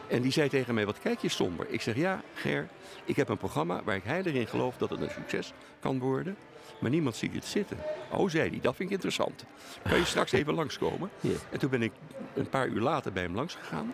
En 0.08 0.22
die 0.22 0.32
zei 0.32 0.50
tegen 0.50 0.74
mij, 0.74 0.86
wat 0.86 1.00
kijk 1.00 1.20
je 1.20 1.30
somber? 1.30 1.66
Ik 1.70 1.82
zeg, 1.82 1.96
ja 1.96 2.22
Ger, 2.34 2.68
ik 3.06 3.16
heb 3.16 3.30
een 3.30 3.38
programma 3.38 3.82
waar 3.84 3.96
ik 3.96 4.04
heilig 4.04 4.34
in 4.34 4.48
geloof 4.48 4.78
dat 4.78 4.90
het 4.90 5.02
een 5.02 5.10
succes 5.10 5.54
kan 5.80 6.00
worden. 6.00 6.36
Maar 6.80 6.90
niemand 6.90 7.16
ziet 7.16 7.34
het 7.34 7.46
zitten. 7.46 7.78
Oh, 8.12 8.30
zei 8.30 8.50
hij, 8.50 8.60
dat 8.62 8.76
vind 8.76 8.90
ik 8.90 8.96
interessant. 8.96 9.44
Kan 9.90 9.98
je 9.98 10.06
straks 10.06 10.32
even 10.32 10.54
langskomen? 10.62 11.10
Ja. 11.20 11.30
En 11.50 11.60
toen 11.60 11.70
ben 11.70 11.82
ik 11.82 11.92
een 12.34 12.50
paar 12.50 12.68
uur 12.68 12.82
later 12.82 13.12
bij 13.12 13.24
hem 13.24 13.36
langs 13.36 13.56
gegaan. 13.56 13.94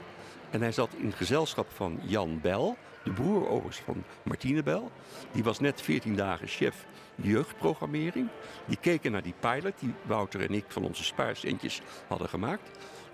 En 0.49 0.61
hij 0.61 0.71
zat 0.71 0.89
in 0.97 1.11
gezelschap 1.11 1.67
van 1.73 1.99
Jan 2.03 2.39
Bel, 2.41 2.77
de 3.07 3.13
broer 3.13 3.47
overigens 3.47 3.79
van 3.85 4.03
Martine 4.23 4.63
Bel. 4.63 4.91
Die 5.31 5.43
was 5.43 5.59
net 5.59 5.81
14 5.81 6.15
dagen 6.15 6.47
chef 6.47 6.85
jeugdprogrammering. 7.15 8.27
Die 8.65 8.77
keken 8.81 9.11
naar 9.11 9.23
die 9.23 9.33
pilot 9.39 9.73
die 9.79 9.93
Wouter 10.05 10.41
en 10.41 10.53
ik 10.53 10.65
van 10.67 10.83
onze 10.83 11.03
spaarcentjes 11.03 11.81
hadden 12.07 12.29
gemaakt. 12.29 12.69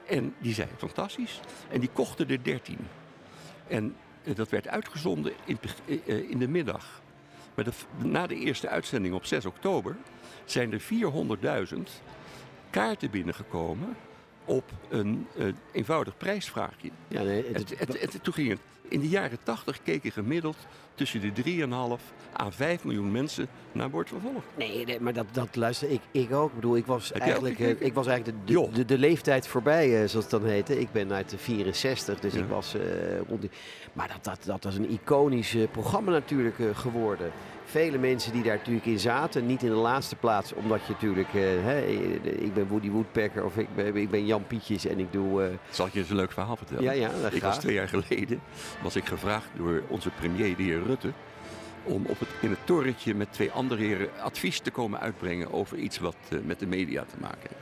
En 0.08 0.36
die 0.40 0.54
zei, 0.54 0.68
fantastisch. 0.78 1.40
En 1.70 1.80
die 1.80 1.90
kochten 1.94 2.30
er 2.30 2.44
13. 2.44 2.78
En 3.68 3.96
eh, 4.24 4.36
dat 4.36 4.50
werd 4.50 4.68
uitgezonden 4.68 5.34
in, 5.46 5.58
eh, 5.86 5.98
eh, 6.08 6.30
in 6.30 6.38
de 6.40 6.48
middag. 6.48 7.02
Maar 7.56 7.66
de, 7.66 7.72
na 7.98 8.28
de 8.28 8.36
eerste 8.36 8.70
uitzending 8.70 9.14
op 9.14 9.26
6 9.26 9.46
oktober 9.46 9.98
zijn 10.46 10.72
er 10.74 10.82
400.000 10.82 11.80
kaarten 12.70 13.10
binnengekomen 13.12 13.96
op 14.46 14.72
een 14.90 15.28
eenvoudig 15.72 16.18
prijsvraagje. 16.18 16.90
ja, 17.08 17.22
nee, 17.22 17.46
het, 17.46 17.70
Het, 17.70 17.80
het, 17.80 18.02
het- 18.14 18.24
toen 18.24 18.34
ging 18.34 18.50
het. 18.50 18.60
In 18.88 19.00
de 19.00 19.10
jaren 19.10 19.38
80 19.44 19.80
keken 19.84 20.12
gemiddeld 20.12 20.58
tussen 20.96 21.22
de 21.34 21.44
3,5 21.44 22.04
à 22.40 22.50
5 22.52 22.84
miljoen 22.84 23.12
mensen 23.12 23.48
naar 23.72 23.90
Wordt 23.90 24.10
Vervolgd. 24.10 24.46
nee, 24.58 24.86
nee, 24.86 25.00
maar 25.00 25.14
dat, 25.14 25.26
dat 25.32 25.56
luister 25.56 25.90
ik, 25.90 26.02
ik 26.12 26.34
ook. 26.34 26.50
Ik 26.50 26.56
bedoel, 26.56 26.76
ik 26.78 26.86
was 26.86 27.12
eigenlijk, 27.12 27.60
ik 27.60 27.94
was 27.94 28.08
eigenlijk 28.08 28.40
de, 28.40 28.46
de, 28.46 28.60
Joh. 28.60 28.74
de, 28.74 28.86
de 28.86 28.98
leeftijd 28.98 29.48
voorbij, 29.48 30.02
eh, 30.02 30.08
zoals 30.08 30.14
het 30.14 30.30
dan 30.30 30.46
heette. 30.46 30.80
Ik 30.80 30.92
ben 30.92 31.14
uit 31.14 31.30
de 31.30 31.38
64, 31.38 32.20
dus 32.20 32.34
Ja. 32.34 32.40
ik 32.40 32.48
was 32.48 32.74
eh, 32.76 32.82
rond 33.28 33.42
die... 33.42 33.50
Maar 33.94 34.08
dat, 34.08 34.24
dat, 34.24 34.44
dat 34.46 34.64
was 34.64 34.76
een 34.76 34.90
iconisch 34.90 35.56
eh, 35.56 35.68
programma 35.72 36.12
natuurlijk 36.12 36.56
geworden. 36.74 37.32
Vele 37.66 37.98
mensen 37.98 38.32
die 38.34 38.44
daar 38.44 38.58
natuurlijk 38.58 38.86
in 38.86 39.00
zaten. 39.00 39.46
Niet 39.46 39.64
in 39.64 39.70
de 39.70 39.76
laatste 39.76 40.16
plaats, 40.16 40.54
omdat 40.54 40.86
je 40.86 40.92
natuurlijk... 40.94 41.34
ik 42.24 42.54
ben 42.54 42.68
Woody 42.68 42.90
Woodpecker 42.90 43.46
of 43.46 43.58
ik 43.58 43.76
ben, 43.76 43.96
ik 43.96 44.10
ben 44.10 44.26
Jan 44.26 44.48
Pietjes 44.48 44.86
en 44.86 45.00
ik 45.00 45.12
doe... 45.12 45.50
Zal 45.70 45.86
ik 45.86 45.94
je 45.94 46.00
eens 46.00 46.10
een 46.10 46.16
leuk 46.16 46.32
verhaal 46.32 46.56
vertellen? 46.56 46.84
ja, 46.84 46.92
ja, 46.92 47.10
dat 47.22 47.34
Ik 47.34 47.42
was 47.42 47.60
twee 47.60 47.74
jaar 47.74 47.88
geleden 47.88 48.42
was 48.82 48.96
ik 48.96 49.06
gevraagd 49.06 49.50
door 49.56 49.82
onze 49.88 50.10
premier, 50.10 50.56
de 50.56 50.64
heer 50.64 50.84
Rutte, 50.84 51.12
om 51.84 52.06
op 52.06 52.20
het, 52.20 52.30
in 52.42 52.50
het 52.50 52.66
torentje 52.66 53.16
met 53.16 53.34
twee 53.34 53.52
andere 53.52 53.84
heren 53.84 54.10
advies 54.22 54.60
te 54.60 54.72
komen 54.72 55.00
uitbrengen 55.00 55.52
over 55.54 55.78
iets 55.78 55.98
wat 56.00 56.16
eh, 56.30 56.38
met 56.46 56.60
de 56.60 56.68
media 56.68 57.04
te 57.04 57.16
maken 57.20 57.42
heeft. 57.42 57.62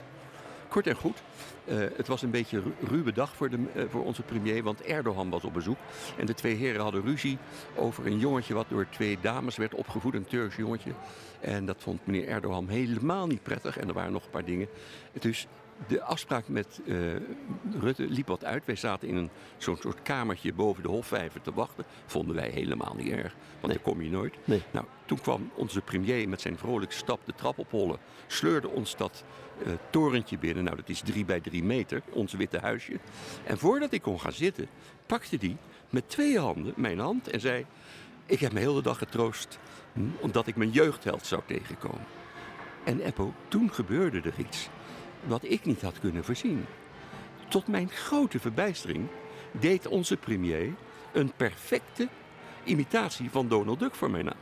Kort 0.68 0.88
en 0.88 0.96
goed, 0.96 1.22
eh, 1.66 1.78
het 1.78 2.08
was 2.08 2.22
een 2.22 2.30
beetje 2.32 2.60
ru- 2.60 2.88
ruwe 2.88 3.12
dag 3.12 3.36
voor, 3.36 3.50
de, 3.50 3.58
eh, 3.76 3.84
voor 3.90 4.04
onze 4.04 4.22
premier, 4.22 4.64
want 4.64 4.82
Erdogan 4.82 5.30
was 5.30 5.44
op 5.44 5.54
bezoek. 5.54 5.78
En 6.18 6.26
de 6.26 6.34
twee 6.34 6.56
heren 6.56 6.82
hadden 6.82 7.02
ruzie 7.02 7.38
over 7.76 8.06
een 8.06 8.20
jongetje 8.20 8.54
wat 8.54 8.66
door 8.70 8.86
twee 8.90 9.18
dames 9.22 9.58
werd 9.58 9.74
opgevoed, 9.74 10.14
een 10.14 10.26
Turks 10.26 10.56
jongetje. 10.56 10.92
En 11.40 11.66
dat 11.66 11.78
vond 11.80 12.06
meneer 12.06 12.28
Erdogan 12.28 12.68
helemaal 12.68 13.28
niet 13.28 13.44
prettig 13.44 13.78
en 13.78 13.88
er 13.88 13.94
waren 13.94 14.12
nog 14.12 14.24
een 14.24 14.30
paar 14.30 14.46
dingen. 14.46 14.68
Dus 15.20 15.48
de 15.88 16.04
afspraak 16.04 16.48
met 16.48 16.82
eh, 16.88 16.96
Rutte 17.80 18.08
liep 18.08 18.28
wat 18.28 18.46
uit. 18.46 18.66
Wij 18.66 18.76
zaten 18.76 19.08
in 19.08 19.16
een 19.16 19.30
zo'n 19.58 19.78
soort 19.78 20.02
kamertje 20.02 20.54
boven 20.54 20.84
de 20.84 20.90
Hofvijver 20.90 21.42
te 21.42 21.54
wachten. 21.54 21.86
Vonden 22.06 22.36
wij 22.36 22.50
helemaal 22.50 22.94
niet 22.98 23.10
erg, 23.12 23.34
want 23.34 23.62
Nee. 23.62 23.74
daar 23.76 23.84
kom 23.94 24.02
je 24.02 24.10
nooit. 24.10 24.36
Nee. 24.44 24.62
Nou, 24.72 24.86
toen 25.06 25.22
kwam 25.22 25.52
onze 25.56 25.82
premier 25.82 26.30
met 26.30 26.42
zijn 26.42 26.58
vrolijke 26.58 26.96
stap 26.96 27.20
de 27.26 27.34
trap 27.36 27.58
oprollen. 27.60 27.98
Sleurde 28.28 28.70
ons 28.70 28.96
dat 28.96 29.24
eh, 29.66 29.72
torentje 29.90 30.38
binnen. 30.38 30.64
Nou, 30.64 30.76
dat 30.76 30.90
is 30.90 31.02
drie 31.02 31.26
bij 31.26 31.40
drie 31.40 31.64
meter, 31.64 32.02
ons 32.10 32.34
witte 32.34 32.60
huisje. 32.60 33.00
En 33.46 33.58
voordat 33.58 33.92
ik 33.92 34.02
kon 34.02 34.20
gaan 34.20 34.32
zitten, 34.34 34.68
pakte 35.06 35.38
hij 35.40 35.58
met 35.90 36.10
twee 36.10 36.40
handen 36.40 36.74
mijn 36.76 37.00
hand 37.00 37.28
en 37.30 37.40
zei... 37.40 37.66
Ik 38.26 38.40
heb 38.40 38.54
me 38.54 38.60
heel 38.60 38.74
de 38.74 38.82
dag 38.82 38.98
getroost 38.98 39.60
omdat 40.20 40.48
ik 40.48 40.56
mijn 40.56 40.70
jeugdheld 40.70 41.26
zou 41.26 41.42
tegenkomen. 41.46 42.06
En 42.84 43.00
Eppo, 43.02 43.34
toen 43.48 43.74
gebeurde 43.74 44.22
er 44.22 44.34
iets 44.38 44.70
wat 45.24 45.44
ik 45.44 45.66
niet 45.66 45.82
had 45.82 46.00
kunnen 46.00 46.24
voorzien. 46.24 46.66
Tot 47.50 47.68
mijn 47.68 47.90
grote 47.90 48.40
verbijstering 48.40 49.08
deed 49.52 49.88
onze 49.88 50.18
premier 50.18 50.74
een 51.14 51.32
perfecte 51.36 52.08
imitatie 52.64 53.30
van 53.30 53.48
Donald 53.48 53.80
Duck 53.80 53.96
voor 53.96 54.12
mij 54.12 54.22
na. 54.22 54.34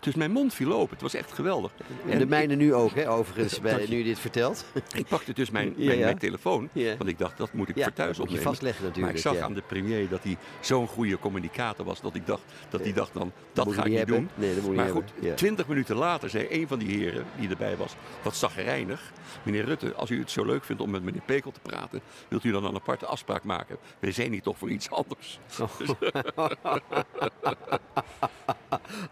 Dus 0.00 0.14
mijn 0.14 0.30
mond 0.30 0.54
viel 0.54 0.72
open. 0.72 0.90
Het 0.92 1.00
was 1.02 1.14
echt 1.14 1.32
geweldig. 1.32 1.72
En 2.08 2.18
de 2.18 2.26
mijne 2.26 2.54
nu 2.54 2.74
ook, 2.74 2.94
hè, 2.94 3.10
overigens, 3.10 3.60
bij, 3.60 3.86
nu 3.88 3.96
je 3.98 4.04
dit 4.04 4.18
vertelt. 4.18 4.64
Ik 4.94 5.06
pakte 5.06 5.32
dus 5.32 5.50
mijn, 5.50 5.74
mijn, 5.76 5.98
ja. 5.98 6.04
mijn 6.04 6.18
telefoon, 6.18 6.68
Ja. 6.72 6.96
want 6.96 7.10
ik 7.10 7.18
dacht 7.18 7.36
dat 7.38 7.52
moet 7.52 7.68
ik 7.68 7.76
Ja, 7.76 7.82
voor 7.82 7.92
thuis 7.92 8.08
moet 8.08 8.16
je 8.16 8.22
opnemen. 8.22 8.44
vastleggen 8.44 8.82
maar 8.82 8.90
natuurlijk. 8.90 9.16
ik 9.16 9.22
zag 9.24 9.36
aan 9.38 9.52
de 9.54 9.62
premier 9.62 10.08
dat 10.08 10.22
hij 10.22 10.36
zo'n 10.60 10.86
goede 10.86 11.18
communicator 11.18 11.84
was 11.84 12.00
dat 12.00 12.14
ik 12.14 12.26
dacht 12.26 12.42
dat 12.68 12.80
hij 12.80 12.92
dacht 12.92 13.12
dan 13.14 13.32
dat 13.52 13.64
moet 13.64 13.74
ga 13.74 13.80
ik 13.84 13.88
niet 13.88 13.96
hebben. 13.98 14.14
doen. 14.16 14.28
Nee, 14.34 14.54
dat 14.54 14.64
moet 14.64 14.74
Maar 14.76 14.88
goed, 14.88 15.12
twintig 15.34 15.66
minuten 15.66 15.96
later 15.96 16.30
zei 16.30 16.46
een 16.50 16.68
van 16.68 16.78
die 16.78 16.88
heren 16.98 17.24
die 17.38 17.48
erbij 17.48 17.76
was, 17.76 17.94
wat 18.22 18.36
zagrijnig. 18.36 19.12
Meneer 19.42 19.64
Rutte, 19.64 19.94
als 19.94 20.10
u 20.10 20.18
het 20.18 20.30
zo 20.30 20.44
leuk 20.44 20.64
vindt 20.64 20.82
om 20.82 20.90
met 20.90 21.02
meneer 21.02 21.22
Pekel 21.26 21.50
te 21.52 21.60
praten, 21.62 22.00
wilt 22.28 22.44
u 22.44 22.50
dan 22.50 22.64
een 22.64 22.74
aparte 22.74 23.06
afspraak 23.06 23.44
maken? 23.44 23.76
Wij 23.98 24.12
zijn 24.12 24.32
hier 24.32 24.42
toch 24.42 24.58
voor 24.58 24.70
iets 24.70 24.90
anders. 24.90 25.38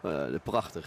Eh, 0.02 0.24
prachtig. 0.42 0.77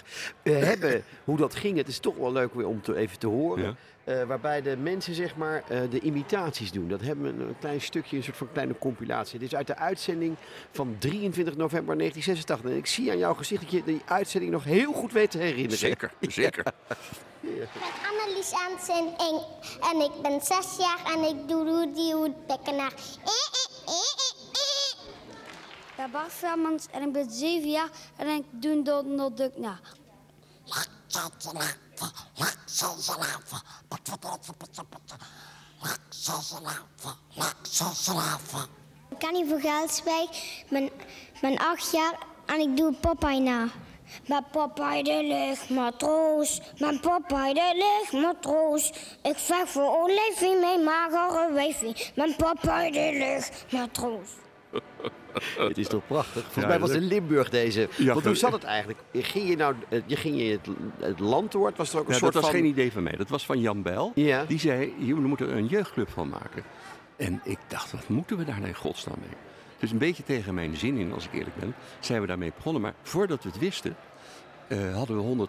We 0.43 0.51
hebben 0.71 1.03
hoe 1.23 1.37
dat 1.37 1.55
ging. 1.55 1.77
Het 1.77 1.87
is 1.87 1.99
toch 1.99 2.15
wel 2.15 2.31
leuk 2.31 2.53
weer 2.53 2.67
om 2.67 2.81
te, 2.81 2.95
even 2.95 3.19
te 3.19 3.27
horen. 3.27 3.63
Ja. 3.63 3.75
Eh, 4.03 4.23
waarbij 4.23 4.61
de 4.61 4.77
mensen 4.77 5.15
zeg 5.15 5.35
maar 5.35 5.63
eh, 5.67 5.79
de 5.89 5.99
imitaties 5.99 6.71
doen. 6.71 6.87
Dat 6.87 7.01
hebben 7.01 7.37
we 7.37 7.43
een 7.43 7.55
klein 7.59 7.81
stukje, 7.81 8.17
een 8.17 8.23
soort 8.23 8.37
van 8.37 8.51
kleine 8.51 8.77
compilatie. 8.77 9.39
Dit 9.39 9.51
is 9.51 9.57
uit 9.57 9.67
de 9.67 9.75
uitzending 9.75 10.35
van 10.71 10.95
23 10.99 11.57
november 11.57 11.97
1986. 11.97 12.71
En 12.71 12.77
ik 12.77 12.85
zie 12.85 13.11
aan 13.11 13.17
jouw 13.17 13.33
gezicht 13.33 13.61
dat 13.61 13.71
je 13.71 13.83
die 13.83 14.01
uitzending 14.05 14.51
nog 14.51 14.63
heel 14.63 14.93
goed 14.93 15.11
weet 15.11 15.31
te 15.31 15.37
herinneren. 15.37 15.77
Zeker, 15.77 16.11
zeker. 16.19 16.63
Ik 17.41 17.67
ben 17.73 18.09
Annelies 18.09 18.51
Ansen 18.51 19.13
en, 19.17 19.41
en 19.91 19.99
ik 20.01 20.21
ben 20.21 20.41
zes 20.41 20.77
jaar 20.77 21.13
en 21.15 21.23
ik 21.23 21.47
doe 21.47 21.63
Rudy 21.63 22.13
Woodpecker 22.13 22.73
naar. 22.73 22.93
Eh, 23.25 23.31
eh, 23.85 24.40
ben 26.01 26.11
Bart 26.11 26.33
Velmans 26.33 26.85
en 26.91 27.01
ik 27.01 27.11
ben 27.11 27.31
zeven 27.31 27.69
jaar 27.69 27.89
en 28.17 28.27
ik 28.27 28.43
doe 28.51 28.81
Donald 28.81 29.37
Duck 29.37 29.57
na. 29.57 29.79
Ik 39.09 39.17
kan 39.19 39.33
niet 39.33 39.49
voor 39.49 39.59
Gelswijk. 39.59 40.29
Ik 40.29 40.65
ben, 40.69 40.89
ben 41.41 41.57
acht 41.57 41.91
jaar 41.91 42.17
en 42.45 42.59
ik 42.59 42.77
doe 42.77 42.93
Popeye 42.93 43.39
na. 43.39 43.67
Met 44.27 44.51
Popeye 44.51 45.03
de 45.03 45.23
lichtmatroos, 45.23 46.61
met 46.77 47.01
Popeye 47.01 47.53
de 47.53 47.71
lichtmatroos. 47.75 48.91
Ik 49.21 49.37
vecht 49.37 49.69
voor 49.69 49.97
Olivie, 50.01 50.55
mijn 50.55 50.83
magere 50.83 51.51
wijfie. 51.51 52.11
Met 52.15 52.37
Popeye 52.37 52.91
de 52.91 53.17
lichtmatroos. 53.17 54.29
Het 55.67 55.77
is 55.77 55.87
toch 55.87 56.07
prachtig? 56.07 56.43
Volgens 56.43 56.65
mij 56.65 56.79
was 56.79 56.89
in 56.89 57.03
Limburg 57.03 57.49
deze. 57.49 57.89
Want 57.97 58.25
hoe 58.25 58.35
zat 58.35 58.51
het 58.51 58.63
eigenlijk? 58.63 58.99
Ging 59.13 59.49
je 59.49 59.55
nou 59.55 59.75
eh, 59.89 60.01
je 60.05 60.15
ging 60.15 60.37
je 60.37 60.43
het, 60.43 60.67
het 60.99 61.19
land 61.19 61.51
door? 61.51 61.73
Was 61.75 61.93
er 61.93 61.99
ook 61.99 62.07
een 62.07 62.13
soort 62.13 62.33
dat 62.33 62.41
was 62.41 62.51
van... 62.51 62.59
geen 62.59 62.69
idee 62.69 62.91
van 62.91 63.03
mij. 63.03 63.15
Dat 63.15 63.29
was 63.29 63.45
van 63.45 63.59
Jan 63.59 63.81
Bijl. 63.81 64.11
Die 64.47 64.59
zei, 64.59 64.93
jullie 64.97 65.15
moeten 65.15 65.49
er 65.49 65.57
een 65.57 65.67
jeugdclub 65.67 66.09
van 66.09 66.29
maken. 66.29 66.63
En 67.15 67.41
ik 67.43 67.59
dacht, 67.67 67.91
wat 67.91 68.07
moeten 68.07 68.37
we 68.37 68.45
daar 68.45 68.55
nou 68.55 68.67
in 68.67 68.75
godsnaam 68.75 69.17
mee? 69.19 69.37
Dus 69.79 69.91
een 69.91 69.97
beetje 69.97 70.23
tegen 70.23 70.53
mijn 70.53 70.77
zin 70.77 70.97
in, 70.97 71.13
als 71.13 71.25
ik 71.25 71.33
eerlijk 71.33 71.55
ben, 71.55 71.75
zijn 71.99 72.21
we 72.21 72.27
daarmee 72.27 72.51
begonnen. 72.55 72.81
Maar 72.81 72.93
voordat 73.01 73.43
we 73.43 73.49
het 73.49 73.59
wisten, 73.59 73.95
eh, 74.67 74.95
hadden 74.95 75.15
we 75.15 75.47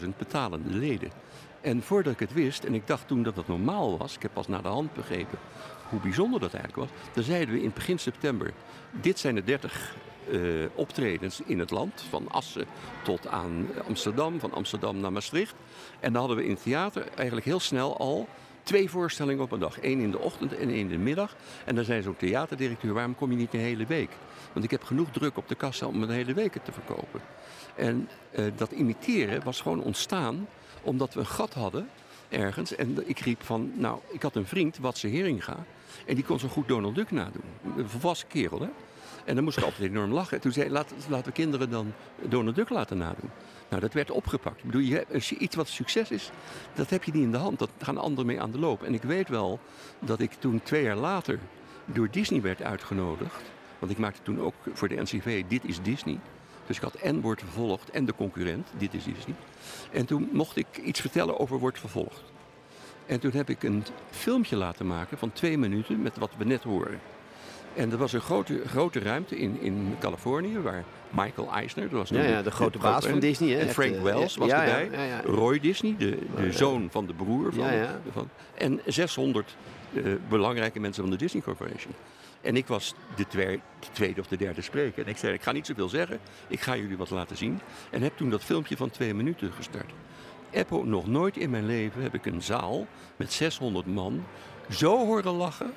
140.000 0.00 0.16
betalende 0.16 0.70
leden. 0.70 1.10
En 1.60 1.82
voordat 1.82 2.12
ik 2.12 2.18
het 2.20 2.32
wist, 2.32 2.64
en 2.64 2.74
ik 2.74 2.86
dacht 2.86 3.08
toen 3.08 3.22
dat 3.22 3.36
het 3.36 3.48
normaal 3.48 3.98
was, 3.98 4.14
ik 4.14 4.22
heb 4.22 4.32
pas 4.32 4.48
naar 4.48 4.62
de 4.62 4.68
hand 4.68 4.92
begrepen 4.92 5.38
hoe 5.88 6.00
bijzonder 6.00 6.40
dat 6.40 6.54
eigenlijk 6.54 6.90
was. 6.90 6.98
Dan 7.14 7.24
zeiden 7.24 7.54
we 7.54 7.62
in 7.62 7.72
begin 7.74 7.98
september, 7.98 8.52
dit 8.90 9.18
zijn 9.18 9.34
de 9.34 9.44
30 9.44 9.96
eh, 10.30 10.40
optredens 10.74 11.40
in 11.46 11.58
het 11.58 11.70
land, 11.70 12.04
van 12.08 12.30
Assen 12.30 12.66
tot 13.02 13.26
aan 13.26 13.66
Amsterdam, 13.86 14.40
van 14.40 14.52
Amsterdam 14.52 15.00
naar 15.00 15.12
Maastricht. 15.12 15.54
En 16.00 16.12
dan 16.12 16.20
hadden 16.20 16.36
we 16.36 16.44
in 16.44 16.50
het 16.50 16.62
theater 16.62 17.08
eigenlijk 17.14 17.46
heel 17.46 17.60
snel 17.60 17.98
al 17.98 18.28
twee 18.62 18.90
voorstellingen 18.90 19.42
op 19.42 19.52
een 19.52 19.60
dag. 19.60 19.82
Eén 19.82 20.00
in 20.00 20.10
de 20.10 20.18
ochtend 20.18 20.56
en 20.56 20.68
één 20.68 20.78
in 20.78 20.88
de 20.88 20.98
middag. 20.98 21.36
En 21.64 21.74
dan 21.74 21.84
zei 21.84 22.02
zo'n 22.02 22.16
theaterdirecteur, 22.16 22.94
waarom 22.94 23.14
kom 23.14 23.30
je 23.30 23.36
niet 23.36 23.54
een 23.54 23.60
hele 23.60 23.86
week? 23.86 24.10
Want 24.52 24.64
ik 24.64 24.70
heb 24.70 24.84
genoeg 24.84 25.10
druk 25.10 25.36
op 25.36 25.48
de 25.48 25.54
kassa 25.54 25.86
om 25.86 26.02
een 26.02 26.10
hele 26.10 26.34
week 26.34 26.52
te 26.52 26.72
verkopen. 26.72 27.20
En 27.74 28.08
eh, 28.30 28.44
dat 28.56 28.70
imiteren 28.70 29.44
was 29.44 29.60
gewoon 29.60 29.82
ontstaan 29.82 30.46
omdat 30.88 31.14
we 31.14 31.20
een 31.20 31.26
gat 31.26 31.54
hadden 31.54 31.88
ergens. 32.28 32.74
En 32.74 33.08
ik 33.08 33.18
riep 33.18 33.42
van, 33.42 33.72
nou, 33.74 33.98
ik 34.10 34.22
had 34.22 34.36
een 34.36 34.46
vriend, 34.46 34.78
Watse 34.78 35.06
Heringa. 35.06 35.56
En 36.06 36.14
die 36.14 36.24
kon 36.24 36.38
zo 36.38 36.48
goed 36.48 36.68
Donald 36.68 36.94
Duck 36.94 37.10
nadoen. 37.10 37.44
Een 37.76 37.88
volwassen 37.88 38.28
kerel, 38.28 38.60
hè. 38.60 38.68
En 39.24 39.34
dan 39.34 39.44
moest 39.44 39.58
ik 39.58 39.64
altijd 39.64 39.90
enorm 39.90 40.12
lachen. 40.12 40.40
Toen 40.40 40.52
zei 40.52 40.70
laat, 40.70 40.92
laten 41.08 41.26
we 41.26 41.32
kinderen 41.32 41.70
dan 41.70 41.92
Donald 42.22 42.56
Duck 42.56 42.68
laten 42.68 42.98
nadoen. 42.98 43.30
Nou, 43.68 43.80
dat 43.80 43.92
werd 43.92 44.10
opgepakt. 44.10 44.58
Ik 44.58 44.64
bedoel, 44.64 44.80
je 44.80 45.06
iets 45.38 45.56
wat 45.56 45.68
succes 45.68 46.10
is, 46.10 46.30
dat 46.74 46.90
heb 46.90 47.04
je 47.04 47.12
niet 47.12 47.22
in 47.22 47.30
de 47.30 47.36
hand. 47.36 47.58
Dat 47.58 47.70
gaan 47.78 47.98
anderen 47.98 48.26
mee 48.26 48.40
aan 48.40 48.50
de 48.50 48.58
loop. 48.58 48.82
En 48.82 48.94
ik 48.94 49.02
weet 49.02 49.28
wel 49.28 49.60
dat 49.98 50.20
ik 50.20 50.32
toen 50.32 50.62
twee 50.62 50.82
jaar 50.82 50.96
later 50.96 51.38
door 51.84 52.10
Disney 52.10 52.40
werd 52.40 52.62
uitgenodigd. 52.62 53.42
Want 53.78 53.92
ik 53.92 53.98
maakte 53.98 54.22
toen 54.22 54.40
ook 54.40 54.54
voor 54.72 54.88
de 54.88 55.00
NCV 55.00 55.44
Dit 55.48 55.64
is 55.64 55.82
Disney. 55.82 56.18
Dus 56.68 56.76
ik 56.76 56.82
had 56.82 56.94
en 56.94 57.20
Wordt 57.20 57.40
Vervolgd 57.40 57.90
en 57.90 58.04
de 58.04 58.14
concurrent, 58.14 58.68
Dit 58.78 58.94
is 58.94 59.04
Disney. 59.04 59.34
En 59.92 60.06
toen 60.06 60.28
mocht 60.32 60.56
ik 60.56 60.66
iets 60.84 61.00
vertellen 61.00 61.38
over 61.38 61.58
Wordt 61.58 61.78
Vervolgd. 61.78 62.22
En 63.06 63.20
toen 63.20 63.30
heb 63.32 63.48
ik 63.48 63.62
een 63.62 63.84
filmpje 64.10 64.56
laten 64.56 64.86
maken 64.86 65.18
van 65.18 65.32
twee 65.32 65.58
minuten 65.58 66.02
met 66.02 66.18
wat 66.18 66.30
we 66.38 66.44
net 66.44 66.62
horen. 66.62 67.00
En 67.74 67.90
er 67.90 67.96
was 67.96 68.12
een 68.12 68.20
grote, 68.20 68.62
grote 68.66 68.98
ruimte 68.98 69.38
in, 69.38 69.60
in 69.60 69.96
Californië 69.98 70.58
waar 70.58 70.84
Michael 71.10 71.52
Eisner, 71.52 71.88
dat 71.88 71.98
was 71.98 72.08
Ja, 72.08 72.42
de 72.42 72.50
grote 72.50 72.78
baas 72.78 73.06
van 73.06 73.18
Disney, 73.18 73.50
hè, 73.50 73.58
En 73.58 73.68
Frank 73.68 73.94
eh, 73.94 74.02
Wells 74.02 74.36
was 74.36 74.48
ja, 74.48 74.64
erbij. 74.64 74.98
ja, 74.98 75.04
ja. 75.04 75.20
Roy 75.24 75.60
Disney, 75.60 75.94
de, 75.98 76.18
de 76.36 76.52
zoon 76.52 76.88
van 76.90 77.06
de 77.06 77.14
broer 77.14 77.52
van, 77.52 77.70
van 78.12 78.28
en 78.54 78.80
600 78.86 79.56
eh, 79.94 80.02
belangrijke 80.28 80.80
mensen 80.80 81.02
van 81.02 81.12
de 81.12 81.18
Disney 81.18 81.42
Corporation. 81.42 81.92
En 82.40 82.56
ik 82.56 82.66
was 82.66 82.94
de, 83.16 83.24
de 83.30 83.60
tweede 83.92 84.20
of 84.20 84.26
de 84.26 84.36
derde 84.36 84.62
spreker. 84.62 85.04
En 85.04 85.10
ik 85.10 85.16
zei, 85.16 85.32
ik 85.32 85.42
ga 85.42 85.52
niet 85.52 85.66
zoveel 85.66 85.88
zeggen, 85.88 86.18
ik 86.48 86.60
ga 86.60 86.76
jullie 86.76 86.96
wat 86.96 87.10
laten 87.10 87.36
zien. 87.36 87.60
En 87.90 88.02
heb 88.02 88.16
toen 88.16 88.30
dat 88.30 88.44
filmpje 88.44 88.76
van 88.76 88.90
twee 88.90 89.14
minuten 89.14 89.52
gestart. 89.52 89.92
Eppo, 90.50 90.84
nog 90.84 91.06
nooit 91.06 91.36
in 91.36 91.50
mijn 91.50 91.66
leven 91.66 92.02
heb 92.02 92.14
ik 92.14 92.26
een 92.26 92.42
zaal 92.42 92.86
met 93.16 93.32
600 93.32 93.86
man 93.86 94.24
zo 94.70 95.06
horen 95.06 95.32
lachen 95.32 95.72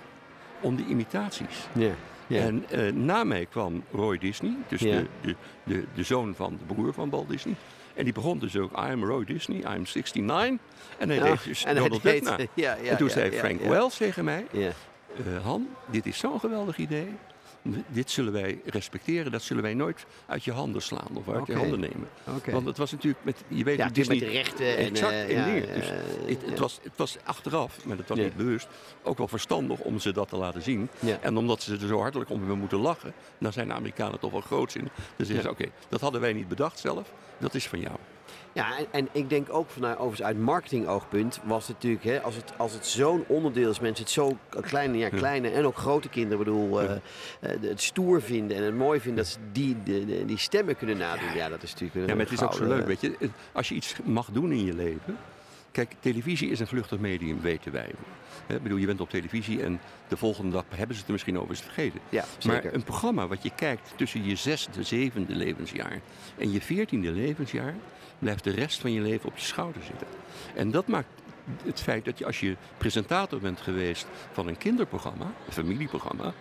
om 0.59 0.75
die 0.75 0.85
imitaties. 0.85 1.67
Ja. 1.73 1.93
En 2.27 2.65
eh, 2.69 2.91
na 2.91 3.23
mij 3.23 3.45
kwam 3.45 3.83
Roy 3.91 4.17
Disney, 4.17 4.55
dus 4.67 4.79
de, 4.79 5.05
de, 5.21 5.35
de, 5.63 5.83
de 5.95 6.03
zoon 6.03 6.35
van 6.35 6.57
de 6.57 6.73
broer 6.73 6.93
van 6.93 7.09
Walt 7.09 7.29
Disney. 7.29 7.55
En 7.93 8.03
die 8.03 8.13
begon 8.13 8.39
dus 8.39 8.57
ook, 8.57 8.71
I'm 8.91 9.03
Roy 9.03 9.25
Disney, 9.25 9.57
I'm 9.57 9.85
69. 9.93 10.59
En 10.97 11.09
hij 11.09 11.17
Ja, 11.17 11.23
deed 11.23 11.43
dus 11.43 11.63
Donald 11.63 12.03
Duck 12.03 12.23
na. 12.23 12.37
ja, 12.37 12.47
ja, 12.55 12.75
en 12.75 12.97
toen 12.97 13.07
ja, 13.07 13.13
zei 13.13 13.31
Frank. 13.31 13.61
Wells 13.61 13.97
tegen 13.97 14.23
mij, 14.23 14.45
eh, 15.17 15.43
Han, 15.43 15.67
dit 15.91 16.05
is 16.05 16.17
zo'n 16.17 16.39
geweldig 16.39 16.77
idee. 16.77 17.07
Dit 17.87 18.11
zullen 18.11 18.33
wij 18.33 18.61
respecteren, 18.65 19.31
dat 19.31 19.41
zullen 19.41 19.63
wij 19.63 19.73
nooit 19.73 20.05
uit 20.25 20.43
je 20.43 20.51
handen 20.51 20.81
slaan 20.81 21.09
of 21.13 21.29
uit 21.29 21.47
je 21.47 21.55
handen 21.55 21.79
nemen. 21.79 22.07
Want 22.51 22.65
het 22.65 22.77
was 22.77 22.91
natuurlijk 22.91 23.23
met, 23.23 23.43
je 23.47 23.63
weet 23.63 23.77
Ja, 23.77 23.87
het 23.87 23.97
is 23.97 24.07
met 24.07 24.19
de 24.19 24.25
rechten 24.25 24.77
en, 24.77 24.85
Exact, 24.85 25.11
eh, 25.11 25.21
en 25.21 25.35
ja, 25.35 25.45
dingen. 25.45 25.73
Dus 25.73 25.89
eh, 25.89 25.97
het, 26.25 26.45
het, 26.45 26.59
was, 26.59 26.79
het 26.83 26.93
was 26.95 27.17
achteraf, 27.23 27.85
maar 27.85 27.97
dat 27.97 28.07
was 28.07 28.17
niet 28.17 28.35
bewust, 28.35 28.67
ook 29.03 29.17
wel 29.17 29.27
verstandig 29.27 29.79
om 29.79 29.99
ze 29.99 30.11
dat 30.11 30.29
te 30.29 30.37
laten 30.37 30.61
zien. 30.61 30.89
En 31.21 31.37
omdat 31.37 31.61
ze 31.61 31.73
er 31.73 31.87
zo 31.87 31.99
hartelijk 31.99 32.29
om 32.29 32.39
hebben 32.39 32.57
moeten 32.57 32.79
lachen, 32.79 33.13
dan 33.39 33.53
zijn 33.53 33.67
de 33.67 33.73
Amerikanen 33.73 34.19
toch 34.19 34.31
wel 34.31 34.41
groots 34.41 34.75
in. 34.75 34.89
Dus 35.15 35.27
zeggen 35.27 35.45
ze, 35.45 35.49
oké, 35.49 35.65
dat 35.89 36.01
hadden 36.01 36.21
wij 36.21 36.33
niet 36.33 36.47
bedacht 36.47 36.79
zelf, 36.79 37.13
dat 37.37 37.53
is 37.53 37.67
van 37.67 37.79
jou. 37.79 37.95
Ja, 38.53 38.77
en, 38.77 38.87
en 38.91 39.07
ik 39.11 39.29
denk 39.29 39.53
ook 39.53 39.69
vanuit, 39.69 39.97
overigens 39.97 40.27
uit 40.27 40.39
marketingoogpunt 40.39 41.39
was 41.43 41.67
het 41.67 41.75
natuurlijk, 41.75 42.03
hè, 42.03 42.21
als 42.21 42.35
het, 42.35 42.53
als 42.57 42.73
het 42.73 42.85
zo'n 42.85 43.23
onderdeel 43.27 43.69
is, 43.69 43.79
mensen 43.79 44.03
het 44.03 44.13
zo 44.13 44.37
kleine, 44.61 44.97
ja, 44.97 45.09
kleine 45.09 45.49
en 45.49 45.65
ook 45.65 45.77
grote 45.77 46.09
kinderen, 46.09 46.37
bedoel, 46.37 46.81
eh, 46.81 46.91
eh, 46.91 46.99
het 47.61 47.81
stoer 47.81 48.21
vinden 48.21 48.57
en 48.57 48.63
het 48.63 48.75
mooi 48.75 48.99
vinden 48.99 49.23
dat 49.23 49.33
ze 49.33 49.39
die, 49.51 49.77
de, 49.83 50.25
die 50.25 50.37
stemmen 50.37 50.77
kunnen 50.77 50.97
nadoen. 50.97 51.33
Ja, 51.35 51.49
dat 51.49 51.63
is 51.63 51.71
natuurlijk 51.71 51.95
een 51.95 52.07
Ja, 52.07 52.15
maar 52.15 52.23
het 52.23 52.33
is 52.33 52.41
ook 52.41 52.53
zo 52.53 52.65
leuk, 52.67 52.85
weet 52.85 53.01
je. 53.01 53.29
Als 53.51 53.69
je 53.69 53.75
iets 53.75 53.95
mag 54.03 54.29
doen 54.31 54.51
in 54.51 54.65
je 54.65 54.73
leven. 54.73 55.17
Kijk, 55.71 55.95
televisie 55.99 56.49
is 56.49 56.59
een 56.59 56.67
vluchtig 56.67 56.99
medium, 56.99 57.41
weten 57.41 57.71
wij. 57.71 57.89
Ik 58.47 58.63
bedoel, 58.63 58.77
je 58.77 58.85
bent 58.85 59.01
op 59.01 59.09
televisie 59.09 59.63
en 59.63 59.79
de 60.07 60.17
volgende 60.17 60.51
dag 60.51 60.63
hebben 60.69 60.95
ze 60.95 60.99
het 60.99 61.05
er 61.05 61.11
misschien 61.11 61.37
over, 61.37 61.53
het 61.53 61.61
vergeten. 61.63 61.99
Ja, 62.09 62.25
zeker. 62.37 62.63
Maar 62.63 62.73
een 62.73 62.83
programma 62.83 63.27
wat 63.27 63.43
je 63.43 63.51
kijkt 63.55 63.93
tussen 63.95 64.25
je 64.25 64.35
zesde, 64.35 64.83
zevende 64.83 65.35
levensjaar 65.35 65.99
en 66.37 66.51
je 66.51 66.61
veertiende 66.61 67.11
levensjaar, 67.11 67.75
blijft 68.21 68.43
de 68.43 68.51
rest 68.51 68.79
van 68.79 68.91
je 68.91 69.01
leven 69.01 69.29
op 69.29 69.37
je 69.37 69.45
schouder 69.45 69.83
zitten. 69.83 70.07
En 70.55 70.71
dat 70.71 70.87
maakt 70.87 71.07
het 71.63 71.81
feit 71.81 72.05
dat 72.05 72.17
je 72.17 72.25
als 72.25 72.39
je 72.39 72.55
presentator 72.77 73.39
bent 73.39 73.61
geweest 73.61 74.07
van 74.31 74.47
een 74.47 74.57
kinderprogramma, 74.57 75.25
een 75.45 75.53
familieprogramma, 75.53 76.33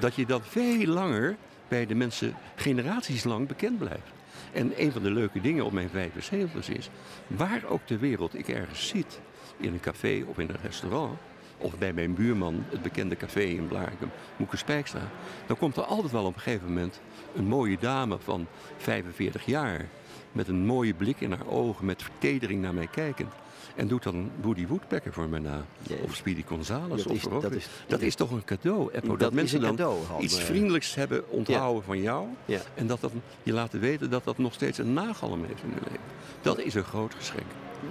dat 0.00 0.14
je 0.14 0.26
dan 0.26 0.42
veel 0.42 0.86
langer 0.86 1.36
bij 1.68 1.86
de 1.86 1.94
mensen 1.94 2.34
generaties 2.54 3.24
lang 3.24 3.46
bekend 3.46 3.78
blijft. 3.78 4.12
En 4.52 4.72
een 4.82 4.92
van 4.92 5.02
de 5.02 5.10
leuke 5.10 5.40
dingen 5.40 5.64
op 5.64 5.72
mijn 5.72 5.88
75 5.88 6.68
is, 6.68 6.90
waar 7.26 7.64
ook 7.68 7.80
ter 7.84 7.98
wereld 7.98 8.38
ik 8.38 8.48
ergens 8.48 8.88
zit, 8.88 9.20
in 9.56 9.72
een 9.72 9.80
café 9.80 10.24
of 10.26 10.38
in 10.38 10.48
een 10.48 10.62
restaurant, 10.62 11.18
of 11.58 11.78
bij 11.78 11.92
mijn 11.92 12.14
buurman, 12.14 12.64
het 12.68 12.82
bekende 12.82 13.16
café 13.16 13.40
in 13.40 13.66
Blarikum, 13.66 14.10
Moeke 14.36 14.56
Spijkstra, 14.56 15.10
dan 15.46 15.58
komt 15.58 15.76
er 15.76 15.82
altijd 15.82 16.12
wel 16.12 16.24
op 16.24 16.34
een 16.34 16.40
gegeven 16.40 16.66
moment 16.66 17.00
een 17.34 17.46
mooie 17.46 17.78
dame 17.80 18.18
van 18.18 18.46
45 18.76 19.46
jaar, 19.46 19.86
met 20.32 20.48
een 20.48 20.66
mooie 20.66 20.94
blik 20.94 21.20
in 21.20 21.30
haar 21.32 21.46
ogen, 21.46 21.84
met 21.84 22.02
vertedering 22.02 22.62
naar 22.62 22.74
mij 22.74 22.86
kijkend. 22.86 23.32
En 23.74 23.88
doet 23.88 24.02
dan 24.02 24.30
Woody 24.40 24.66
Woodpecker 24.66 25.12
voor 25.12 25.28
me 25.28 25.38
na. 25.38 25.64
Of 26.02 26.14
Speedy 26.14 26.42
Gonzales. 26.46 27.02
Dat 27.02 27.06
of 27.12 27.16
is- 27.16 27.40
dat 27.40 27.52
is- 27.52 27.68
dat 27.86 28.00
is 28.00 28.14
toch 28.14 28.30
een 28.30 28.44
cadeau, 28.44 28.92
Eppo. 28.92 29.16
Dat, 29.16 29.32
mensen 29.32 29.60
dan 29.60 29.70
cadeau, 29.76 29.98
iets 30.20 30.40
vriendelijks 30.40 30.94
hebben 30.94 31.30
onthouden 31.30 31.82
van 31.82 32.00
jou. 32.00 32.26
Ja. 32.44 32.60
En 32.74 32.86
dat 32.86 33.00
dat 33.00 33.12
je 33.42 33.52
laten 33.52 33.80
weten 33.80 34.10
dat 34.10 34.24
dat 34.24 34.38
nog 34.38 34.52
steeds 34.54 34.78
een 34.78 34.92
nagalm 34.92 35.44
heeft 35.44 35.62
in 35.62 35.68
je 35.68 35.80
leven. 35.84 36.00
Dat 36.42 36.58
is 36.58 36.74
een 36.74 36.84
groot 36.84 37.14
geschenk. 37.14 37.46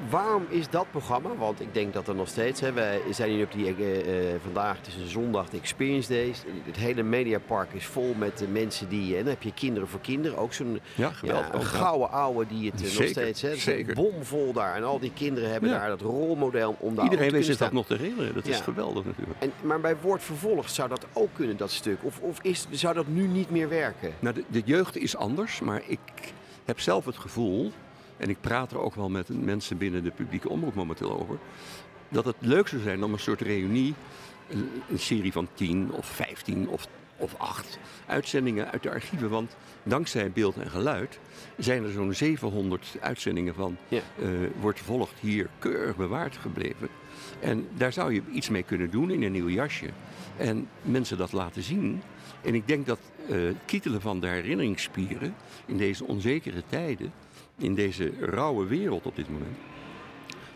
Waarom 0.09 0.45
is 0.49 0.69
dat 0.69 0.85
programma? 0.91 1.35
Want 1.35 1.61
ik 1.61 1.73
denk 1.73 1.93
dat 1.93 2.07
er 2.07 2.15
nog 2.15 2.27
steeds. 2.27 2.61
Hè, 2.61 2.71
wij 2.73 3.01
zijn 3.11 3.29
hier 3.29 3.43
op 3.45 3.51
die. 3.51 3.75
eh, 3.75 4.33
eh, 4.33 4.39
vandaag, 4.43 4.77
het 4.77 4.87
is 4.87 4.95
een 4.95 5.07
zondag, 5.07 5.49
de 5.49 5.57
Experience 5.57 6.09
Days. 6.13 6.43
Het 6.63 6.75
hele 6.75 7.03
Mediapark 7.03 7.73
is 7.73 7.85
vol 7.85 8.13
met 8.17 8.43
mensen 8.51 8.89
die. 8.89 9.11
En 9.17 9.19
dan 9.23 9.29
heb 9.33 9.41
je 9.43 9.53
kinderen 9.53 9.87
voor 9.87 9.99
kinderen. 9.99 10.37
Ook 10.37 10.53
zo'n. 10.53 10.79
Ja, 10.95 11.09
geweldig. 11.09 11.47
Ja, 11.47 11.53
een 11.53 11.65
gouden 11.65 12.11
ouwe 12.11 12.45
die 12.47 12.71
het 12.71 12.81
eh, 12.91 12.97
nog 12.99 13.07
steeds. 13.07 13.41
Hè, 13.41 13.55
zeker. 13.55 13.93
bomvol 13.95 14.53
daar. 14.53 14.75
En 14.75 14.83
al 14.83 14.99
die 14.99 15.11
kinderen 15.13 15.51
hebben 15.51 15.69
Ja. 15.69 15.77
daar 15.79 15.89
dat 15.89 16.01
rolmodel 16.01 16.75
om 16.79 16.95
daar. 16.95 17.03
Iedereen 17.03 17.31
weet 17.31 17.45
zich 17.45 17.57
dat 17.57 17.71
nog 17.71 17.85
te 17.85 17.95
herinneren. 17.95 18.33
Dat 18.33 18.47
is 18.47 18.59
geweldig 18.59 19.05
natuurlijk. 19.05 19.39
En, 19.39 19.51
maar 19.61 19.79
bij 19.79 19.95
woord 20.01 20.23
vervolgd 20.23 20.73
zou 20.73 20.89
dat 20.89 21.05
ook 21.13 21.29
kunnen, 21.33 21.57
dat 21.57 21.71
stuk. 21.71 21.97
Of, 22.01 22.19
of 22.19 22.37
is, 22.41 22.67
zou 22.71 22.93
dat 22.93 23.07
nu 23.07 23.27
niet 23.27 23.49
meer 23.49 23.69
werken? 23.69 24.13
Nou, 24.19 24.35
de, 24.35 24.43
de 24.47 24.61
jeugd 24.65 24.97
is 24.97 25.15
anders, 25.15 25.59
maar 25.59 25.81
ik 25.87 25.99
heb 26.65 26.79
zelf 26.79 27.05
het 27.05 27.17
gevoel, 27.17 27.71
en 28.17 28.29
ik 28.29 28.41
praat 28.41 28.71
er 28.71 28.79
ook 28.79 28.95
wel 28.95 29.09
met 29.09 29.29
mensen 29.43 29.77
binnen 29.77 30.03
de 30.03 30.11
publieke 30.11 30.49
omroep 30.49 30.75
momenteel 30.75 31.19
over, 31.19 31.37
dat 32.09 32.25
het 32.25 32.35
leuk 32.39 32.67
zou 32.67 32.81
zijn 32.81 33.03
om 33.03 33.13
een 33.13 33.19
soort 33.19 33.41
reunie, 33.41 33.93
een, 34.49 34.69
een 34.89 34.99
serie 34.99 35.31
van 35.31 35.47
10 35.53 35.91
of 35.91 36.05
15 36.05 36.67
of 36.69 36.87
of 37.17 37.35
acht 37.37 37.79
uitzendingen 38.05 38.71
uit 38.71 38.83
de 38.83 38.89
archieven. 38.89 39.29
Want 39.29 39.55
dankzij 39.83 40.31
beeld 40.31 40.57
en 40.57 40.69
geluid 40.69 41.19
zijn 41.57 41.83
er 41.83 41.91
zo'n 41.91 42.13
700 42.13 42.95
uitzendingen 42.99 43.55
van. 43.55 43.77
Ja. 43.87 44.01
eh, 44.19 44.27
wordt 44.59 44.77
vervolgd 44.77 45.19
hier 45.19 45.49
keurig 45.59 45.95
bewaard 45.95 46.37
gebleven. 46.37 46.87
En 47.39 47.67
daar 47.77 47.93
zou 47.93 48.13
je 48.13 48.21
iets 48.31 48.49
mee 48.49 48.63
kunnen 48.63 48.89
doen 48.89 49.11
in 49.11 49.23
een 49.23 49.31
nieuw 49.31 49.49
jasje. 49.49 49.89
En 50.37 50.67
mensen 50.81 51.17
dat 51.17 51.31
laten 51.31 51.63
zien. 51.63 52.01
En 52.41 52.55
ik 52.55 52.67
denk 52.67 52.85
dat 52.85 52.99
het 53.25 53.57
kietelen 53.65 54.01
van 54.01 54.19
de 54.19 54.27
herinneringsspieren 54.27 55.35
in 55.65 55.77
deze 55.77 56.05
onzekere 56.05 56.63
tijden, 56.69 57.13
in 57.57 57.75
deze 57.75 58.11
rauwe 58.19 58.65
wereld 58.65 59.05
op 59.05 59.15
dit 59.15 59.29
moment, 59.29 59.57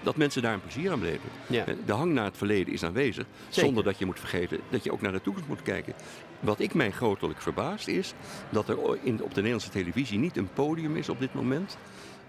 dat 0.03 0.15
mensen 0.15 0.41
daar 0.41 0.53
een 0.53 0.61
plezier 0.61 0.91
aan 0.91 0.99
beleven. 0.99 1.29
Ja. 1.47 1.65
De 1.85 1.93
hang 1.93 2.13
naar 2.13 2.25
het 2.25 2.37
verleden 2.37 2.73
is 2.73 2.83
aanwezig, 2.83 3.25
Zeker. 3.49 3.65
zonder 3.65 3.83
dat 3.83 3.97
je 3.99 4.05
moet 4.05 4.19
vergeten 4.19 4.59
dat 4.69 4.83
je 4.83 4.91
ook 4.91 5.01
naar 5.01 5.11
de 5.11 5.21
toekomst 5.21 5.47
moet 5.47 5.61
kijken. 5.61 5.93
Wat 6.39 6.59
ik 6.59 6.73
mij 6.73 6.91
grotelijk 6.91 7.41
verbaast 7.41 7.87
is 7.87 8.13
dat 8.49 8.69
er 8.69 8.77
in, 9.03 9.23
op 9.23 9.29
de 9.29 9.35
Nederlandse 9.35 9.69
televisie 9.69 10.19
niet 10.19 10.37
een 10.37 10.53
podium 10.53 10.95
is 10.95 11.09
op 11.09 11.19
dit 11.19 11.33
moment 11.33 11.77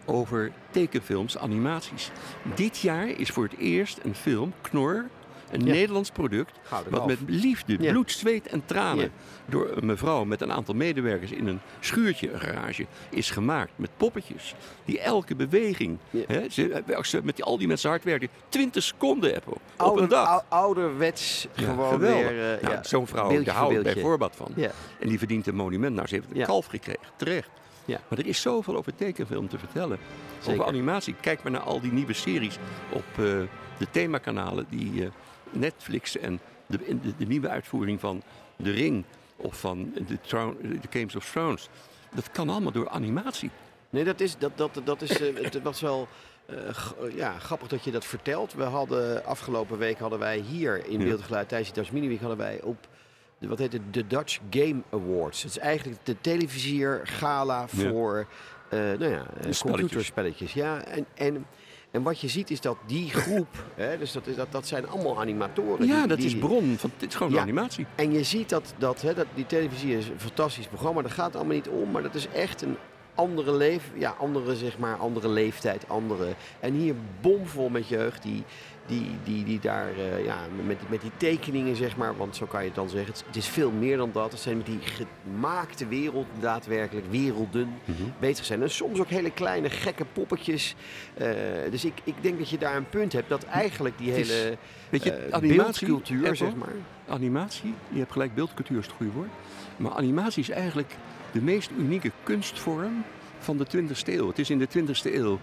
over 0.05 0.53
tekenfilms, 0.71 1.39
animaties. 1.39 2.11
Dit 2.55 2.79
jaar 2.79 3.09
is 3.09 3.31
voor 3.31 3.45
het 3.45 3.57
eerst 3.57 3.99
een 4.03 4.15
film, 4.15 4.53
Knor, 4.61 5.09
een 5.53 5.65
Ja. 5.67 5.73
Nederlands 5.73 6.11
product, 6.11 6.59
Gouden 6.63 6.93
wat 6.93 7.07
met 7.07 7.19
liefde, 7.27 7.77
Ja. 7.81 7.91
bloed, 7.93 8.11
zweet 8.11 8.47
en 8.47 8.63
tranen 8.67 9.13
door 9.47 9.71
een 9.77 9.87
mevrouw 9.87 10.25
met 10.25 10.41
een 10.41 10.53
aantal 10.53 10.75
medewerkers 10.75 11.31
in 11.31 11.47
een 11.47 11.61
schuurtje, 11.81 12.33
een 12.33 12.41
garage, 12.41 12.87
is 13.11 13.31
gemaakt. 13.31 13.73
Met 13.77 13.91
poppetjes. 13.97 14.55
Die 14.85 15.01
elke 15.01 15.35
beweging, 15.37 15.99
hè, 16.27 16.49
ze, 16.49 16.83
als 16.97 17.11
ze 17.11 17.21
met 17.25 17.43
al 17.43 17.59
die 17.59 17.67
mensen 17.69 17.91
hard 17.91 18.05
werken, 18.05 18.29
20 18.49 18.83
seconden 18.83 19.35
Apple, 19.35 19.57
op 19.79 19.97
een 19.99 20.09
dag. 20.09 20.29
ou- 20.29 20.43
ouderwets 20.49 21.47
gewoon 21.55 21.99
weer... 21.99 22.55
eh, 22.55 22.63
Nou, 22.63 22.75
ja, 22.75 22.83
Zo'n 22.83 23.07
vrouw, 23.07 23.43
daar 23.43 23.55
hou 23.55 23.77
ik 23.77 23.83
bij 23.83 23.97
voorbaat 24.01 24.37
van. 24.37 24.55
En 24.99 25.09
die 25.09 25.19
verdient 25.19 25.47
een 25.47 25.55
monument. 25.55 25.95
Nou, 25.95 26.09
ze 26.09 26.15
heeft 26.15 26.27
een 26.35 26.43
kalf 26.47 26.67
gekregen, 26.67 27.01
terecht. 27.17 27.49
Ja. 27.85 28.01
Maar 28.09 28.19
er 28.19 28.27
is 28.27 28.41
zoveel 28.41 28.77
over 28.77 28.95
tekenfilm 28.95 29.49
te 29.49 29.59
vertellen. 29.59 29.99
Zeker. 30.39 30.53
Over 30.61 30.73
animatie. 30.73 31.15
Kijk 31.21 31.43
maar 31.43 31.53
naar 31.53 31.61
al 31.61 31.81
die 31.81 31.93
nieuwe 31.93 32.13
series 32.13 32.57
op 32.93 33.05
eh, 33.17 33.25
de 33.79 33.87
themakanalen 33.91 34.67
die 34.71 35.03
eh, 35.05 35.09
Netflix 35.53 36.19
en 36.19 36.41
de, 36.67 36.79
de, 36.79 37.17
de 37.17 37.27
nieuwe 37.27 37.49
uitvoering 37.49 38.01
van 38.01 38.23
The 38.63 38.71
Ring 38.71 39.05
of 39.37 39.61
van 39.61 39.93
de, 39.95 40.19
de 40.61 40.89
Games 40.91 41.17
of 41.17 41.31
Thrones. 41.31 41.69
Dat 42.15 42.31
kan 42.31 42.49
allemaal 42.49 42.73
door 42.73 42.89
animatie. 42.89 43.51
Nee, 43.91 44.05
dat 44.05 44.21
is, 44.21 44.39
dat, 44.39 44.53
dat, 44.57 44.81
dat 44.85 45.03
is, 45.03 45.21
eh, 45.21 45.45
het 45.45 45.63
was 45.63 45.81
wel 45.81 46.09
eh, 46.47 46.57
ja, 47.17 47.39
grappig 47.39 47.69
dat 47.69 47.85
je 47.85 47.91
dat 47.91 48.05
vertelt. 48.05 48.55
We 48.55 48.63
hadden 48.63 49.25
afgelopen 49.25 49.79
week 49.79 49.99
hadden 49.99 50.19
wij 50.19 50.39
hier 50.39 50.87
in 50.87 50.99
Ja. 50.99 51.05
Beeld 51.05 51.19
en 51.21 51.25
Geluid 51.27 51.49
tijdens 51.49 51.73
de 51.73 51.81
Dutch 51.81 51.93
Mini 51.93 52.09
Week 52.09 52.21
hadden 52.21 52.39
wij 52.39 52.61
op 52.63 52.89
de, 53.39 53.49
wat 53.49 53.59
heet 53.59 53.73
het, 53.73 53.83
de 53.95 54.07
Dutch 54.07 54.39
Game 54.51 54.83
Awards. 54.91 55.43
Het 55.43 55.51
is 55.51 55.59
eigenlijk 55.59 55.99
de 56.07 56.17
televisier 56.21 57.01
gala 57.05 57.67
Ja. 57.71 57.89
voor 57.89 58.27
eh, 58.69 58.79
nou 58.79 59.07
ja, 59.09 59.25
spelletjes. 59.25 59.59
computerspelletjes. 59.61 60.53
Ja, 60.53 60.85
en, 60.85 61.07
en, 61.15 61.47
en 61.93 62.03
wat 62.03 62.21
je 62.21 62.29
ziet 62.29 62.51
is 62.51 62.61
dat 62.61 62.77
die 62.87 63.11
groep, 63.11 63.65
hè, 63.75 63.99
dus 63.99 64.13
dat, 64.13 64.27
is, 64.27 64.37
dat, 64.37 64.53
dat 64.53 64.67
zijn 64.67 64.89
allemaal 64.89 65.21
animatoren. 65.21 65.87
Ja, 65.87 65.99
die- 65.99 66.07
dat 66.09 66.17
die- 66.19 66.27
is 66.27 66.37
bron. 66.39 66.75
Van, 66.79 66.91
dit 66.99 67.09
is 67.09 67.15
gewoon 67.15 67.33
Ja. 67.33 67.41
animatie. 67.41 67.87
en 67.95 68.13
je 68.13 68.23
ziet 68.23 68.49
dat, 68.49 68.75
dat, 68.79 69.03
hè, 69.03 69.15
dat 69.15 69.27
die 69.35 69.47
televisie 69.47 69.97
is 69.97 70.09
een 70.09 70.21
fantastisch 70.21 70.67
programma. 70.67 71.03
Dat 71.03 71.11
gaat 71.11 71.35
allemaal 71.37 71.55
niet 71.55 71.69
om, 71.69 71.91
maar 71.91 72.03
dat 72.03 72.15
is 72.15 72.29
echt 72.29 72.63
een 72.63 72.77
andere 73.15 73.57
leef, 73.57 73.91
ja, 73.95 74.15
andere 74.19 74.57
zeg 74.57 74.79
maar, 74.79 74.97
andere 74.97 75.29
leeftijd, 75.29 75.89
andere. 75.89 76.35
En 76.61 76.73
hier 76.75 76.95
bomvol 77.21 77.69
met 77.69 77.89
jeugd 77.89 78.23
die, 78.23 78.45
die, 78.87 79.07
die, 79.25 79.45
die 79.45 79.61
daar, 79.61 79.89
eh, 79.89 80.25
ja, 80.25 80.39
met, 80.67 80.79
met 80.91 81.01
die 81.01 81.11
tekeningen 81.17 81.77
zeg 81.77 81.97
maar, 81.97 82.17
want 82.17 82.37
zo 82.37 82.47
kan 82.47 82.61
je 82.61 82.67
het 82.67 82.75
dan 82.75 82.89
zeggen. 82.89 83.15
Het, 83.27 83.37
is 83.37 83.47
veel 83.49 83.71
meer 83.71 83.97
dan 83.97 84.11
dat. 84.13 84.33
Het 84.33 84.41
zijn 84.41 84.57
met 84.57 84.67
die 84.67 84.79
gemaakte 84.81 85.87
wereld, 85.87 86.27
daadwerkelijk 86.41 87.07
werelden 87.11 87.69
bezig 88.21 88.45
zijn. 88.45 88.63
En 88.63 88.71
soms 88.71 89.01
ook 89.01 89.09
hele 89.09 89.31
kleine 89.31 89.71
gekke 89.71 90.05
poppetjes. 90.13 90.75
Eh, 91.15 91.27
dus 91.71 91.85
ik, 91.85 91.93
ik 92.05 92.15
denk 92.21 92.39
dat 92.39 92.49
je 92.51 92.59
daar 92.59 92.77
een 92.77 92.89
punt 92.89 93.13
hebt 93.13 93.29
dat 93.29 93.45
eigenlijk 93.45 93.99
die 93.99 94.15
is- 94.17 94.31
hele 94.33 94.57
Weet 94.89 95.03
je, 95.05 95.29
animatie, 95.31 95.57
beeldcultuur, 95.87 96.19
Apple, 96.19 96.35
zeg 96.37 96.55
maar. 96.55 96.73
animatie, 97.09 97.75
je 97.89 97.99
hebt 97.99 98.13
gelijk, 98.13 98.35
beeldcultuur 98.35 98.79
is 98.79 98.87
het 98.87 98.95
goede 98.97 99.13
woord. 99.13 99.29
Maar 99.77 99.93
animatie 99.93 100.43
is 100.43 100.51
eigenlijk 100.51 100.97
de 101.33 101.43
meest 101.43 101.71
unieke 101.79 102.11
kunstvorm 102.23 103.05
van 103.39 103.57
de 103.57 103.67
20e 103.67 104.13
eeuw. 104.13 104.29
Het 104.29 104.39
is 104.39 104.51
in 104.51 104.59
de 104.59 104.69
20e 104.69 105.15
eeuw 105.15 105.39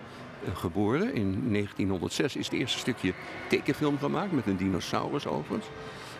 geboren. 0.54 1.14
In 1.14 1.52
1906 1.52 2.36
is 2.36 2.46
het 2.46 2.60
eerste 2.60 2.78
stukje 2.80 3.14
tekenfilm 3.50 3.98
gemaakt 3.98 4.32
met 4.32 4.48
een 4.48 4.58
dinosaurus 4.58 5.28
overigens. 5.28 5.68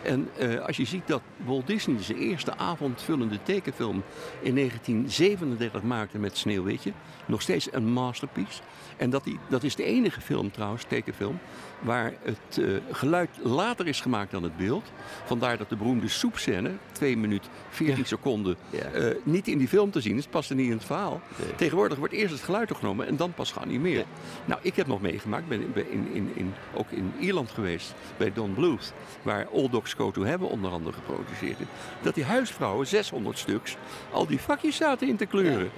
En 0.02 0.28
eh, 0.38 0.66
als 0.66 0.76
je 0.76 0.84
ziet 0.84 1.06
dat 1.06 1.22
Walt 1.36 1.66
Disney 1.66 2.02
zijn 2.02 2.18
eerste 2.18 2.56
avondvullende 2.56 3.42
tekenfilm 3.42 4.02
in 4.40 4.54
1937 4.54 5.82
maakte 5.82 6.18
met 6.18 6.36
Sneeuwwitje, 6.36 6.92
nog 7.26 7.42
steeds 7.42 7.72
een 7.72 7.92
masterpiece. 7.92 8.62
En 8.96 9.10
dat, 9.10 9.24
die, 9.24 9.38
dat 9.48 9.62
is 9.62 9.74
de 9.74 9.84
enige 9.84 10.20
film 10.20 10.50
trouwens, 10.50 10.84
tekenfilm, 10.84 11.38
waar 11.80 12.12
het 12.22 12.58
eh, 12.58 12.66
geluid 12.90 13.30
later 13.42 13.86
is 13.86 14.00
gemaakt 14.00 14.30
dan 14.30 14.42
het 14.42 14.56
beeld. 14.56 14.92
Vandaar 15.24 15.56
dat 15.58 15.68
de 15.68 15.76
beroemde 15.76 16.08
soepscène, 16.08 16.70
2 16.92 17.16
minuten 17.16 17.50
14 17.70 17.96
Ja. 17.98 18.04
seconden, 18.04 18.56
Ja. 18.70 18.78
eh, 18.78 19.14
niet 19.22 19.48
in 19.48 19.58
die 19.58 19.68
film 19.68 19.90
te 19.90 20.00
zien 20.00 20.16
is. 20.16 20.22
Het 20.22 20.30
past 20.30 20.50
er 20.50 20.56
niet 20.56 20.66
in 20.66 20.72
het 20.76 20.84
verhaal. 20.84 21.20
Nee. 21.36 21.54
Tegenwoordig 21.54 21.98
wordt 21.98 22.14
eerst 22.14 22.32
het 22.32 22.42
geluid 22.42 22.70
opgenomen 22.70 23.06
en 23.06 23.16
dan 23.16 23.32
pas 23.32 23.52
geanimeerd. 23.52 24.06
Ja. 24.06 24.20
Nou, 24.44 24.60
ik 24.62 24.76
heb 24.76 24.86
nog 24.86 25.00
meegemaakt, 25.00 25.48
ben 25.48 25.74
in, 25.90 26.08
in, 26.12 26.30
in, 26.34 26.54
ook 26.74 26.90
in 26.90 27.12
Ierland 27.18 27.50
geweest, 27.50 27.94
bij 28.16 28.32
Don 28.32 28.54
Bluth, 28.54 28.92
waar 29.22 29.46
All 29.54 29.68
Dogs 29.70 29.92
Go 29.92 30.10
To 30.10 30.22
Heaven 30.24 30.48
onder 30.48 30.70
andere 30.70 30.96
geproduceerd 30.96 31.60
is. 31.60 31.66
Dat 32.02 32.14
die 32.14 32.24
huisvrouwen, 32.24 32.86
600 32.86 33.38
stuks, 33.38 33.76
al 34.12 34.26
die 34.26 34.40
vakjes 34.40 34.76
zaten 34.76 35.08
in 35.08 35.16
te 35.16 35.26
kleuren. 35.26 35.70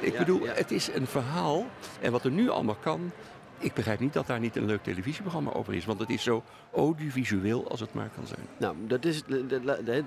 Ik 0.00 0.18
bedoel, 0.18 0.40
het 0.46 0.70
is 0.70 0.88
een 0.94 1.06
verhaal. 1.06 1.66
En 2.00 2.12
wat 2.12 2.24
er 2.24 2.30
nu 2.30 2.48
allemaal 2.48 2.76
kan. 2.80 3.10
Ik 3.62 3.74
begrijp 3.74 4.00
niet 4.00 4.12
dat 4.12 4.26
daar 4.26 4.40
niet 4.40 4.56
een 4.56 4.64
leuk 4.64 4.82
televisieprogramma 4.82 5.52
over 5.52 5.74
is. 5.74 5.84
Want 5.84 6.00
het 6.00 6.10
is 6.10 6.22
zo 6.22 6.42
audiovisueel 6.74 7.70
als 7.70 7.80
het 7.80 7.94
maar 7.94 8.10
kan 8.16 8.26
zijn. 8.26 8.40
Nou, 8.58 8.76
dat 8.86 9.04
is, 9.04 9.22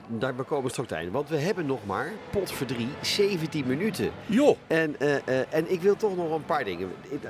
daar 0.07 0.33
komen 0.33 0.63
we 0.63 0.69
straks 0.69 0.91
aan. 0.91 1.11
Want 1.11 1.29
we 1.29 1.37
hebben 1.37 1.65
nog 1.65 1.85
maar, 1.85 2.11
pot 2.29 2.51
voor 2.51 2.67
drie, 2.67 2.87
17 3.01 3.67
minuten. 3.67 4.11
Joh! 4.25 4.57
En, 4.67 4.99
eh, 4.99 5.15
eh, 5.15 5.45
en 5.49 5.71
ik 5.71 5.81
wil 5.81 5.95
toch 5.95 6.15
nog 6.15 6.31
een 6.31 6.45
paar 6.45 6.63
dingen 6.63 6.91
eh, 7.11 7.29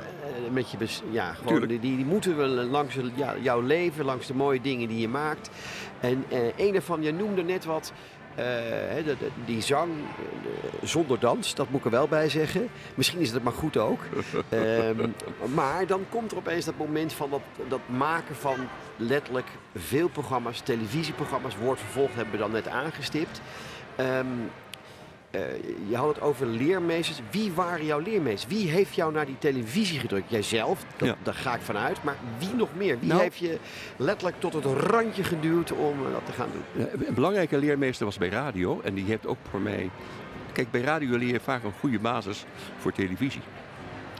met 0.51 0.71
je... 0.71 0.77
bes- 0.77 1.03
Ja, 1.11 1.33
gewoon, 1.33 1.67
die, 1.67 1.79
die 1.79 2.05
moeten 2.05 2.37
we 2.37 2.45
langs 2.47 2.95
jouw 3.41 3.61
leven, 3.61 4.05
langs 4.05 4.27
de 4.27 4.33
mooie 4.35 4.61
dingen 4.61 4.87
die 4.87 4.99
je 4.99 5.07
maakt. 5.07 5.49
En 5.99 6.25
eh 6.29 6.57
een 6.57 6.73
daarvan, 6.73 7.01
je 7.01 7.11
noemde 7.13 7.43
net 7.43 7.65
wat... 7.65 7.93
eh, 8.35 9.15
die 9.45 9.61
zang 9.61 9.91
eh, 9.91 10.87
zonder 10.87 11.19
dans, 11.19 11.55
dat 11.55 11.69
moet 11.69 11.79
ik 11.79 11.85
er 11.85 11.91
wel 11.91 12.07
bij 12.07 12.29
zeggen. 12.29 12.67
Misschien 12.95 13.19
is 13.19 13.31
het 13.31 13.43
maar 13.43 13.53
goed 13.53 13.77
ook. 13.77 13.99
Ehm, 14.49 15.09
maar 15.53 15.87
dan 15.87 16.05
komt 16.09 16.31
er 16.31 16.37
opeens 16.37 16.65
dat 16.65 16.77
moment 16.77 17.13
van 17.13 17.29
dat, 17.29 17.41
dat 17.67 17.79
maken 17.85 18.35
van 18.35 18.57
letterlijk 18.97 19.47
veel 19.75 20.07
programma's, 20.07 20.59
televisieprogramma's, 20.59 21.57
wordt 21.57 21.81
vervolgd, 21.81 22.15
hebben 22.15 22.33
we 22.33 22.39
dan 22.39 22.51
net 22.51 22.67
aangestipt. 22.67 23.41
Ehm, 23.95 24.27
eh, 25.33 25.41
je 25.89 25.95
had 25.95 26.07
het 26.07 26.21
over 26.21 26.47
leermeesters. 26.47 27.19
Wie 27.31 27.51
waren 27.51 27.85
jouw 27.85 27.99
leermeesters? 27.99 28.53
Wie 28.59 28.69
heeft 28.69 28.95
jou 28.95 29.13
naar 29.13 29.25
die 29.25 29.37
televisie 29.37 29.99
gedrukt? 29.99 30.29
Jijzelf, 30.29 30.85
dat, 30.97 31.07
Ja. 31.07 31.15
daar 31.23 31.33
ga 31.33 31.55
ik 31.55 31.61
vanuit. 31.61 32.03
Maar 32.03 32.15
wie 32.39 32.53
nog 32.53 32.69
meer? 32.75 32.99
Wie 32.99 33.09
Nou- 33.09 33.21
heeft 33.21 33.37
je 33.37 33.57
letterlijk 33.97 34.39
tot 34.39 34.53
het 34.53 34.65
randje 34.65 35.23
geduwd 35.23 35.71
om 35.71 36.05
eh, 36.05 36.11
dat 36.11 36.25
te 36.25 36.31
gaan 36.31 36.49
doen? 36.51 36.87
Een 37.07 37.13
belangrijke 37.13 37.57
leermeester 37.57 38.05
was 38.05 38.17
bij 38.17 38.29
radio. 38.29 38.81
En 38.83 38.93
die 38.93 39.05
heeft 39.05 39.27
ook 39.27 39.37
voor 39.49 39.59
mij. 39.61 39.89
Kijk, 40.51 40.71
bij 40.71 40.81
radio 40.81 41.17
leer 41.17 41.27
je 41.33 41.39
vaak 41.39 41.63
een 41.63 41.73
goede 41.79 41.99
basis 41.99 42.45
voor 42.77 42.91
televisie. 42.91 43.41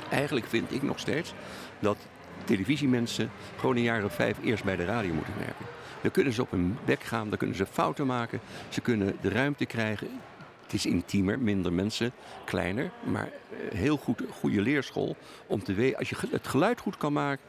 Eigenlijk 0.10 0.46
vind 0.46 0.72
ik 0.72 0.82
nog 0.82 1.00
steeds 1.00 1.34
dat 1.80 1.98
televisiemensen 2.44 3.32
gewoon 3.60 3.82
jaar 3.82 4.04
of 4.04 4.14
vijf 4.16 4.38
eerst 4.44 4.64
bij 4.64 4.76
de 4.76 4.86
radio 4.86 5.14
moeten 5.14 5.34
werken. 5.38 5.66
Dan 6.02 6.12
kunnen 6.12 6.34
ze 6.34 6.42
op 6.42 6.52
hun 6.52 6.78
bek 6.86 7.04
gaan, 7.04 7.30
dan 7.30 7.38
kunnen 7.38 7.56
ze 7.58 7.66
fouten 7.66 8.06
maken. 8.06 8.40
Ze 8.70 8.82
kunnen 8.82 9.18
de 9.22 9.30
ruimte 9.30 9.66
krijgen. 9.66 10.08
Het 10.74 10.86
is 10.86 10.92
intiemer, 10.92 11.40
minder 11.40 11.74
mensen, 11.74 12.12
kleiner. 12.46 12.92
Maar 13.04 13.26
eh, 13.28 13.78
heel 13.78 13.98
goed, 13.98 14.22
goede 14.32 14.62
leerschool 14.62 15.16
om 15.48 15.64
te 15.64 15.74
weten. 15.74 15.98
Als 15.98 16.10
je 16.10 16.16
het 16.30 16.48
geluid 16.48 16.80
goed 16.80 16.98
kan 16.98 17.14
maken, 17.14 17.46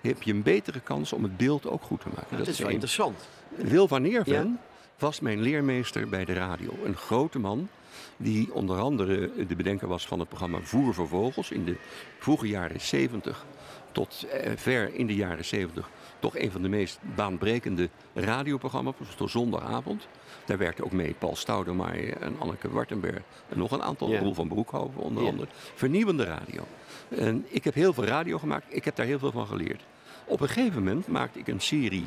heb 0.00 0.22
je 0.22 0.32
een 0.32 0.42
betere 0.42 0.80
kans 0.80 1.12
om 1.12 1.22
het 1.22 1.36
beeld 1.36 1.66
ook 1.66 1.82
goed 1.82 2.00
te 2.00 2.08
maken. 2.14 2.38
Dat, 2.38 2.46
is 2.46 2.58
wel 2.58 2.68
interessant. 2.68 3.28
Wil 3.48 3.88
van 3.88 4.02
Neerven 4.02 4.32
Ja. 4.32 4.69
Was 5.00 5.20
mijn 5.20 5.40
leermeester 5.40 6.08
bij 6.08 6.24
de 6.24 6.32
radio. 6.32 6.72
Een 6.84 6.96
grote 6.96 7.38
man 7.38 7.68
die 8.16 8.54
onder 8.54 8.78
andere 8.78 9.46
de 9.46 9.56
bedenker 9.56 9.88
was 9.88 10.06
van 10.06 10.18
het 10.18 10.28
programma 10.28 10.58
Voer 10.62 10.94
voor 10.94 11.08
Vogels 11.08 11.50
in 11.50 11.64
de 11.64 11.76
vroege 12.18 12.48
jaren 12.48 12.80
70 12.80 13.44
tot 13.92 14.22
eh, 14.22 14.52
ver 14.56 14.94
in 14.94 15.06
de 15.06 15.14
jaren 15.14 15.44
70 15.44 15.90
toch 16.18 16.38
een 16.38 16.50
van 16.50 16.62
de 16.62 16.68
meest 16.68 16.98
baanbrekende 17.14 17.88
radioprogramma's 18.14 18.94
was 18.98 19.14
tot 19.14 19.30
zondagavond. 19.30 20.08
Daar 20.44 20.58
werkte 20.58 20.84
ook 20.84 20.92
mee 20.92 21.14
Paul 21.18 21.36
Stoudemeyer 21.36 22.16
en 22.16 22.36
Anneke 22.38 22.70
Wartenberg 22.70 23.22
en 23.48 23.58
nog 23.58 23.70
een 23.70 23.82
aantal. 23.82 24.16
Roel 24.16 24.34
van 24.34 24.48
Broekhoven 24.48 25.00
onder 25.00 25.26
andere. 25.26 25.48
Vernieuwende 25.74 26.24
radio. 26.24 26.66
En 27.08 27.46
ik 27.48 27.64
heb 27.64 27.74
heel 27.74 27.92
veel 27.92 28.04
radio 28.04 28.38
gemaakt, 28.38 28.64
ik 28.68 28.84
heb 28.84 28.96
daar 28.96 29.06
heel 29.06 29.18
veel 29.18 29.32
van 29.32 29.46
geleerd. 29.46 29.82
Op 30.24 30.40
een 30.40 30.48
gegeven 30.48 30.82
moment 30.84 31.06
maakte 31.06 31.38
ik 31.38 31.48
een 31.48 31.60
serie 31.60 32.06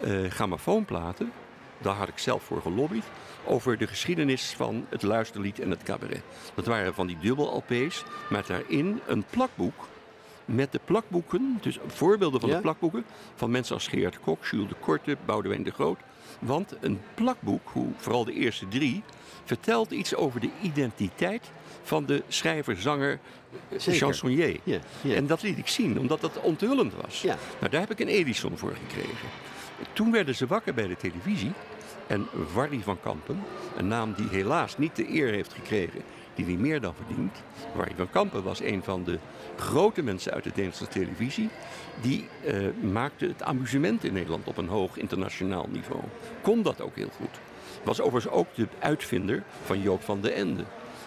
eh 0.00 0.24
grammofoonplaten 0.24 1.32
daar 1.82 1.94
had 1.94 2.08
ik 2.08 2.18
zelf 2.18 2.42
voor 2.42 2.60
gelobbyd, 2.62 3.04
over 3.44 3.78
de 3.78 3.86
geschiedenis 3.86 4.52
van 4.56 4.86
het 4.88 5.02
luisterlied 5.02 5.58
en 5.60 5.70
het 5.70 5.82
cabaret. 5.82 6.22
Dat 6.54 6.66
waren 6.66 6.94
van 6.94 7.06
die 7.06 7.18
dubbel-LP's, 7.20 8.04
met 8.28 8.46
daarin 8.46 9.00
een 9.06 9.24
plakboek 9.30 9.88
met 10.44 10.72
de 10.72 10.80
plakboeken, 10.84 11.58
dus 11.60 11.78
voorbeelden 11.86 12.40
van 12.40 12.48
Ja? 12.48 12.54
de 12.54 12.60
plakboeken, 12.62 13.04
van 13.34 13.50
mensen 13.50 13.74
als 13.74 13.88
Geert 13.88 14.20
Kok, 14.20 14.44
Jules 14.44 14.68
de 14.68 14.74
Korte, 14.80 15.16
Boudewijn 15.24 15.62
de 15.62 15.70
Groot. 15.70 15.98
Want 16.38 16.74
een 16.80 17.00
plakboek, 17.14 17.68
hoe, 17.72 17.88
vooral 17.96 18.24
de 18.24 18.32
eerste 18.32 18.68
drie, 18.68 19.02
vertelt 19.44 19.90
iets 19.90 20.14
over 20.14 20.40
de 20.40 20.50
identiteit 20.62 21.50
van 21.82 22.06
de 22.06 22.22
schrijver, 22.28 22.76
zanger, 22.76 23.18
Zeker. 23.76 24.00
chansonnier. 24.00 24.60
Ja, 24.64 24.78
ja. 25.00 25.14
En 25.14 25.26
dat 25.26 25.42
liet 25.42 25.58
ik 25.58 25.68
zien, 25.68 25.98
omdat 25.98 26.20
dat 26.20 26.40
onthullend 26.40 26.92
was. 27.02 27.22
Ja. 27.22 27.36
Nou, 27.58 27.70
daar 27.70 27.80
heb 27.80 27.90
ik 27.90 28.00
een 28.00 28.08
Edison 28.08 28.58
voor 28.58 28.72
gekregen. 28.88 29.28
Toen 29.92 30.12
werden 30.12 30.34
ze 30.34 30.46
wakker 30.46 30.74
bij 30.74 30.86
de 30.86 30.96
televisie. 30.96 31.52
En 32.12 32.28
Wardy 32.54 32.80
van 32.80 33.00
Kampen, 33.00 33.42
een 33.76 33.88
naam 33.88 34.12
die 34.16 34.28
helaas 34.28 34.78
niet 34.78 34.96
de 34.96 35.08
eer 35.14 35.32
heeft 35.32 35.52
gekregen 35.52 36.02
die 36.34 36.44
hij 36.44 36.54
meer 36.54 36.80
dan 36.80 36.94
verdient. 36.94 37.42
Wardy 37.74 37.94
van 37.96 38.10
Kampen 38.10 38.42
was 38.42 38.60
een 38.60 38.82
van 38.82 39.04
de 39.04 39.18
grote 39.56 40.02
mensen 40.02 40.32
uit 40.32 40.44
de 40.44 40.50
Nederlandse 40.50 40.88
televisie. 40.88 41.48
Die 42.00 42.28
eh, 42.44 42.54
maakte 42.92 43.26
het 43.26 43.42
amusement 43.42 44.04
in 44.04 44.12
Nederland 44.12 44.46
op 44.46 44.56
een 44.56 44.68
hoog 44.68 44.96
internationaal 44.96 45.66
niveau. 45.70 46.02
Kon 46.42 46.62
dat 46.62 46.80
ook 46.80 46.96
heel 46.96 47.10
goed. 47.16 47.40
Was 47.82 48.00
overigens 48.00 48.34
ook 48.34 48.54
de 48.54 48.68
uitvinder 48.78 49.42
van 49.64 49.82
Joop 49.82 50.02
van 50.02 50.20
den 50.20 50.34
Ende. 50.34 50.64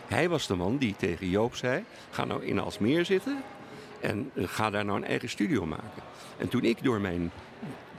Hij 0.08 0.30
was 0.30 0.48
de 0.48 0.56
man 0.56 0.78
die 0.78 0.96
tegen 0.98 1.30
Joop 1.30 1.56
zei: 1.56 1.84
ga 2.10 2.26
nou 2.26 2.46
in 2.46 2.60
Alsmeer 2.60 3.06
zitten 3.06 3.38
en 4.00 4.32
eh, 4.34 4.44
ga 4.48 4.70
daar 4.70 4.86
nou 4.86 4.98
een 4.98 5.08
eigen 5.08 5.30
studio 5.30 5.66
maken. 5.66 6.04
En 6.38 6.48
toen 6.48 6.64
ik 6.64 6.84
door 6.84 7.02
mijn 7.02 7.32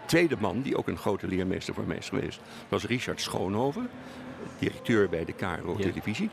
tweede 0.07 0.37
man, 0.39 0.63
die 0.63 0.77
ook 0.77 0.89
een 0.89 0.97
grote 0.99 1.29
leermeester 1.29 1.75
voor 1.75 1.87
mij 1.87 1.97
is 1.97 2.09
geweest, 2.09 2.41
was 2.69 2.85
Richard 2.85 3.21
Schoonhoven, 3.21 3.89
directeur 4.59 5.09
bij 5.09 5.25
de 5.25 5.33
KRO 5.33 5.75
Ja. 5.79 5.83
Televisie. 5.91 6.31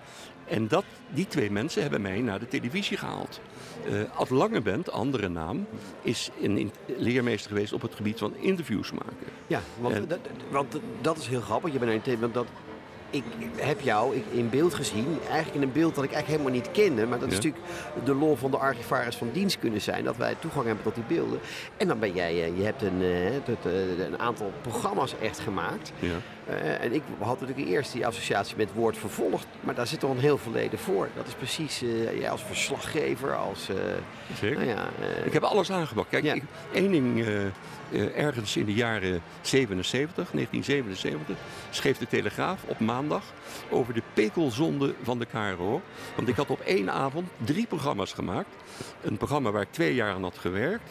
En 0.48 0.68
dat, 0.68 0.84
die 1.10 1.28
twee 1.28 1.52
mensen 1.52 1.82
hebben 1.82 2.02
mij 2.02 2.20
naar 2.22 2.40
de 2.40 2.48
televisie 2.48 2.98
gehaald. 2.98 3.40
Eh 3.86 3.94
Ad 4.20 4.30
Langebent, 4.30 4.92
andere 4.92 5.30
naam, 5.30 5.66
is 6.02 6.30
een, 6.42 6.58
in- 6.58 6.72
leermeester 6.98 7.50
geweest 7.52 7.74
op 7.74 7.82
het 7.82 7.96
gebied 7.96 8.20
van 8.20 8.36
interviews 8.36 8.92
maken. 8.92 9.16
Ja, 9.48 9.62
want, 9.80 9.96
En- 9.96 10.08
dat, 10.08 10.20
want 10.52 10.80
dat 11.02 11.18
is 11.18 11.28
heel 11.28 11.42
grappig. 11.42 11.74
Je 11.74 11.80
bent 11.80 11.92
een 11.92 12.02
thema, 12.02 12.20
want 12.20 12.34
dat, 12.34 12.48
ik 13.14 13.24
heb 13.56 13.82
jou 13.82 14.22
in 14.32 14.50
beeld 14.50 14.74
gezien. 14.74 15.18
Eigenlijk 15.28 15.56
in 15.56 15.62
een 15.62 15.72
beeld 15.72 15.96
dat 15.96 16.04
ik 16.04 16.12
eigenlijk 16.12 16.42
helemaal 16.42 16.62
niet 16.64 16.72
kende. 16.72 17.06
Maar 17.06 17.20
dat 17.20 17.32
is 17.32 17.38
Ja. 17.38 17.44
natuurlijk 17.44 17.66
de 18.06 18.14
lol 18.16 18.36
van 18.36 18.52
de 18.52 18.58
archivaris 18.58 19.16
van 19.16 19.30
dienst 19.34 19.60
kunnen 19.60 19.82
zijn. 19.82 20.04
Dat 20.04 20.18
wij 20.18 20.36
toegang 20.40 20.66
hebben 20.66 20.84
tot 20.84 20.96
die 20.96 21.04
beelden. 21.08 21.40
En 21.78 21.88
dan 21.88 22.00
ben 22.00 22.14
jij, 22.14 22.44
eh, 22.44 22.58
je 22.58 22.64
hebt 22.64 22.82
een, 22.82 23.02
eh, 23.02 23.36
eh, 23.36 24.00
een 24.00 24.20
aantal 24.20 24.52
programma's 24.62 25.16
echt 25.22 25.40
gemaakt. 25.40 25.92
Ja. 26.00 26.10
Eh, 26.48 26.82
en 26.84 26.94
ik 26.94 27.02
had 27.20 27.40
natuurlijk 27.40 27.68
eerst 27.68 27.92
die 27.94 28.08
associatie 28.08 28.58
met 28.58 28.74
woord 28.74 28.98
vervolgd. 28.98 29.46
Maar 29.60 29.76
daar 29.76 29.88
zit 29.88 30.00
toch 30.00 30.12
een 30.12 30.20
heel 30.20 30.38
verleden 30.38 30.80
voor. 30.80 31.10
Dat 31.16 31.28
is 31.28 31.34
precies 31.34 31.80
jij 32.20 32.30
als 32.30 32.44
verslaggever, 32.44 33.36
als... 33.36 33.70
eh, 33.70 33.76
Zeker. 34.40 34.58
nou 34.58 34.70
ja, 34.70 34.88
Ik 35.26 35.34
heb 35.34 35.44
alles 35.44 35.72
aangepakt. 35.72 36.10
Kijk, 36.10 36.24
Ja. 36.24 36.34
ik- 36.34 36.44
één 36.74 36.92
ding, 36.92 37.26
ergens 38.16 38.56
in 38.58 38.66
de 38.66 38.74
jaren 38.74 39.22
77, 39.42 40.32
1977, 40.32 41.36
schreef 41.70 41.98
de 41.98 42.08
Telegraaf 42.08 42.64
op 42.66 42.80
maandag 42.80 43.24
over 43.70 43.94
de 43.94 44.02
pekelzonde 44.14 44.94
van 45.04 45.20
de 45.20 45.26
KRO. 45.26 45.82
Want 46.16 46.28
ik 46.28 46.36
had 46.36 46.50
op 46.50 46.60
één 46.60 46.92
avond 46.92 47.30
drie 47.38 47.68
programma's 47.68 48.14
gemaakt. 48.14 48.50
Een 49.02 49.18
programma 49.18 49.52
waar 49.52 49.62
ik 49.62 49.72
twee 49.72 49.94
jaar 49.96 50.14
aan 50.14 50.24
had 50.24 50.38
gewerkt. 50.38 50.90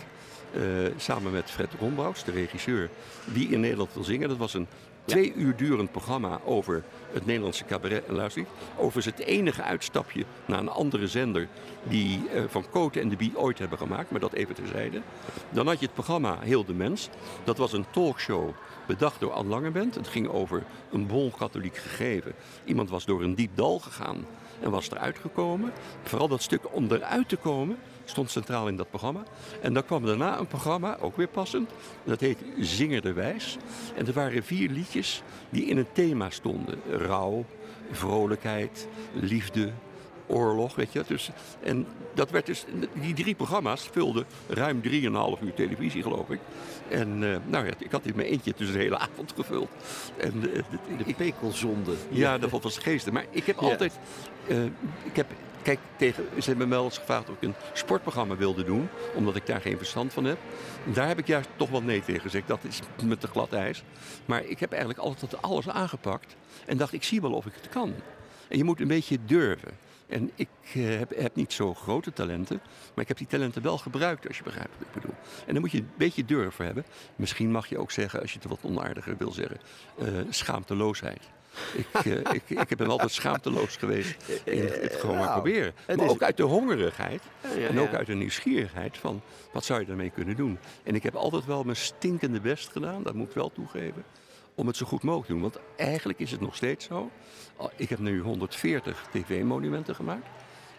samen 0.97 1.33
met 1.33 1.51
Fred 1.51 1.71
Rombouts, 1.81 2.25
de 2.25 2.33
regisseur, 2.33 2.89
die 3.25 3.49
in 3.49 3.61
Nederland 3.61 3.95
wil 3.95 4.05
zingen. 4.05 4.29
Dat 4.29 4.37
was 4.39 4.55
een 4.55 4.67
twee 5.05 5.35
uur 5.35 5.57
durend 5.57 5.91
programma 5.93 6.41
over 6.45 6.83
het 7.13 7.27
Nederlandse 7.27 7.65
cabaret 7.65 8.07
en 8.07 8.15
luisterlied. 8.15 8.51
Overigens 8.77 9.17
het 9.17 9.27
enige 9.27 9.63
uitstapje 9.63 10.25
naar 10.47 10.59
een 10.59 10.69
andere 10.69 11.09
zender 11.09 11.49
die 11.83 12.29
eh, 12.29 12.43
Van 12.49 12.65
Koten 12.71 13.01
en 13.01 13.09
de 13.09 13.17
Bie 13.17 13.39
ooit 13.39 13.59
hebben 13.59 13.79
gemaakt, 13.79 14.11
maar 14.11 14.21
dat 14.21 14.33
even 14.33 14.55
terzijde. 14.55 15.01
Dan 15.51 15.67
had 15.67 15.79
je 15.79 15.85
het 15.85 15.95
programma 15.95 16.39
Heel 16.41 16.65
de 16.65 16.75
Mens. 16.75 17.09
Dat 17.45 17.59
was 17.59 17.73
een 17.73 17.87
talkshow 17.91 18.51
bedacht 18.87 19.21
door 19.21 19.33
Anne 19.33 19.51
Langebent. 19.51 19.95
Het 19.95 20.09
ging 20.09 20.29
over 20.29 20.63
een 20.93 21.07
bol 21.07 21.31
katholiek 21.31 21.77
gegeven. 21.77 22.33
Iemand 22.65 22.91
was 22.91 23.05
door 23.05 23.23
een 23.23 23.35
diep 23.35 23.57
dal 23.57 23.79
gegaan 23.79 24.27
en 24.61 24.71
was 24.71 24.91
eruit 24.91 25.19
gekomen. 25.19 25.73
Vooral 26.03 26.29
dat 26.29 26.43
stuk 26.43 26.75
om 26.75 26.87
eruit 26.91 27.29
te 27.29 27.37
komen 27.37 27.79
stond 28.05 28.31
centraal 28.31 28.69
in 28.69 28.77
dat 28.77 28.89
programma. 28.91 29.23
En 29.61 29.73
dan 29.73 29.85
kwam 29.85 30.07
daarna 30.07 30.39
een 30.39 30.47
programma, 30.47 30.97
ook 31.01 31.17
weer 31.17 31.29
passend. 31.29 31.71
Dat 32.05 32.21
heet 32.21 32.39
Zinger 32.59 33.01
de 33.03 33.13
Wijs. 33.13 33.57
En 33.97 34.07
er 34.07 34.13
waren 34.13 34.43
vier 34.45 34.71
liedjes 34.71 35.23
die 35.51 35.65
in 35.67 35.77
een 35.77 35.93
thema 35.93 36.31
stonden. 36.31 36.81
Rouw, 36.91 37.45
vrolijkheid, 37.91 38.89
liefde, 39.13 39.71
oorlog, 40.27 40.75
weet 40.75 40.93
je. 40.93 41.05
Dus, 41.07 41.31
en 41.63 41.87
dat 42.15 42.31
werd 42.31 42.47
dus, 42.47 42.65
die 42.93 43.15
drie 43.15 43.35
programma's 43.35 43.89
vulden 43.93 44.25
ruim 44.49 44.81
3,5 44.83 44.89
uur 45.43 45.55
televisie, 45.55 46.03
geloof 46.03 46.31
ik. 46.31 46.41
En 46.89 47.33
eh, 47.33 47.37
nou 47.47 47.67
ja, 47.67 47.73
ik 47.79 47.91
had 47.93 48.07
in 48.07 48.17
mijn 48.17 48.29
eentje 48.29 48.53
dus 48.57 48.73
de 48.73 48.79
hele 48.79 48.99
avond 48.99 49.33
gevuld. 49.37 49.69
En, 50.17 50.33
eh, 50.55 50.63
de 50.99 51.05
ik, 51.05 51.17
pekelzonde. 51.17 51.93
ja, 52.09 52.39
dat 52.39 52.51
was 52.63 52.79
geestig. 52.79 53.13
Maar 53.13 53.25
ik 53.31 53.45
heb 53.47 53.61
Ja. 53.61 53.71
altijd. 53.71 53.99
eh, 54.49 54.65
ik 55.05 55.17
heb, 55.17 55.27
kijk, 55.63 55.79
tegen, 55.97 56.25
ze 56.39 56.49
hebben 56.49 56.69
me 56.69 56.75
wel 56.75 56.85
eens 56.85 56.99
gevraagd 56.99 57.29
of 57.29 57.35
ik 57.35 57.43
een 57.43 57.55
sportprogramma 57.73 58.37
wilde 58.37 58.65
doen, 58.65 58.89
omdat 59.15 59.37
ik 59.37 59.47
daar 59.47 59.61
geen 59.61 59.77
verstand 59.77 60.13
van 60.13 60.25
heb. 60.25 60.39
Daar 60.85 61.09
heb 61.09 61.19
ik 61.19 61.27
juist 61.27 61.49
toch 61.57 61.71
wel 61.71 61.83
nee 61.83 62.03
tegen 62.03 62.21
gezegd. 62.21 62.49
Dat 62.49 62.65
is 62.65 62.81
met 63.05 63.21
te 63.21 63.27
glad 63.27 63.53
ijs. 63.53 63.85
Maar 64.25 64.45
ik 64.45 64.59
heb 64.59 64.71
eigenlijk 64.71 65.01
altijd 65.01 65.43
alles 65.43 65.69
aangepakt 65.69 66.37
en 66.67 66.77
dacht, 66.77 66.93
ik 66.93 67.03
zie 67.03 67.21
wel 67.21 67.33
of 67.33 67.47
ik 67.47 67.55
het 67.55 67.69
kan. 67.69 67.95
En 68.49 68.59
je 68.59 68.65
moet 68.65 68.81
een 68.81 68.89
beetje 68.89 69.19
durven. 69.25 69.79
En 70.13 70.31
ik 70.35 70.49
eh, 70.75 70.99
heb, 70.99 71.17
heb 71.17 71.35
niet 71.35 71.53
zo 71.53 71.75
grote 71.75 72.13
talenten, 72.13 72.61
maar 72.95 73.03
ik 73.03 73.09
heb 73.09 73.17
die 73.17 73.27
talenten 73.27 73.63
wel 73.63 73.79
gebruikt, 73.79 74.27
als 74.29 74.37
je 74.37 74.43
begrijpt 74.43 74.73
wat 74.79 74.87
ik 74.87 74.93
bedoel. 74.93 75.15
En 75.47 75.53
dan 75.53 75.63
moet 75.63 75.71
je 75.71 75.79
een 75.79 75.91
beetje 75.97 76.25
durven 76.25 76.65
hebben. 76.65 76.85
Misschien 77.17 77.51
mag 77.51 77.67
je 77.67 77.79
ook 77.79 77.91
zeggen, 77.91 78.21
als 78.21 78.33
je 78.33 78.39
het 78.39 78.49
wat 78.49 78.59
onaardiger 78.63 79.17
wil 79.17 79.33
zeggen, 79.33 79.61
eh, 79.99 80.07
schaamteloosheid. 80.29 81.31
Ik, 81.75 82.05
eh, 82.05 82.33
ik, 82.33 82.51
ik 82.71 82.77
ben 82.77 82.89
altijd 82.89 83.11
schaamteloos 83.13 83.77
geweest 83.77 84.17
in 84.45 84.65
het 84.67 84.97
gewoon 84.97 85.17
maar 85.17 85.25
nou, 85.25 85.41
proberen. 85.41 85.73
het 85.87 85.97
Maar 85.97 86.07
is- 86.07 86.13
ook 86.13 86.23
uit 86.23 86.37
de 86.37 86.43
hongerigheid 86.43 87.23
ja, 87.59 87.67
en 87.69 87.79
ook 87.81 87.93
uit 87.95 88.07
de 88.07 88.15
nieuwsgierigheid 88.15 88.99
van 88.99 89.21
wat 89.53 89.65
zou 89.65 89.81
je 89.81 89.87
daarmee 89.87 90.11
kunnen 90.11 90.37
doen. 90.37 90.59
En 90.83 90.95
ik 90.95 91.03
heb 91.03 91.15
altijd 91.15 91.45
wel 91.45 91.63
mijn 91.65 91.77
stinkende 91.77 92.41
best 92.41 92.69
gedaan, 92.73 93.03
dat 93.03 93.15
moet 93.15 93.29
ik 93.29 93.35
wel 93.35 93.53
toegeven, 93.53 94.05
om 94.55 94.67
het 94.67 94.77
zo 94.77 94.87
goed 94.87 95.03
mogelijk 95.03 95.27
te 95.27 95.33
doen. 95.33 95.43
Want 95.43 95.59
eigenlijk 95.77 96.19
is 96.19 96.31
het 96.31 96.41
nog 96.41 96.57
steeds 96.57 96.85
zo. 96.87 97.11
Ik 97.77 97.89
heb 97.89 97.99
nu 97.99 98.21
140 98.21 99.07
tv-monumenten 99.13 99.95
gemaakt. 99.95 100.27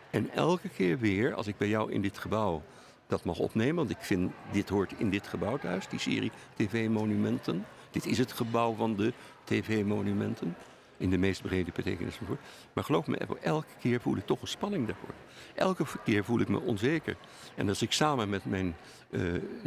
En 0.09 0.29
elke 0.33 0.69
keer 0.69 0.99
weer, 0.99 1.33
als 1.33 1.47
ik 1.47 1.57
bij 1.57 1.67
jou 1.67 1.91
in 1.91 2.01
dit 2.01 2.17
gebouw 2.17 2.63
dat 3.07 3.23
mag 3.23 3.39
opnemen, 3.39 3.75
want 3.75 3.89
ik 3.89 3.97
vind 3.99 4.31
dit 4.51 4.69
hoort 4.69 4.93
in 4.97 5.09
dit 5.09 5.27
gebouw 5.27 5.57
thuis, 5.57 5.87
die 5.87 5.99
serie 5.99 6.31
TV-monumenten. 6.55 7.65
Dit 7.93 8.05
is 8.05 8.17
het 8.17 8.31
gebouw 8.31 8.73
van 8.73 8.95
de 8.95 9.13
TV-monumenten. 9.43 10.55
In 10.97 11.09
de 11.09 11.17
meest 11.17 11.41
brede 11.41 11.71
betekenis 11.73 12.15
van 12.15 12.27
het. 12.27 12.37
Maar 12.73 12.83
geloof 12.83 13.07
me, 13.07 13.17
elke 13.41 13.67
keer 13.79 14.01
voel 14.01 14.17
ik 14.17 14.25
toch 14.25 14.41
een 14.41 14.47
spanning 14.47 14.87
daarvoor. 14.87 15.13
Elke 15.55 15.85
keer 16.03 16.23
voel 16.23 16.39
ik 16.39 16.47
me 16.47 16.59
onzeker. 16.59 17.15
En 17.55 17.69
als 17.69 17.81
ik 17.81 17.91
samen 17.91 18.29
met 18.29 18.45
mijn 18.45 18.75
eh, 19.09 19.21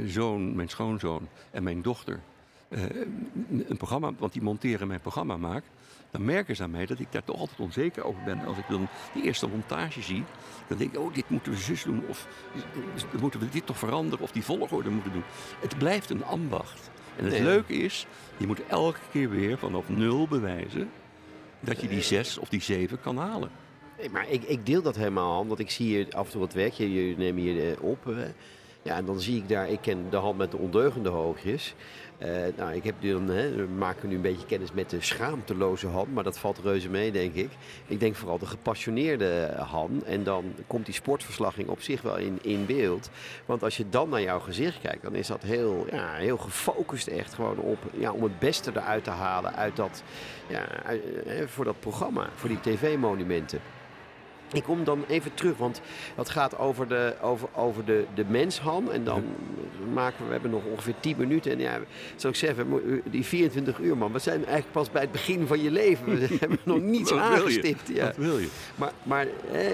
zoon, 0.07 0.57
mijn 0.57 0.69
schoonzoon 0.69 1.29
en 1.51 1.63
mijn 1.63 1.83
dochter 1.83 2.21
eh, 2.69 2.83
een 3.49 3.77
programma, 3.77 4.13
want 4.19 4.33
die 4.33 4.43
monteren 4.43 4.87
mijn 4.87 5.01
programma 5.01 5.37
maak, 5.37 5.65
dan 6.11 6.25
merken 6.25 6.57
ze 6.57 6.63
aan 6.63 6.71
mij 6.71 6.87
dat 6.87 6.99
ik 6.99 7.13
daar 7.13 7.25
toch 7.25 7.39
altijd 7.39 7.61
onzeker 7.61 8.05
over 8.05 8.23
ben. 8.25 8.45
Als 8.45 8.59
ik 8.59 8.69
dan 8.69 8.89
die 9.15 9.23
eerste 9.23 9.49
montage 9.49 10.03
zie, 10.03 10.25
dan 10.69 10.79
denk 10.79 10.93
ik, 10.95 11.01
oh, 11.01 11.15
dit 11.15 11.29
moeten 11.29 11.53
we 11.53 11.59
zus 11.59 11.83
doen, 11.83 12.05
of 12.09 12.29
eh, 13.13 13.21
moeten 13.21 13.41
we 13.41 13.49
dit 13.49 13.67
toch 13.67 13.79
veranderen, 13.79 14.25
of 14.25 14.33
die 14.33 14.45
volgorde 14.45 14.91
moeten 14.91 15.13
doen. 15.13 15.25
Het 15.61 15.79
blijft 15.79 16.11
een 16.11 16.25
ambacht. 16.25 16.91
En 17.17 17.25
het 17.25 17.33
Nee. 17.33 17.43
leuke 17.43 17.73
is, 17.73 18.07
je 18.37 18.47
moet 18.47 18.67
elke 18.67 18.99
keer 19.13 19.31
weer 19.31 19.59
vanaf 19.59 19.89
nul 19.89 20.29
bewijzen 20.29 20.91
dat 21.61 21.81
je 21.81 21.89
die 21.89 22.03
zes 22.03 22.39
of 22.39 22.49
die 22.49 22.63
zeven 22.63 23.01
kan 23.01 23.17
halen. 23.17 23.51
Nee, 23.99 24.11
maar 24.11 24.31
ik, 24.31 24.43
ik 24.43 24.67
deel 24.67 24.83
dat 24.83 24.97
helemaal, 24.97 25.33
Han, 25.33 25.47
want 25.47 25.59
ik 25.61 25.71
zie 25.71 25.87
hier 25.87 26.07
af 26.11 26.25
en 26.27 26.31
toe 26.31 26.41
wat 26.41 26.53
werk. 26.53 26.73
Je, 26.73 27.09
je 27.09 27.17
neemt 27.17 27.39
hier 27.39 27.71
eh, 27.73 27.83
op. 27.83 27.99
ja, 28.83 28.97
en 28.97 29.05
dan 29.05 29.21
zie 29.21 29.37
ik 29.37 29.49
daar, 29.49 29.69
ik 29.71 29.81
ken 29.81 30.07
de 30.11 30.17
hand 30.17 30.39
met 30.39 30.51
de 30.51 30.57
ondeugende 30.57 31.09
hoogjes. 31.09 31.75
Eh, 32.19 32.29
nou, 32.57 32.75
ik 32.75 32.85
heb 32.85 32.95
dan, 33.01 33.29
hè, 33.29 33.55
we 33.55 33.67
maken 33.79 34.09
nu 34.09 34.15
een 34.15 34.21
beetje 34.21 34.47
kennis 34.47 34.73
met 34.73 34.91
de 34.91 35.01
schaamteloze 35.01 35.87
Han, 35.87 36.13
maar 36.13 36.25
dat 36.25 36.39
valt 36.39 36.59
reuze 36.59 36.89
mee, 36.89 37.13
denk 37.13 37.35
ik. 37.35 37.51
Ik 37.87 38.01
denk 38.01 38.15
vooral 38.17 38.39
de 38.39 38.47
gepassioneerde 38.47 39.55
Han. 39.59 40.03
En 40.07 40.23
dan 40.25 40.45
komt 40.67 40.85
die 40.85 40.95
sportverslagging 40.95 41.69
op 41.69 41.81
zich 41.83 42.03
wel 42.03 42.17
in, 42.17 42.39
in 42.43 42.67
beeld. 42.67 43.11
Want 43.47 43.63
als 43.63 43.77
je 43.77 43.89
dan 43.91 44.09
naar 44.09 44.23
jouw 44.23 44.41
gezicht 44.41 44.81
kijkt, 44.81 45.03
dan 45.03 45.15
is 45.15 45.27
dat 45.27 45.43
heel, 45.43 45.87
ja, 45.91 46.13
heel 46.15 46.37
gefocust 46.37 47.07
echt 47.07 47.35
gewoon 47.35 47.59
op, 47.59 47.79
ja, 47.99 48.13
om 48.13 48.23
het 48.23 48.39
beste 48.39 48.71
eruit 48.75 49.05
te 49.05 49.11
halen 49.11 49.55
uit 49.55 49.77
dat, 49.77 50.03
ja, 50.47 50.67
uit- 50.85 51.03
eh, 51.27 51.47
voor 51.47 51.65
dat 51.65 51.81
programma, 51.81 52.29
voor 52.35 52.49
die 52.49 52.61
tv-monumenten. 52.61 53.61
Ik 54.53 54.63
kom 54.63 54.85
dan 54.85 55.05
even 55.09 55.35
terug, 55.35 55.57
want 55.57 55.81
dat 56.15 56.31
gaat 56.31 56.59
over 56.59 56.89
de, 56.89 57.15
over, 57.23 57.49
over 57.55 57.85
de, 57.85 58.05
de 58.15 58.25
menshan. 58.29 58.93
En 58.93 59.05
dan 59.05 59.25
maken 59.93 60.19
we, 60.19 60.25
we 60.27 60.33
hebben 60.33 60.51
nog 60.51 60.65
ongeveer 60.65 60.95
10 61.01 61.15
minuten. 61.17 61.53
En 61.53 61.59
ja, 61.59 61.79
zou 62.17 62.33
ik 62.33 62.39
zeggen, 62.39 62.67
die 63.11 63.25
24 63.25 63.79
uur 63.79 63.97
man, 63.97 64.13
we 64.13 64.19
zijn 64.19 64.37
eigenlijk 64.39 64.73
pas 64.73 64.91
bij 64.91 65.03
het 65.03 65.13
begin 65.13 65.47
van 65.47 65.63
je 65.63 65.71
leven. 65.71 66.19
We 66.19 66.37
hebben 66.41 66.59
nog 66.63 66.81
niets 66.81 67.11
Wat 67.11 67.19
wil 67.21 67.29
aangestipt. 67.29 67.89
Ja. 67.89 68.05
Wat 68.05 68.17
wil 68.17 68.39
je? 68.39 68.49
Maar, 68.75 68.93
maar 69.03 69.27
eh, 69.53 69.71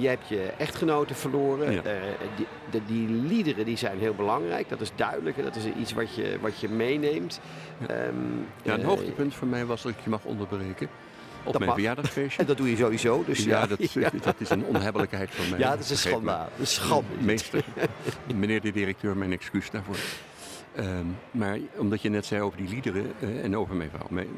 je 0.00 0.08
hebt 0.08 0.28
je 0.28 0.42
echtgenoten 0.58 1.16
verloren. 1.16 1.72
Ja. 1.72 1.82
Eh, 1.82 1.92
die, 2.36 2.46
de- 2.70 2.80
die 2.86 3.08
liederen 3.08 3.64
die 3.64 3.76
zijn 3.76 3.98
heel 3.98 4.14
belangrijk. 4.14 4.68
Dat 4.68 4.80
is 4.80 4.90
duidelijk. 4.94 5.36
en 5.36 5.44
Dat 5.44 5.56
is 5.56 5.64
iets 5.80 5.92
wat 5.92 6.14
je, 6.14 6.36
wat 6.40 6.60
je 6.60 6.68
meeneemt. 6.68 7.40
Ehm, 7.80 7.90
Ja, 8.62 8.72
het 8.72 8.80
eh, 8.80 8.86
hoogtepunt 8.86 9.34
voor 9.34 9.48
mij 9.48 9.66
was 9.66 9.82
dat 9.82 9.92
ik 9.92 9.98
je 10.04 10.10
mag 10.10 10.24
onderbreken. 10.24 10.88
Op 11.44 11.52
Dat 11.52 11.60
mijn 11.60 11.72
verjaardagsfeestje. 11.72 12.40
En 12.40 12.46
dat 12.52 12.56
doe 12.56 12.70
je 12.70 12.76
sowieso. 12.76 13.24
Dus 13.24 13.44
ja, 13.44 13.60
ja, 13.60 13.66
dat, 13.66 13.92
ja. 13.92 14.10
dat 14.22 14.34
is 14.38 14.50
een 14.50 14.64
onhebbelijkheid 14.64 15.30
van 15.30 15.50
mij. 15.50 15.58
Ja, 15.58 15.70
dat 15.70 15.80
is 15.80 15.90
een 15.90 15.96
schandaal. 15.96 16.48
Een 16.58 16.66
schande. 16.66 17.06
Meester, 17.20 17.64
meneer 18.34 18.60
de 18.60 18.72
directeur, 18.72 19.16
mijn 19.16 19.32
excuus 19.32 19.70
daarvoor. 19.70 19.96
Ehm, 20.74 21.06
maar 21.30 21.58
omdat 21.76 22.02
je 22.02 22.08
net 22.08 22.26
zei 22.26 22.42
over 22.42 22.58
die 22.58 22.68
liederen 22.68 23.12
eh, 23.20 23.44
en 23.44 23.56
over 23.56 23.74
mijn 23.74 23.90
vrouw. 23.90 24.06
Mijn, 24.10 24.28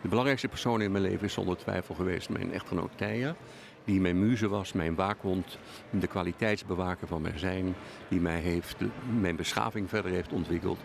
de 0.00 0.08
belangrijkste 0.08 0.48
persoon 0.48 0.80
in 0.80 0.92
mijn 0.92 1.04
leven 1.04 1.26
is 1.26 1.32
zonder 1.32 1.56
twijfel 1.56 1.94
geweest 1.94 2.28
mijn 2.28 2.52
echtgenoot 2.52 2.90
Thea. 2.96 3.36
Die 3.84 4.00
mijn 4.00 4.18
muze 4.18 4.48
was, 4.48 4.72
mijn 4.72 4.94
waakhond, 4.94 5.58
de 5.90 6.06
kwaliteitsbewaker 6.06 7.06
van 7.06 7.22
mijn 7.22 7.38
zijn. 7.38 7.74
Die 8.08 8.20
mij 8.20 8.40
heeft, 8.40 8.76
mijn 9.20 9.36
beschaving 9.36 9.88
verder 9.88 10.10
heeft 10.10 10.32
ontwikkeld. 10.32 10.78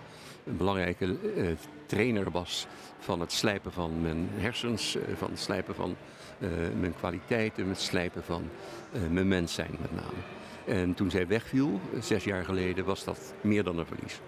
Een 0.46 0.58
belangrijke 0.58 1.18
eh, 1.36 1.46
trainer 1.88 2.32
was 2.32 2.68
van 3.00 3.20
het 3.20 3.32
slijpen 3.32 3.72
van 3.72 4.02
mijn 4.02 4.30
hersens, 4.36 4.96
eh, 4.96 5.02
van 5.16 5.30
het 5.30 5.40
slijpen 5.40 5.76
van 5.76 5.96
eh, 6.40 6.50
mijn 6.80 6.96
kwaliteiten, 6.96 7.68
het 7.70 7.82
slijpen 7.82 8.24
van 8.24 8.50
eh, 8.92 9.02
mijn 9.10 9.28
mens 9.28 9.54
zijn 9.54 9.78
met 9.82 9.92
name. 9.92 10.22
En 10.66 10.94
toen 10.94 11.10
zij 11.10 11.28
wegviel, 11.28 11.80
zes 12.00 12.24
jaar 12.24 12.46
geleden, 12.46 12.86
was 12.86 13.04
dat 13.04 13.34
meer 13.42 13.64
dan 13.64 13.78
een 13.80 13.86
verlies. 13.86 14.20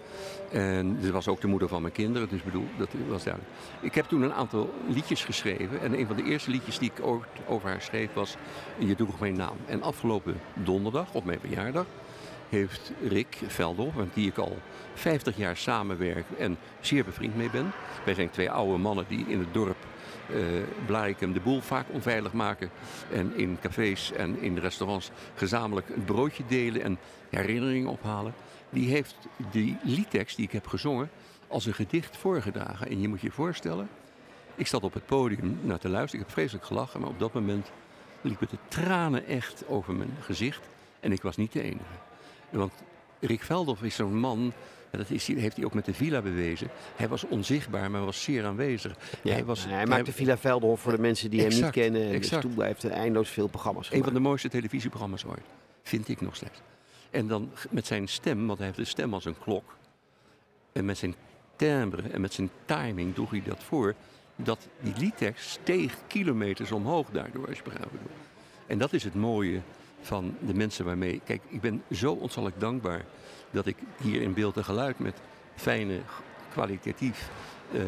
En 0.51 0.97
ze 1.01 1.11
was 1.11 1.27
ook 1.27 1.41
de 1.41 1.47
moeder 1.47 1.67
van 1.67 1.81
mijn 1.81 1.93
kinderen, 1.93 2.29
dus 2.29 2.43
bedoel, 2.43 2.67
dat 2.77 2.89
was 3.09 3.23
duidelijk. 3.23 3.53
Ik 3.81 3.95
heb 3.95 4.05
toen 4.05 4.21
een 4.21 4.33
aantal 4.33 4.73
liedjes 4.87 5.23
geschreven. 5.23 5.81
En 5.81 5.99
een 5.99 6.07
van 6.07 6.15
de 6.15 6.23
eerste 6.23 6.51
liedjes 6.51 6.79
die 6.79 6.91
ik 6.95 7.05
over 7.47 7.69
haar 7.69 7.81
schreef 7.81 8.13
was 8.13 8.35
Je 8.77 8.95
droeg 8.95 9.19
mijn 9.19 9.35
naam. 9.35 9.57
En 9.65 9.81
afgelopen 9.81 10.39
donderdag, 10.53 11.13
op 11.13 11.25
mijn 11.25 11.39
verjaardag, 11.39 11.85
heeft 12.49 12.91
Rick 13.07 13.37
Veldhoff, 13.47 13.95
met 13.95 14.13
die 14.13 14.27
ik 14.27 14.37
al 14.37 14.57
50 14.93 15.37
jaar 15.37 15.57
samenwerk 15.57 16.25
en 16.37 16.57
zeer 16.79 17.03
bevriend 17.03 17.35
mee 17.35 17.49
ben. 17.49 17.71
Wij 18.05 18.13
zijn 18.13 18.29
twee 18.29 18.51
oude 18.51 18.77
mannen 18.77 19.05
die 19.07 19.25
in 19.27 19.39
het 19.39 19.53
dorp 19.53 19.77
Blarikum 20.85 21.33
de 21.33 21.39
boel 21.39 21.61
vaak 21.61 21.85
onveilig 21.91 22.33
maken. 22.33 22.69
En 23.11 23.35
in 23.35 23.57
cafés 23.61 24.11
en 24.11 24.41
in 24.41 24.57
restaurants 24.57 25.11
gezamenlijk 25.35 25.87
het 25.87 26.05
broodje 26.05 26.43
delen 26.47 26.81
en 26.81 26.97
herinneringen 27.29 27.89
ophalen. 27.89 28.33
Die 28.69 28.89
heeft 28.89 29.15
die 29.51 29.77
liedtekst 29.83 30.35
die 30.35 30.45
ik 30.45 30.51
heb 30.51 30.67
gezongen 30.67 31.09
als 31.47 31.65
een 31.65 31.73
gedicht 31.73 32.17
voorgedragen. 32.17 32.87
En 32.87 33.01
je 33.01 33.07
moet 33.07 33.21
je 33.21 33.31
voorstellen, 33.31 33.89
ik 34.55 34.67
zat 34.67 34.83
op 34.83 34.93
het 34.93 35.05
podium 35.05 35.59
naar 35.61 35.79
te 35.79 35.89
luisteren. 35.89 36.19
Ik 36.19 36.25
heb 36.25 36.37
vreselijk 36.37 36.65
gelachen, 36.65 36.99
maar 36.99 37.09
op 37.09 37.19
dat 37.19 37.33
moment 37.33 37.71
liepen 38.21 38.47
de 38.49 38.57
tranen 38.67 39.25
echt 39.25 39.67
over 39.67 39.93
mijn 39.93 40.15
gezicht. 40.19 40.69
En 40.99 41.11
ik 41.11 41.21
was 41.21 41.37
niet 41.37 41.51
de 41.51 41.61
enige. 41.61 42.08
Want 42.49 42.73
Rick 43.19 43.41
Veldhoff 43.43 43.81
is 43.83 43.95
zo'n 43.95 44.17
man, 44.19 44.53
en 44.91 44.97
dat 44.99 45.09
is, 45.09 45.27
heeft 45.27 45.55
hij 45.55 45.65
ook 45.65 45.73
met 45.73 45.85
de 45.85 45.93
villa 45.93 46.21
bewezen. 46.21 46.67
Hij 46.95 47.07
was 47.07 47.23
onzichtbaar, 47.27 47.91
maar 47.91 48.05
was 48.05 48.23
zeer 48.23 48.45
aanwezig. 48.45 48.95
Ja, 49.23 49.33
Hij, 49.33 49.45
was, 49.45 49.65
hij 49.65 49.85
maakte 49.85 50.11
Villa 50.11 50.37
Veldenhof 50.37 50.81
voor 50.81 50.91
de 50.91 51.01
mensen 51.01 51.29
die 51.29 51.41
hem 51.41 51.49
niet 51.49 51.69
kennen. 51.69 52.01
En 52.01 52.13
exact. 52.13 52.41
Dus 52.43 52.53
toen 52.55 52.63
heeft 52.63 52.81
hij 52.81 52.91
eindeloos 52.91 53.29
veel 53.29 53.47
programma's 53.47 53.85
Een 53.85 53.89
gemaakt. 53.91 54.05
van 54.11 54.21
de 54.21 54.27
mooiste 54.27 54.49
televisieprogramma's 54.49 55.25
ooit. 55.25 55.45
Vind 55.83 56.07
ik 56.07 56.21
nog 56.21 56.35
steeds. 56.35 56.61
En 57.09 57.27
dan 57.27 57.51
met 57.69 57.85
zijn 57.87 58.07
stem, 58.07 58.47
want 58.47 58.57
hij 58.57 58.67
heeft 58.67 58.79
een 58.79 58.85
stem 58.87 59.13
als 59.13 59.25
een 59.25 59.39
klok. 59.39 59.77
En 60.71 60.85
met 60.85 60.97
zijn 60.97 61.15
timbre 61.55 62.01
en 62.09 62.21
met 62.21 62.33
zijn 62.33 62.49
timing 62.65 63.13
droeg 63.15 63.29
hij 63.31 63.41
dat 63.45 63.63
voor. 63.63 63.95
Dat 64.35 64.67
die 64.81 64.93
liedtekst 64.97 65.49
steeg 65.49 65.93
kilometers 66.07 66.71
omhoog 66.71 67.07
daardoor, 67.11 67.47
als 67.47 67.57
je 67.57 67.63
begrijpt. 67.63 67.93
En 68.67 68.77
dat 68.77 68.93
is 68.93 69.03
het 69.03 69.15
mooie 69.15 69.61
van 70.01 70.35
de 70.39 70.53
mensen 70.53 70.85
waarmee... 70.85 71.21
Kijk, 71.25 71.41
ik 71.47 71.61
ben 71.61 71.83
zo 71.91 72.13
ontzaglijk 72.13 72.59
dankbaar 72.59 73.05
dat 73.51 73.65
ik 73.65 73.77
hier 74.01 74.21
in 74.21 74.33
beeld 74.33 74.57
en 74.57 74.63
geluid 74.63 74.99
met 74.99 75.21
fijne, 75.55 75.99
kwalitatief 76.51 77.29
eh, 77.71 77.81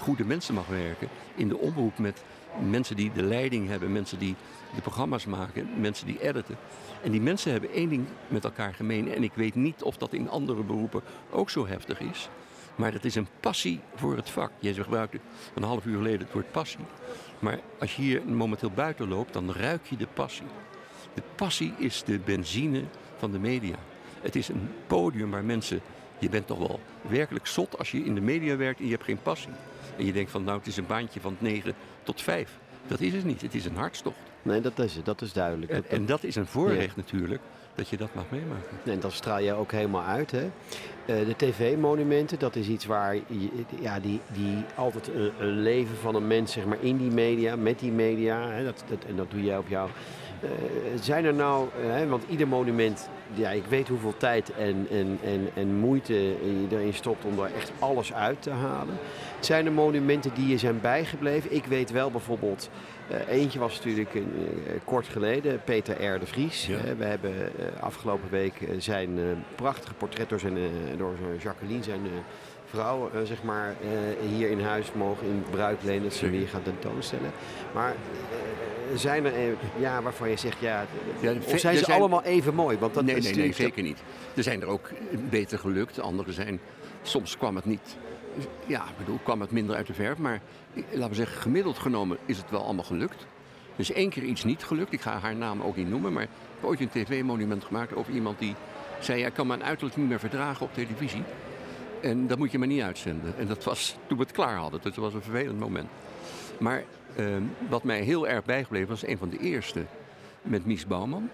goede 0.00 0.24
mensen 0.24 0.54
mag 0.54 0.66
werken. 0.66 1.08
In 1.34 1.48
de 1.48 1.58
omroep 1.58 1.98
met 1.98 2.22
mensen 2.68 2.96
die 2.96 3.12
de 3.12 3.22
leiding 3.22 3.68
hebben, 3.68 3.92
mensen 3.92 4.18
die 4.18 4.34
de 4.74 4.80
programma's 4.80 5.26
maken, 5.26 5.80
mensen 5.80 6.06
die 6.06 6.22
editen. 6.22 6.56
En 7.02 7.10
die 7.10 7.20
mensen 7.20 7.52
hebben 7.52 7.70
één 7.70 7.88
ding 7.88 8.06
met 8.28 8.44
elkaar 8.44 8.74
gemeen. 8.74 9.14
En 9.14 9.22
ik 9.22 9.32
weet 9.34 9.54
niet 9.54 9.82
of 9.82 9.96
dat 9.96 10.12
in 10.12 10.30
andere 10.30 10.62
beroepen 10.62 11.02
ook 11.30 11.50
zo 11.50 11.66
heftig 11.66 12.00
is. 12.00 12.28
Maar 12.74 12.92
het 12.92 13.04
is 13.04 13.14
een 13.14 13.28
passie 13.40 13.80
voor 13.94 14.16
het 14.16 14.30
vak. 14.30 14.50
Jij 14.58 14.74
gebruikte 14.74 15.20
een 15.54 15.62
half 15.62 15.84
uur 15.84 15.96
geleden 15.96 16.20
het 16.20 16.32
woord 16.32 16.50
passie. 16.50 16.84
Maar 17.38 17.60
als 17.78 17.96
je 17.96 18.02
hier 18.02 18.22
momenteel 18.26 18.70
buiten 18.70 19.08
loopt, 19.08 19.32
dan 19.32 19.52
ruik 19.52 19.86
je 19.86 19.96
de 19.96 20.06
passie. 20.14 20.46
De 21.14 21.22
passie 21.34 21.72
is 21.78 22.02
de 22.06 22.18
benzine 22.18 22.82
van 23.16 23.30
de 23.32 23.38
media. 23.38 23.74
Het 24.20 24.36
is 24.36 24.48
een 24.48 24.68
podium 24.86 25.30
waar 25.30 25.44
mensen... 25.44 25.80
Je 26.18 26.28
bent 26.28 26.46
toch 26.46 26.58
wel 26.58 26.80
werkelijk 27.08 27.46
zot 27.46 27.78
als 27.78 27.90
je 27.90 28.04
in 28.04 28.14
de 28.14 28.20
media 28.20 28.56
werkt 28.56 28.78
en 28.78 28.84
je 28.84 28.90
hebt 28.92 29.04
geen 29.04 29.22
passie. 29.22 29.50
En 29.96 30.04
je 30.04 30.12
denkt 30.12 30.30
van 30.30 30.44
nou, 30.44 30.58
het 30.58 30.66
is 30.66 30.76
een 30.76 30.86
baantje 30.86 31.20
van 31.20 31.36
9 31.38 31.74
tot 32.02 32.22
5. 32.22 32.58
Dat 32.86 33.00
is 33.00 33.12
het 33.12 33.24
niet. 33.24 33.40
Het 33.42 33.54
is 33.54 33.64
een 33.64 33.76
hartstocht. 33.76 34.16
Nee, 34.42 34.60
dat 34.60 34.78
is 34.78 34.94
het. 34.94 35.04
Dat 35.04 35.22
is 35.22 35.32
duidelijk. 35.32 35.70
En, 35.72 35.82
Dat- 35.82 35.90
en 35.90 36.06
dat 36.06 36.24
is 36.24 36.36
een 36.36 36.46
voorrecht 36.46 36.96
natuurlijk, 36.96 37.40
dat 37.74 37.88
je 37.88 37.96
dat 37.96 38.14
mag 38.14 38.24
meemaken. 38.30 38.76
En 38.84 39.00
dat 39.00 39.12
straal 39.12 39.38
je 39.38 39.52
ook 39.52 39.72
helemaal 39.72 40.04
uit. 40.04 40.30
Hè? 40.30 40.42
Eh, 41.06 41.26
de 41.26 41.34
tv-monumenten, 41.36 42.38
dat 42.38 42.56
is 42.56 42.68
iets 42.68 42.86
waar 42.86 43.16
ja, 43.80 44.00
die, 44.00 44.20
die 44.32 44.56
altijd 44.74 45.08
een, 45.14 45.30
een 45.38 45.60
leven 45.60 45.96
van 45.96 46.14
een 46.14 46.26
mens 46.26 46.52
zeg 46.52 46.64
maar, 46.64 46.78
in 46.80 46.96
die 46.96 47.10
media, 47.10 47.56
met 47.56 47.78
die 47.78 47.92
media. 47.92 48.48
Hè? 48.50 48.64
Dat, 48.64 48.84
dat, 48.88 49.04
en 49.04 49.16
dat 49.16 49.30
doe 49.30 49.42
jij 49.44 49.58
op 49.58 49.68
jou. 49.68 49.90
Eh, 50.42 50.50
zijn 51.00 51.24
er 51.24 51.34
nou, 51.34 51.68
eh, 51.82 51.90
hè, 51.90 52.06
want 52.06 52.24
ieder 52.28 52.48
monument, 52.48 53.08
ja, 53.34 53.50
ik 53.50 53.64
weet 53.64 53.88
hoeveel 53.88 54.16
tijd 54.16 54.52
en, 54.52 54.86
en, 54.90 55.18
en, 55.24 55.48
en 55.54 55.74
moeite 55.74 56.14
je 56.14 56.66
erin 56.70 56.94
stopt 56.94 57.24
om 57.24 57.38
er 57.38 57.50
echt 57.56 57.72
alles 57.78 58.12
uit 58.12 58.42
te 58.42 58.50
halen. 58.50 58.94
Zijn 59.40 59.66
er 59.66 59.72
monumenten 59.72 60.34
die 60.34 60.48
je 60.48 60.58
zijn 60.58 60.80
bijgebleven? 60.80 61.54
Ik 61.54 61.64
weet 61.64 61.90
wel 61.90 62.10
bijvoorbeeld, 62.10 62.70
eh, 63.08 63.28
eentje 63.28 63.58
was 63.58 63.76
natuurlijk 63.76 64.14
een, 64.14 64.32
kort 64.84 65.08
geleden, 65.08 65.60
Peter 65.64 66.14
R. 66.14 66.18
de 66.18 66.26
Vries. 66.26 66.66
Ja. 66.66 66.76
We 66.98 67.04
hebben 67.04 67.32
afgelopen 67.80 68.30
week 68.30 68.54
zijn 68.78 69.18
prachtige 69.54 69.94
portret 69.94 70.28
door, 70.28 70.38
zijn, 70.38 70.58
door 70.96 71.14
zijn 71.20 71.38
Jacqueline, 71.38 71.82
zijn 71.82 72.00
vrouw, 72.64 73.10
zeg 73.24 73.42
maar, 73.42 73.74
hier 74.28 74.50
in 74.50 74.60
huis 74.60 74.92
mogen 74.92 75.26
in 75.26 75.44
bruik 75.50 75.82
lenen. 75.82 76.02
Dat 76.02 76.12
ze 76.12 76.30
weer 76.30 76.48
gaan 76.48 76.62
tentoonstellen. 76.62 77.30
Maar 77.74 77.94
zijn 78.94 79.24
er, 79.24 79.34
eh, 79.34 79.48
ja, 79.78 80.02
waarvan 80.02 80.30
je 80.30 80.36
zegt, 80.36 80.58
ja, 80.60 80.86
Ja, 81.20 81.32
of 81.32 81.44
ve- 81.48 81.58
zijn 81.58 81.76
ze 81.76 81.84
zijn- 81.84 81.98
allemaal 82.00 82.22
even 82.22 82.54
mooi? 82.54 82.78
Want 82.78 82.94
dat 82.94 83.04
nee, 83.04 83.16
is 83.16 83.24
nee, 83.24 83.34
nee, 83.34 83.52
zeker 83.52 83.82
niet. 83.82 83.98
Er 84.34 84.42
zijn 84.42 84.60
er 84.60 84.66
ook 84.68 84.90
beter 85.30 85.58
gelukt. 85.58 86.00
Andere 86.00 86.32
zijn, 86.32 86.60
soms 87.02 87.36
kwam 87.36 87.56
het 87.56 87.64
niet, 87.64 87.96
ja, 88.66 88.82
ik 88.84 88.98
bedoel, 88.98 89.18
kwam 89.22 89.40
het 89.40 89.50
minder 89.50 89.76
uit 89.76 89.86
de 89.86 89.94
verf. 89.94 90.18
Maar 90.18 90.40
laten 90.90 91.08
we 91.08 91.14
zeggen, 91.14 91.40
gemiddeld 91.40 91.78
genomen 91.78 92.16
is 92.26 92.36
het 92.36 92.50
wel 92.50 92.64
allemaal 92.64 92.84
gelukt. 92.84 93.26
Er 93.74 93.80
is 93.84 93.92
één 93.92 94.10
keer 94.10 94.22
iets 94.22 94.44
niet 94.44 94.64
gelukt. 94.64 94.92
Ik 94.92 95.00
ga 95.00 95.18
haar 95.18 95.36
naam 95.36 95.62
ook 95.62 95.76
niet 95.76 95.88
noemen. 95.88 96.12
Maar 96.12 96.22
ik 96.22 96.28
heb 96.60 96.70
ooit 96.70 96.80
een 96.80 96.88
tv-monument 96.88 97.64
gemaakt 97.64 97.94
over 97.94 98.12
iemand 98.12 98.38
die 98.38 98.54
zei... 99.00 99.24
ik 99.24 99.32
kan 99.34 99.46
mijn 99.46 99.64
uiterlijk 99.64 99.96
niet 99.96 100.08
meer 100.08 100.18
verdragen 100.18 100.66
op 100.66 100.74
televisie. 100.74 101.22
En 102.02 102.26
dat 102.26 102.38
moet 102.38 102.50
je 102.52 102.58
maar 102.58 102.68
niet 102.68 102.82
uitzenden. 102.82 103.34
En 103.38 103.46
dat 103.46 103.64
was 103.64 103.96
toen 104.06 104.16
we 104.18 104.22
het 104.22 104.32
klaar 104.32 104.56
hadden. 104.56 104.80
Dus 104.82 104.94
dat 104.94 105.04
was 105.04 105.14
een 105.14 105.22
vervelend 105.22 105.58
moment. 105.58 105.88
Maar 106.58 106.84
ehm, 107.16 107.42
wat 107.68 107.84
mij 107.84 108.00
heel 108.00 108.28
erg 108.28 108.44
bijgebleven 108.44 108.88
was 108.88 109.06
een 109.06 109.18
van 109.18 109.28
de 109.28 109.38
eerste 109.38 109.84
met 110.42 110.66
Mies 110.66 110.86
Bouwman. 110.86 111.28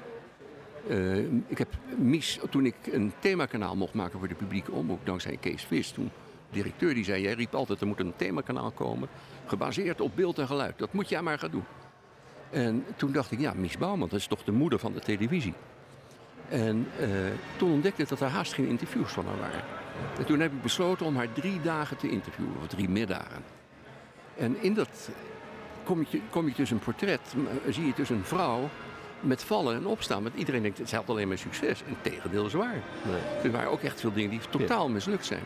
Eh, 0.88 1.18
ik 1.46 1.58
heb 1.58 1.68
Mies, 1.96 2.38
toen 2.50 2.66
ik 2.66 2.74
een 2.92 3.12
themakanaal 3.18 3.76
mocht 3.76 3.94
maken 3.94 4.18
voor 4.18 4.28
de 4.28 4.34
publieke 4.34 4.72
omroep, 4.72 5.06
dankzij 5.06 5.36
Kees 5.40 5.64
Vis, 5.64 5.90
toen 5.90 6.10
directeur, 6.50 6.94
die 6.94 7.04
zei, 7.04 7.22
jij 7.22 7.32
riep 7.32 7.54
altijd, 7.54 7.80
er 7.80 7.86
moet 7.86 8.00
een 8.00 8.16
themakanaal 8.16 8.70
komen, 8.70 9.08
gebaseerd 9.46 10.00
op 10.00 10.12
beeld 10.14 10.38
en 10.38 10.46
geluid. 10.46 10.78
Dat 10.78 10.92
moet 10.92 11.08
jij 11.08 11.22
maar 11.22 11.38
gaan 11.38 11.50
doen. 11.50 11.64
En 12.50 12.84
toen 12.96 13.12
dacht 13.12 13.30
ik, 13.30 13.40
ja, 13.40 13.52
Mies 13.56 13.78
Bouwman, 13.78 14.08
dat 14.08 14.18
is 14.18 14.26
toch 14.26 14.44
de 14.44 14.52
moeder 14.52 14.78
van 14.78 14.92
de 14.92 15.00
televisie. 15.00 15.54
En 16.48 16.86
eh, 17.00 17.08
toen 17.56 17.72
ontdekte 17.72 18.02
ik 18.02 18.08
dat 18.08 18.20
er 18.20 18.28
haast 18.28 18.52
geen 18.52 18.68
interviews 18.68 19.12
van 19.12 19.26
haar 19.26 19.38
waren. 19.38 19.62
En 20.18 20.24
toen 20.24 20.40
heb 20.40 20.52
ik 20.52 20.62
besloten 20.62 21.06
om 21.06 21.16
haar 21.16 21.32
drie 21.32 21.60
dagen 21.60 21.96
te 21.96 22.08
interviewen, 22.08 22.56
of 22.60 22.66
drie 22.66 22.88
middagen. 22.88 23.42
En 24.36 24.56
in 24.62 24.74
dat 24.74 25.10
kom 25.84 26.06
je, 26.08 26.20
kom 26.30 26.46
je 26.46 26.52
dus 26.56 26.70
een 26.70 26.78
portret, 26.78 27.20
m- 27.36 27.72
zie 27.72 27.86
je 27.86 27.92
dus 27.96 28.08
een 28.10 28.24
vrouw 28.24 28.68
met 29.20 29.44
vallen 29.44 29.76
en 29.76 29.86
opstaan. 29.86 30.22
Want 30.22 30.34
iedereen 30.34 30.62
denkt, 30.62 30.88
ze 30.88 30.96
had 30.96 31.08
alleen 31.08 31.28
maar 31.28 31.38
succes. 31.38 31.82
En 31.88 31.96
tegendeel 32.02 32.46
is 32.46 32.52
waar. 32.52 32.82
Nee. 33.02 33.20
Er 33.42 33.50
waren 33.50 33.70
ook 33.70 33.80
echt 33.82 34.00
veel 34.00 34.12
dingen 34.12 34.30
die 34.30 34.40
totaal 34.50 34.88
mislukt 34.88 35.26
zijn. 35.26 35.42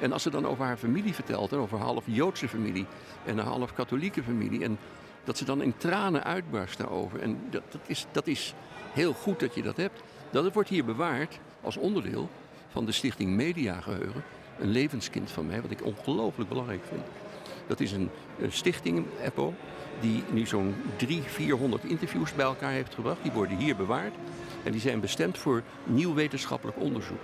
En 0.00 0.12
als 0.12 0.22
ze 0.22 0.30
dan 0.30 0.46
over 0.46 0.64
haar 0.64 0.76
familie 0.76 1.14
vertelt, 1.14 1.52
en 1.52 1.58
over 1.58 1.78
haar 1.78 1.86
half 1.86 2.02
Joodse 2.06 2.48
familie 2.48 2.86
en 3.24 3.38
een 3.38 3.44
half 3.46 3.74
katholieke 3.74 4.22
familie. 4.22 4.64
En 4.64 4.78
dat 5.24 5.38
ze 5.38 5.44
dan 5.44 5.62
in 5.62 5.74
tranen 5.76 6.24
uitbarsten 6.24 6.90
over. 6.90 7.20
En 7.20 7.38
dat, 7.50 7.62
dat, 7.70 7.80
is, 7.86 8.06
dat 8.12 8.26
is 8.26 8.54
heel 8.92 9.12
goed 9.12 9.40
dat 9.40 9.54
je 9.54 9.62
dat 9.62 9.76
hebt. 9.76 10.02
Dat 10.30 10.52
wordt 10.52 10.68
hier 10.68 10.84
bewaard 10.84 11.38
als 11.60 11.76
onderdeel 11.76 12.28
van 12.70 12.84
de 12.84 12.92
Stichting 12.92 13.30
Mediageheugen. 13.30 14.22
Een 14.58 14.70
levenskind 14.70 15.30
van 15.30 15.46
mij, 15.46 15.62
wat 15.62 15.70
ik 15.70 15.84
ongelooflijk 15.84 16.48
belangrijk 16.48 16.82
vind. 16.88 17.02
Dat 17.66 17.80
is 17.80 17.92
een, 17.92 18.10
stichting, 18.48 19.06
EPO, 19.22 19.54
die 20.00 20.22
nu 20.30 20.46
zo'n 20.46 20.74
300, 20.96 21.34
400 21.34 21.84
interviews 21.84 22.34
bij 22.34 22.44
elkaar 22.44 22.70
heeft 22.70 22.94
gebracht. 22.94 23.22
Die 23.22 23.32
worden 23.32 23.56
hier 23.56 23.76
bewaard 23.76 24.14
en 24.62 24.72
die 24.72 24.80
zijn 24.80 25.00
bestemd 25.00 25.38
voor 25.38 25.62
nieuw 25.84 26.14
wetenschappelijk 26.14 26.78
onderzoek. 26.80 27.20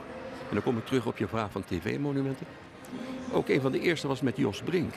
En 0.48 0.54
dan 0.54 0.62
kom 0.62 0.78
ik 0.78 0.86
terug 0.86 1.06
op 1.06 1.18
je 1.18 1.28
vraag 1.28 1.50
van 1.50 1.64
tv-monumenten. 1.64 2.46
Ook 3.32 3.48
een 3.48 3.60
van 3.60 3.72
de 3.72 3.80
eerste 3.80 4.08
was 4.08 4.20
met 4.20 4.36
Jos 4.36 4.62
Brink. 4.62 4.94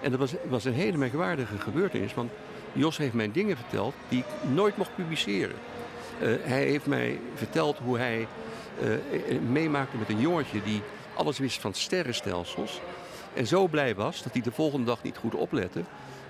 En 0.00 0.10
dat 0.10 0.20
was, 0.20 0.34
was 0.48 0.64
een 0.64 0.72
hele 0.72 0.96
merkwaardige 0.96 1.58
gebeurtenis, 1.58 2.14
want 2.14 2.30
Jos 2.72 2.96
heeft 2.96 3.14
mij 3.14 3.32
dingen 3.32 3.56
verteld 3.56 3.94
die 4.08 4.18
ik 4.18 4.50
nooit 4.50 4.76
mocht 4.76 4.94
publiceren. 4.94 5.56
Uh, 6.22 6.34
hij 6.42 6.64
heeft 6.64 6.86
mij 6.86 7.20
verteld 7.34 7.78
hoe 7.78 7.98
hij 7.98 8.26
uh, 8.82 9.40
meemaakte 9.40 9.96
met 9.96 10.08
een 10.08 10.20
jongetje 10.20 10.62
die 10.62 10.82
alles 11.14 11.38
wist 11.38 11.60
van 11.60 11.74
sterrenstelsels. 11.74 12.80
En 13.34 13.46
zo 13.46 13.66
blij 13.66 13.94
was 13.94 14.22
dat 14.22 14.32
hij 14.32 14.42
de 14.42 14.52
volgende 14.52 14.86
dag 14.86 15.02
niet 15.02 15.16
goed 15.16 15.34
oplette. 15.34 15.82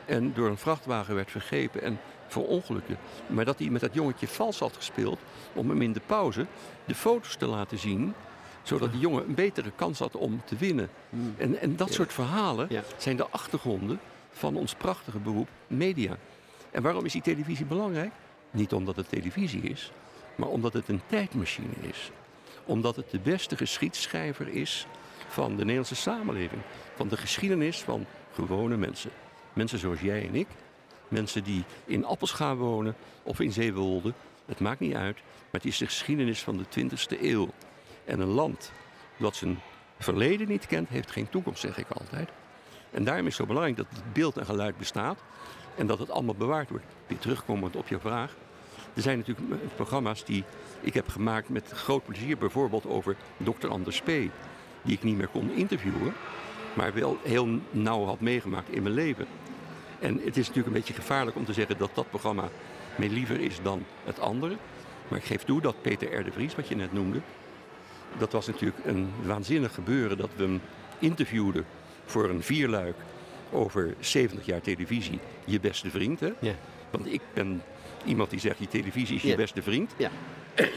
En 0.05 0.32
door 0.34 0.48
een 0.48 0.59
vrachtwagen 0.59 1.14
werd 1.14 1.30
vergrepen 1.30 1.82
en 1.82 2.00
verongelukte. 2.26 2.96
Maar 3.26 3.44
dat 3.44 3.59
hij 3.59 3.68
met 3.68 3.80
dat 3.80 3.94
jongetje 3.94 4.28
vals 4.28 4.59
had 4.59 4.76
gespeeld 4.76 5.18
om 5.55 5.68
hem 5.68 5.82
in 5.82 5.92
de 5.92 6.00
pauze 6.07 6.46
de 6.84 6.94
foto's 6.94 7.36
te 7.36 7.46
laten 7.46 7.78
zien 7.78 8.14
zodat 8.62 8.92
die 8.92 9.00
jongen 9.00 9.28
een 9.28 9.34
betere 9.34 9.72
kans 9.76 9.98
had 9.98 10.16
om 10.16 10.42
te 10.44 10.57
winnen. 10.57 10.90
Hmm. 11.11 11.34
En, 11.38 11.61
en 11.61 11.76
dat 11.76 11.92
soort 11.92 12.12
verhalen 12.12 12.68
zijn 12.96 13.16
de 13.16 13.26
achtergronden 13.30 14.00
van 14.30 14.57
ons 14.57 14.74
prachtige 14.74 15.18
beroep 15.18 15.48
media. 15.66 16.16
En 16.70 16.82
waarom 16.82 17.05
is 17.05 17.12
die 17.12 17.22
televisie 17.22 17.66
belangrijk? 17.66 18.12
Niet 18.50 18.72
omdat 18.72 18.96
het 18.96 19.09
televisie 19.09 19.62
is, 19.62 19.92
maar 20.34 20.48
omdat 20.48 20.72
het 20.72 20.88
een 20.88 21.00
tijdmachine 21.07 21.74
is. 21.80 22.11
Omdat 22.64 22.96
het 22.96 23.11
de 23.11 23.18
beste 23.18 23.57
geschiedschrijver 23.57 24.48
is 24.48 24.86
van 25.32 25.50
de 25.50 25.62
Nederlandse 25.62 25.94
samenleving. 25.94 26.62
Van 26.94 27.08
de 27.08 27.16
geschiedenis 27.16 27.80
van 27.80 28.06
gewone 28.34 28.76
mensen. 28.76 29.10
Mensen 29.52 29.78
zoals 29.78 30.00
jij 30.00 30.28
en 30.28 30.34
ik. 30.34 30.46
Mensen 31.08 31.44
die 31.44 31.64
in 31.84 32.04
Appelscha 32.04 32.56
wonen 32.56 32.94
of 33.22 33.40
in 33.40 33.52
Zeewolde. 33.52 34.12
Het 34.46 34.60
maakt 34.60 34.80
niet 34.80 34.94
uit, 34.94 35.14
maar 35.14 35.60
het 35.60 35.64
is 35.64 35.78
de 35.78 35.86
geschiedenis 35.86 36.42
van 36.42 36.56
de 36.56 36.64
20e 36.64 37.20
eeuw. 37.20 37.48
En 38.04 38.20
een 38.20 38.28
land 38.28 38.72
dat 39.16 39.36
zijn 39.36 39.58
verleden 39.98 40.48
niet 40.48 40.66
kent, 40.66 40.88
heeft 40.88 41.10
geen 41.10 41.28
toekomst, 41.28 41.60
zeg 41.60 41.78
ik 41.78 41.90
altijd. 41.90 42.28
En 42.90 43.04
daarom 43.04 43.26
is 43.26 43.38
het 43.38 43.40
zo 43.40 43.46
belangrijk 43.46 43.76
dat 43.76 43.86
het 43.88 44.12
beeld 44.12 44.36
en 44.36 44.46
geluid 44.46 44.78
bestaat 44.78 45.18
en 45.76 45.86
dat 45.86 45.98
het 45.98 46.10
allemaal 46.10 46.34
bewaard 46.34 46.70
wordt. 46.70 46.84
Weer 47.06 47.18
terugkomend 47.18 47.76
op 47.76 47.88
je 47.88 47.98
vraag. 47.98 48.34
Er 48.94 49.02
zijn 49.02 49.18
natuurlijk 49.18 49.74
programma's 49.74 50.24
die 50.24 50.44
ik 50.80 50.94
heb 50.94 51.08
gemaakt 51.08 51.48
met 51.48 51.70
groot 51.70 52.04
plezier, 52.04 52.38
bijvoorbeeld 52.38 52.86
over 52.86 53.16
Dr. 53.36 53.68
Anders 53.68 54.00
P., 54.00 54.10
die 54.82 54.94
ik 54.94 55.02
niet 55.02 55.16
meer 55.16 55.28
kon 55.28 55.50
interviewen, 55.50 56.14
maar 56.74 56.94
wel 56.94 57.18
heel 57.22 57.48
nauw 57.70 58.04
had 58.04 58.20
meegemaakt 58.20 58.70
in 58.70 58.82
mijn 58.82 58.94
leven. 58.94 59.26
En 59.98 60.20
het 60.24 60.36
is 60.36 60.46
natuurlijk 60.46 60.66
een 60.66 60.72
beetje 60.72 60.94
gevaarlijk 60.94 61.36
om 61.36 61.44
te 61.44 61.52
zeggen 61.52 61.78
dat 61.78 61.90
dat 61.94 62.08
programma 62.08 62.48
mij 62.96 63.08
liever 63.08 63.40
is 63.40 63.58
dan 63.62 63.84
het 64.04 64.20
andere. 64.20 64.56
Maar 65.08 65.18
ik 65.18 65.24
geef 65.24 65.44
toe 65.44 65.60
dat 65.60 65.82
Peter 65.82 66.18
R. 66.18 66.24
de 66.24 66.32
Vries, 66.32 66.54
wat 66.54 66.68
je 66.68 66.76
net 66.76 66.92
noemde, 66.92 67.20
dat 68.18 68.32
was 68.32 68.46
natuurlijk 68.46 68.84
een 68.84 69.10
waanzinnig 69.24 69.74
gebeuren 69.74 70.16
dat 70.18 70.30
we 70.36 70.42
hem 70.42 70.60
interviewden 70.98 71.64
voor 72.04 72.30
een 72.30 72.42
vierluik 72.42 72.96
over 73.52 73.94
70 74.00 74.46
jaar 74.46 74.60
televisie, 74.60 75.18
je 75.44 75.60
beste 75.60 75.90
vriend. 75.90 76.20
Hè? 76.20 76.30
Ja. 76.40 76.54
Want 76.90 77.12
ik 77.12 77.20
ben 77.34 77.62
iemand 78.04 78.30
die 78.30 78.40
zegt, 78.40 78.58
je 78.58 78.68
televisie 78.68 79.16
is 79.16 79.22
je 79.22 79.36
beste 79.36 79.62
vriend. 79.62 79.94
Ja. 79.96 80.10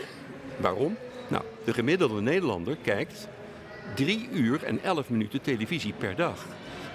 Waarom? 0.57 0.97
Nou, 1.27 1.43
de 1.63 1.73
gemiddelde 1.73 2.21
Nederlander 2.21 2.77
kijkt 2.81 3.27
drie 3.93 4.29
uur 4.31 4.63
en 4.63 4.83
elf 4.83 5.09
minuten 5.09 5.41
televisie 5.41 5.93
per 5.93 6.15
dag. 6.15 6.45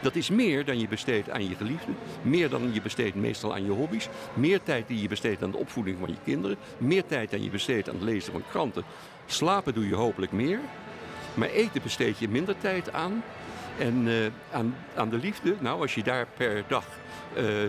Dat 0.02 0.14
is 0.14 0.30
meer 0.30 0.64
dan 0.64 0.80
je 0.80 0.88
besteedt 0.88 1.30
aan 1.30 1.48
je 1.48 1.54
geliefde, 1.54 1.92
meer 2.22 2.48
dan 2.48 2.72
je 2.72 2.82
besteedt 2.82 3.14
meestal 3.14 3.54
aan 3.54 3.64
je 3.64 3.70
hobby's, 3.70 4.08
meer 4.34 4.62
tijd 4.62 4.88
die 4.88 5.02
je 5.02 5.08
besteedt 5.08 5.42
aan 5.42 5.50
de 5.50 5.56
opvoeding 5.56 5.98
van 5.98 6.08
je 6.08 6.16
kinderen, 6.24 6.56
meer 6.78 7.06
tijd 7.06 7.30
dan 7.30 7.42
je 7.42 7.50
besteedt 7.50 7.88
aan 7.88 7.94
het 7.94 8.04
lezen 8.04 8.32
van 8.32 8.42
kranten. 8.50 8.84
Slapen 9.26 9.74
doe 9.74 9.88
je 9.88 9.94
hopelijk 9.94 10.32
meer, 10.32 10.60
maar 11.34 11.48
eten 11.48 11.82
besteed 11.82 12.18
je 12.18 12.28
minder 12.28 12.58
tijd 12.58 12.92
aan. 12.92 13.22
En 13.78 14.06
uh, 14.06 14.14
aan, 14.52 14.76
aan 14.94 15.10
de 15.10 15.16
liefde, 15.16 15.54
nou 15.58 15.80
als 15.80 15.94
je 15.94 16.02
daar 16.02 16.26
per 16.36 16.64
dag 16.68 16.84
uh, 17.36 17.62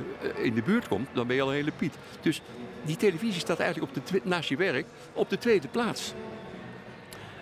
in 0.45 0.53
de 0.53 0.61
buurt 0.61 0.87
komt, 0.87 1.07
dan 1.13 1.27
ben 1.27 1.35
je 1.35 1.41
al 1.41 1.47
een 1.47 1.55
hele 1.55 1.71
piet. 1.71 1.95
Dus 2.21 2.41
die 2.81 2.97
televisie 2.97 3.39
staat 3.39 3.59
eigenlijk 3.59 3.97
op 3.97 4.05
de 4.05 4.21
naast 4.23 4.49
je 4.49 4.55
werk 4.55 4.85
op 5.13 5.29
de 5.29 5.37
tweede 5.37 5.67
plaats. 5.67 6.13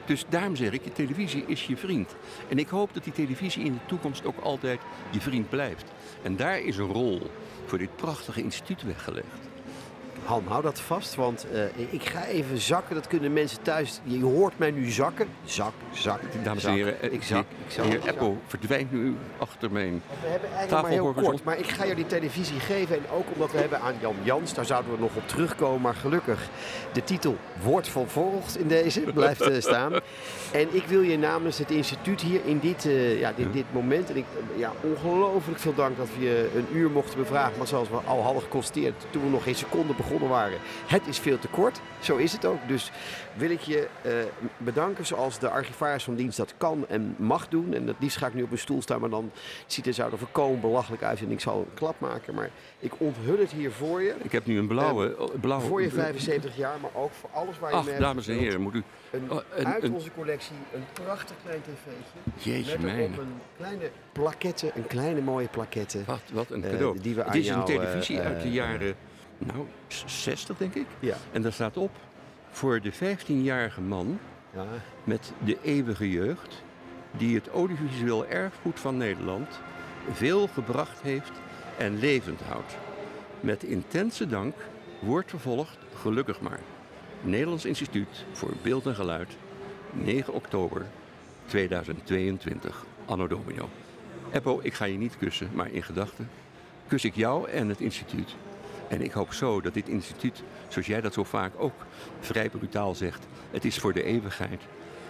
Dus 0.10 0.26
daarom 0.30 0.56
zeg 0.56 0.72
ik, 0.72 0.84
je 0.84 0.92
televisie 0.92 1.44
is 1.48 1.66
je 1.66 1.78
vriend. 1.78 2.16
En 2.48 2.60
ik 2.60 2.68
hoop 2.68 2.94
dat 2.94 3.04
die 3.04 3.14
televisie 3.14 3.64
in 3.64 3.74
de 3.74 3.86
toekomst 3.86 4.26
ook 4.26 4.40
altijd 4.40 4.80
je 5.12 5.20
vriend 5.20 5.50
blijft. 5.50 5.92
En 6.22 6.36
daar 6.36 6.60
is 6.60 6.78
een 6.78 6.92
rol 6.92 7.22
voor 7.66 7.78
dit 7.78 7.96
prachtige 7.96 8.42
instituut 8.42 8.84
weggelegd. 8.84 9.49
Han, 10.26 10.44
hou 10.48 10.62
dat 10.62 10.80
vast, 10.80 11.16
want 11.16 11.46
uh, 11.54 11.94
ik 11.94 12.04
ga 12.04 12.26
even 12.26 12.58
zakken. 12.58 12.96
Dat 12.96 13.08
kunnen 13.08 13.34
mensen 13.34 13.62
thuis. 13.62 14.00
Je 14.04 14.24
hoort 14.24 14.58
mij 14.58 14.72
nu 14.72 14.90
zakken. 14.90 15.28
Zak, 15.44 15.74
zak. 15.92 16.20
Dames 16.44 16.64
en 16.64 16.74
heren, 16.74 17.14
ik 17.14 17.24
zak. 17.24 17.46
Ik 17.66 17.72
zak, 17.72 17.84
de 17.84 17.90
heer 17.90 18.10
Apple 18.10 18.34
verdwijnt 18.48 18.92
nu 18.92 19.16
achter 19.38 19.72
mijn 19.72 20.02
We 20.22 20.28
hebben 20.28 20.50
eigenlijk 20.52 20.82
maar 20.82 20.92
heel 20.92 21.14
kort, 21.14 21.44
maar 21.44 21.58
ik 21.58 21.68
ga 21.68 21.84
jou 21.84 21.96
die 21.96 22.06
televisie 22.06 22.60
geven. 22.60 22.96
En 22.96 23.04
ook 23.12 23.26
omdat 23.34 23.52
we 23.52 23.58
hebben 23.58 23.82
aan 23.82 23.94
Jan 24.02 24.16
Jans, 24.24 24.54
daar 24.54 24.66
zouden 24.66 24.92
we 24.92 25.00
nog 25.00 25.16
op 25.16 25.28
terugkomen. 25.28 25.82
Maar 25.82 25.96
gelukkig, 25.96 26.50
de 26.94 27.04
titel 27.04 27.38
wordt 27.62 27.88
vervolgd 27.88 28.58
in 28.58 28.68
deze, 28.68 29.02
blijft 29.14 29.50
uh, 29.50 29.62
staan. 29.62 29.94
En 30.52 30.76
ik 30.76 30.86
wil 30.86 31.02
je 31.02 31.18
namens 31.18 31.58
het 31.58 31.72
instituut 31.72 32.22
hier 32.22 32.46
in 32.46 32.60
dit, 32.60 32.86
uh, 32.86 33.20
ja, 33.20 33.34
dit, 33.36 33.54
dit 33.54 33.66
moment. 33.72 34.10
En 34.10 34.16
ik, 34.18 34.26
ja, 34.56 34.72
ongelooflijk 34.82 35.60
veel 35.60 35.74
dank 35.74 35.98
dat 35.98 36.08
we 36.18 36.24
je 36.24 36.50
een 36.56 36.68
uur 36.74 36.92
mochten 36.92 37.18
bevragen. 37.18 37.58
Maar 37.58 37.68
zoals 37.68 37.90
we 37.90 37.96
al 37.96 38.24
hadden 38.24 38.42
geconstateerd 38.42 39.06
toen 39.10 39.24
we 39.24 39.30
nog 39.30 39.44
geen 39.44 39.56
seconde 39.56 39.94
begonnen 39.94 40.30
waren. 40.30 40.58
Het 40.86 41.08
is 41.08 41.20
veel 41.20 41.40
te 41.40 41.48
kort, 41.48 41.82
zo 42.00 42.16
is 42.16 42.32
het 42.32 42.46
ook. 42.46 42.68
Dus 42.68 42.92
wil 43.40 43.50
ik 43.50 43.60
je 43.60 43.88
uh, 44.06 44.12
bedanken 44.58 45.06
zoals 45.06 45.40
de 45.40 45.50
archivaris 45.50 46.04
van 46.04 46.16
dienst 46.16 46.38
dat 46.38 46.54
kan 46.58 46.86
en 46.88 47.16
mag 47.18 47.48
doen. 47.48 47.74
En 47.74 47.88
het 47.88 47.96
liefst 48.00 48.18
ga 48.18 48.28
ik 48.28 48.34
nu 48.34 48.44
op 48.44 48.52
een 48.52 48.58
stoel 48.58 48.82
staan, 48.82 49.00
maar 49.00 49.10
dan 49.10 49.32
ziet 49.66 49.86
het 49.86 49.98
er 49.98 50.18
voorkomen 50.18 50.62
belachelijk 50.62 51.04
uit 51.04 51.20
en 51.20 51.32
ik 51.32 51.40
zal 51.40 51.60
een 51.60 51.74
klap 51.74 52.00
maken. 52.00 52.34
Maar 52.34 52.50
ik 52.80 52.92
onthul 52.98 53.38
het 53.38 53.52
hier 53.52 53.72
voor 53.72 54.02
je. 54.02 54.16
Ik 54.22 54.32
heb 54.32 54.46
nu 54.46 54.58
een 54.58 54.68
blauwe... 54.68 55.16
Uh, 55.20 55.40
blauwe 55.40 55.66
voor 55.66 55.82
je 55.82 55.90
75 55.90 56.58
jaar, 56.58 56.80
maar 56.82 56.92
ook 56.94 57.12
voor 57.12 57.30
alles 57.34 57.60
waar 57.60 57.70
je 57.70 57.76
Ach, 57.76 57.86
mee 57.86 58.00
dames 58.00 58.28
en 58.28 58.38
heren, 58.38 58.62
moet 58.62 58.76
u... 58.76 58.84
Een, 59.12 59.32
oh, 59.32 59.40
een, 59.56 59.68
uit 59.68 59.90
onze 59.90 60.12
collectie 60.12 60.56
een 60.74 60.84
prachtig 60.94 61.36
klein 61.44 61.62
tv'tje. 61.62 62.52
Jeetje 62.52 62.72
met 62.72 62.82
mijne. 62.82 63.04
een 63.04 63.40
kleine 63.58 63.90
plaquette, 64.12 64.72
een 64.76 64.88
kleine 64.88 65.22
mooie 65.22 65.48
plaquette. 65.48 66.04
Wat, 66.06 66.22
wat 66.34 66.52
een 66.52 66.62
cadeau. 66.62 66.96
Uh, 66.96 67.04
die 67.04 67.16
we 67.16 67.20
het 67.20 67.30
aan 67.30 67.36
is 67.38 67.46
jou, 67.46 67.60
een 67.60 67.66
televisie 67.66 68.20
uit 68.20 68.42
de 68.42 68.52
jaren 68.52 68.96
nou, 69.38 69.66
60 70.06 70.58
denk 70.58 70.76
ik. 70.76 70.86
Ja. 71.00 71.16
En 71.32 71.42
daar 71.42 71.54
staat 71.54 71.78
op 71.78 71.92
voor 72.50 72.82
de 72.82 72.94
15-jarige 72.94 73.82
man 73.82 74.20
ja. 74.54 74.66
met 75.04 75.34
de 75.44 75.58
eeuwige 75.62 76.10
jeugd, 76.10 76.64
die 77.12 77.36
het 77.36 77.48
audiovisueel 77.48 78.26
erfgoed 78.26 78.80
van 78.80 78.98
Nederland 78.98 79.60
veel 80.12 80.48
gebracht 80.48 81.02
heeft 81.02 81.32
en 81.78 82.00
levend 82.00 82.42
houdt. 82.42 82.78
Met 83.40 83.64
intense 83.64 84.28
dank 84.28 84.56
wordt 85.00 85.30
vervolgd, 85.30 85.78
gelukkig 85.96 86.42
maar, 86.42 86.60
Nederlands 87.22 87.66
Instituut 87.66 88.26
voor 88.32 88.54
Beeld 88.62 88.86
en 88.86 88.96
Geluid, 88.96 89.38
9 89.92 90.34
oktober 90.34 90.86
2022, 91.46 92.86
Anno 93.06 93.28
Domino. 93.28 93.70
Eppo, 94.32 94.60
ik 94.64 94.74
ga 94.74 94.86
je 94.86 94.98
niet 94.98 95.18
kussen, 95.18 95.50
maar 95.54 95.72
in 95.72 95.84
gedachten 95.84 96.30
kus 96.90 97.06
ik 97.06 97.16
jou 97.16 97.50
en 97.50 97.70
het 97.70 97.80
instituut. 97.80 98.36
En 98.90 99.02
ik 99.02 99.12
hoop 99.12 99.34
zo 99.34 99.62
dat 99.62 99.74
dit 99.74 99.88
instituut, 99.88 100.44
zoals 100.68 100.88
jij 100.88 101.02
dat 101.02 101.14
zo 101.14 101.24
vaak 101.24 101.52
ook 101.58 101.86
vrij 102.20 102.50
brutaal 102.50 102.96
zegt, 102.96 103.28
het 103.52 103.66
is 103.66 103.78
voor 103.78 103.94
de 103.94 104.04
eeuwigheid. 104.04 104.62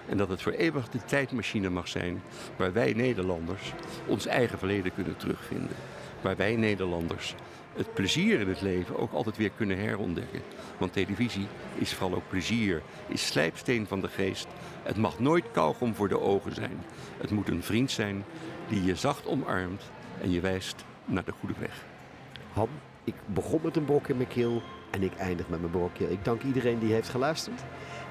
En 0.07 0.17
dat 0.17 0.29
het 0.29 0.41
voor 0.41 0.51
eeuwig 0.51 0.89
de 0.89 1.05
tijdmachine 1.05 1.69
mag 1.69 1.87
zijn 1.87 2.21
waar 2.55 2.73
wij 2.73 2.93
Nederlanders 2.93 3.73
ons 4.05 4.25
eigen 4.25 4.57
verleden 4.57 4.93
kunnen 4.93 5.17
terugvinden. 5.17 5.75
Waar 6.21 6.35
wij 6.35 6.55
Nederlanders 6.55 7.35
het 7.75 7.93
plezier 7.93 8.39
in 8.39 8.47
het 8.47 8.61
leven 8.61 8.97
ook 8.99 9.13
altijd 9.13 9.37
weer 9.37 9.51
kunnen 9.55 9.77
herontdekken. 9.77 10.41
Want 10.77 10.93
televisie 10.93 11.47
is 11.75 11.93
vooral 11.93 12.17
ook 12.17 12.29
plezier, 12.29 12.81
is 13.07 13.27
slijpsteen 13.27 13.87
van 13.87 14.01
de 14.01 14.07
geest. 14.07 14.47
Het 14.83 14.97
mag 14.97 15.19
nooit 15.19 15.51
kauwgom 15.51 15.95
voor 15.95 16.07
de 16.07 16.19
ogen 16.19 16.53
zijn. 16.53 16.83
Het 17.17 17.31
moet 17.31 17.49
een 17.49 17.63
vriend 17.63 17.91
zijn 17.91 18.23
die 18.67 18.83
je 18.83 18.95
zacht 18.95 19.27
omarmt 19.27 19.83
en 20.21 20.31
je 20.31 20.39
wijst 20.39 20.85
naar 21.05 21.25
de 21.25 21.33
goede 21.39 21.55
weg. 21.59 21.85
Han, 22.53 22.69
ik 23.09 23.15
begon 23.25 23.59
met 23.63 23.75
een 23.75 23.85
brok 23.85 24.07
in 24.07 24.17
mijn 24.17 24.27
keel 24.27 24.61
en 24.91 25.03
ik 25.03 25.15
eindig 25.15 25.49
met 25.49 25.59
mijn 25.59 25.71
brok 25.71 25.93
keel. 25.93 26.09
Ik 26.09 26.25
dank 26.25 26.43
iedereen 26.43 26.79
die 26.79 26.93
heeft 26.93 27.09
geluisterd 27.09 27.61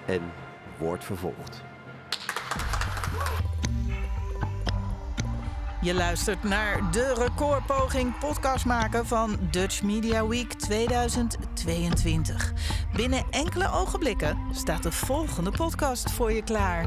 en 0.06 0.20
wordt 0.78 1.04
vervolgd. 1.04 1.62
Je 5.80 5.94
luistert 5.94 6.42
naar 6.42 6.92
de 6.92 7.14
recordpoging 7.14 8.18
podcast 8.18 8.64
maken 8.64 9.06
van 9.06 9.38
Dutch 9.50 9.82
Media 9.82 10.26
Week 10.26 10.52
2022. 10.52 12.52
Binnen 12.96 13.24
enkele 13.30 13.72
ogenblikken 13.72 14.38
staat 14.52 14.82
de 14.82 14.92
volgende 14.92 15.50
podcast 15.50 16.10
voor 16.10 16.32
je 16.32 16.42
klaar. 16.42 16.86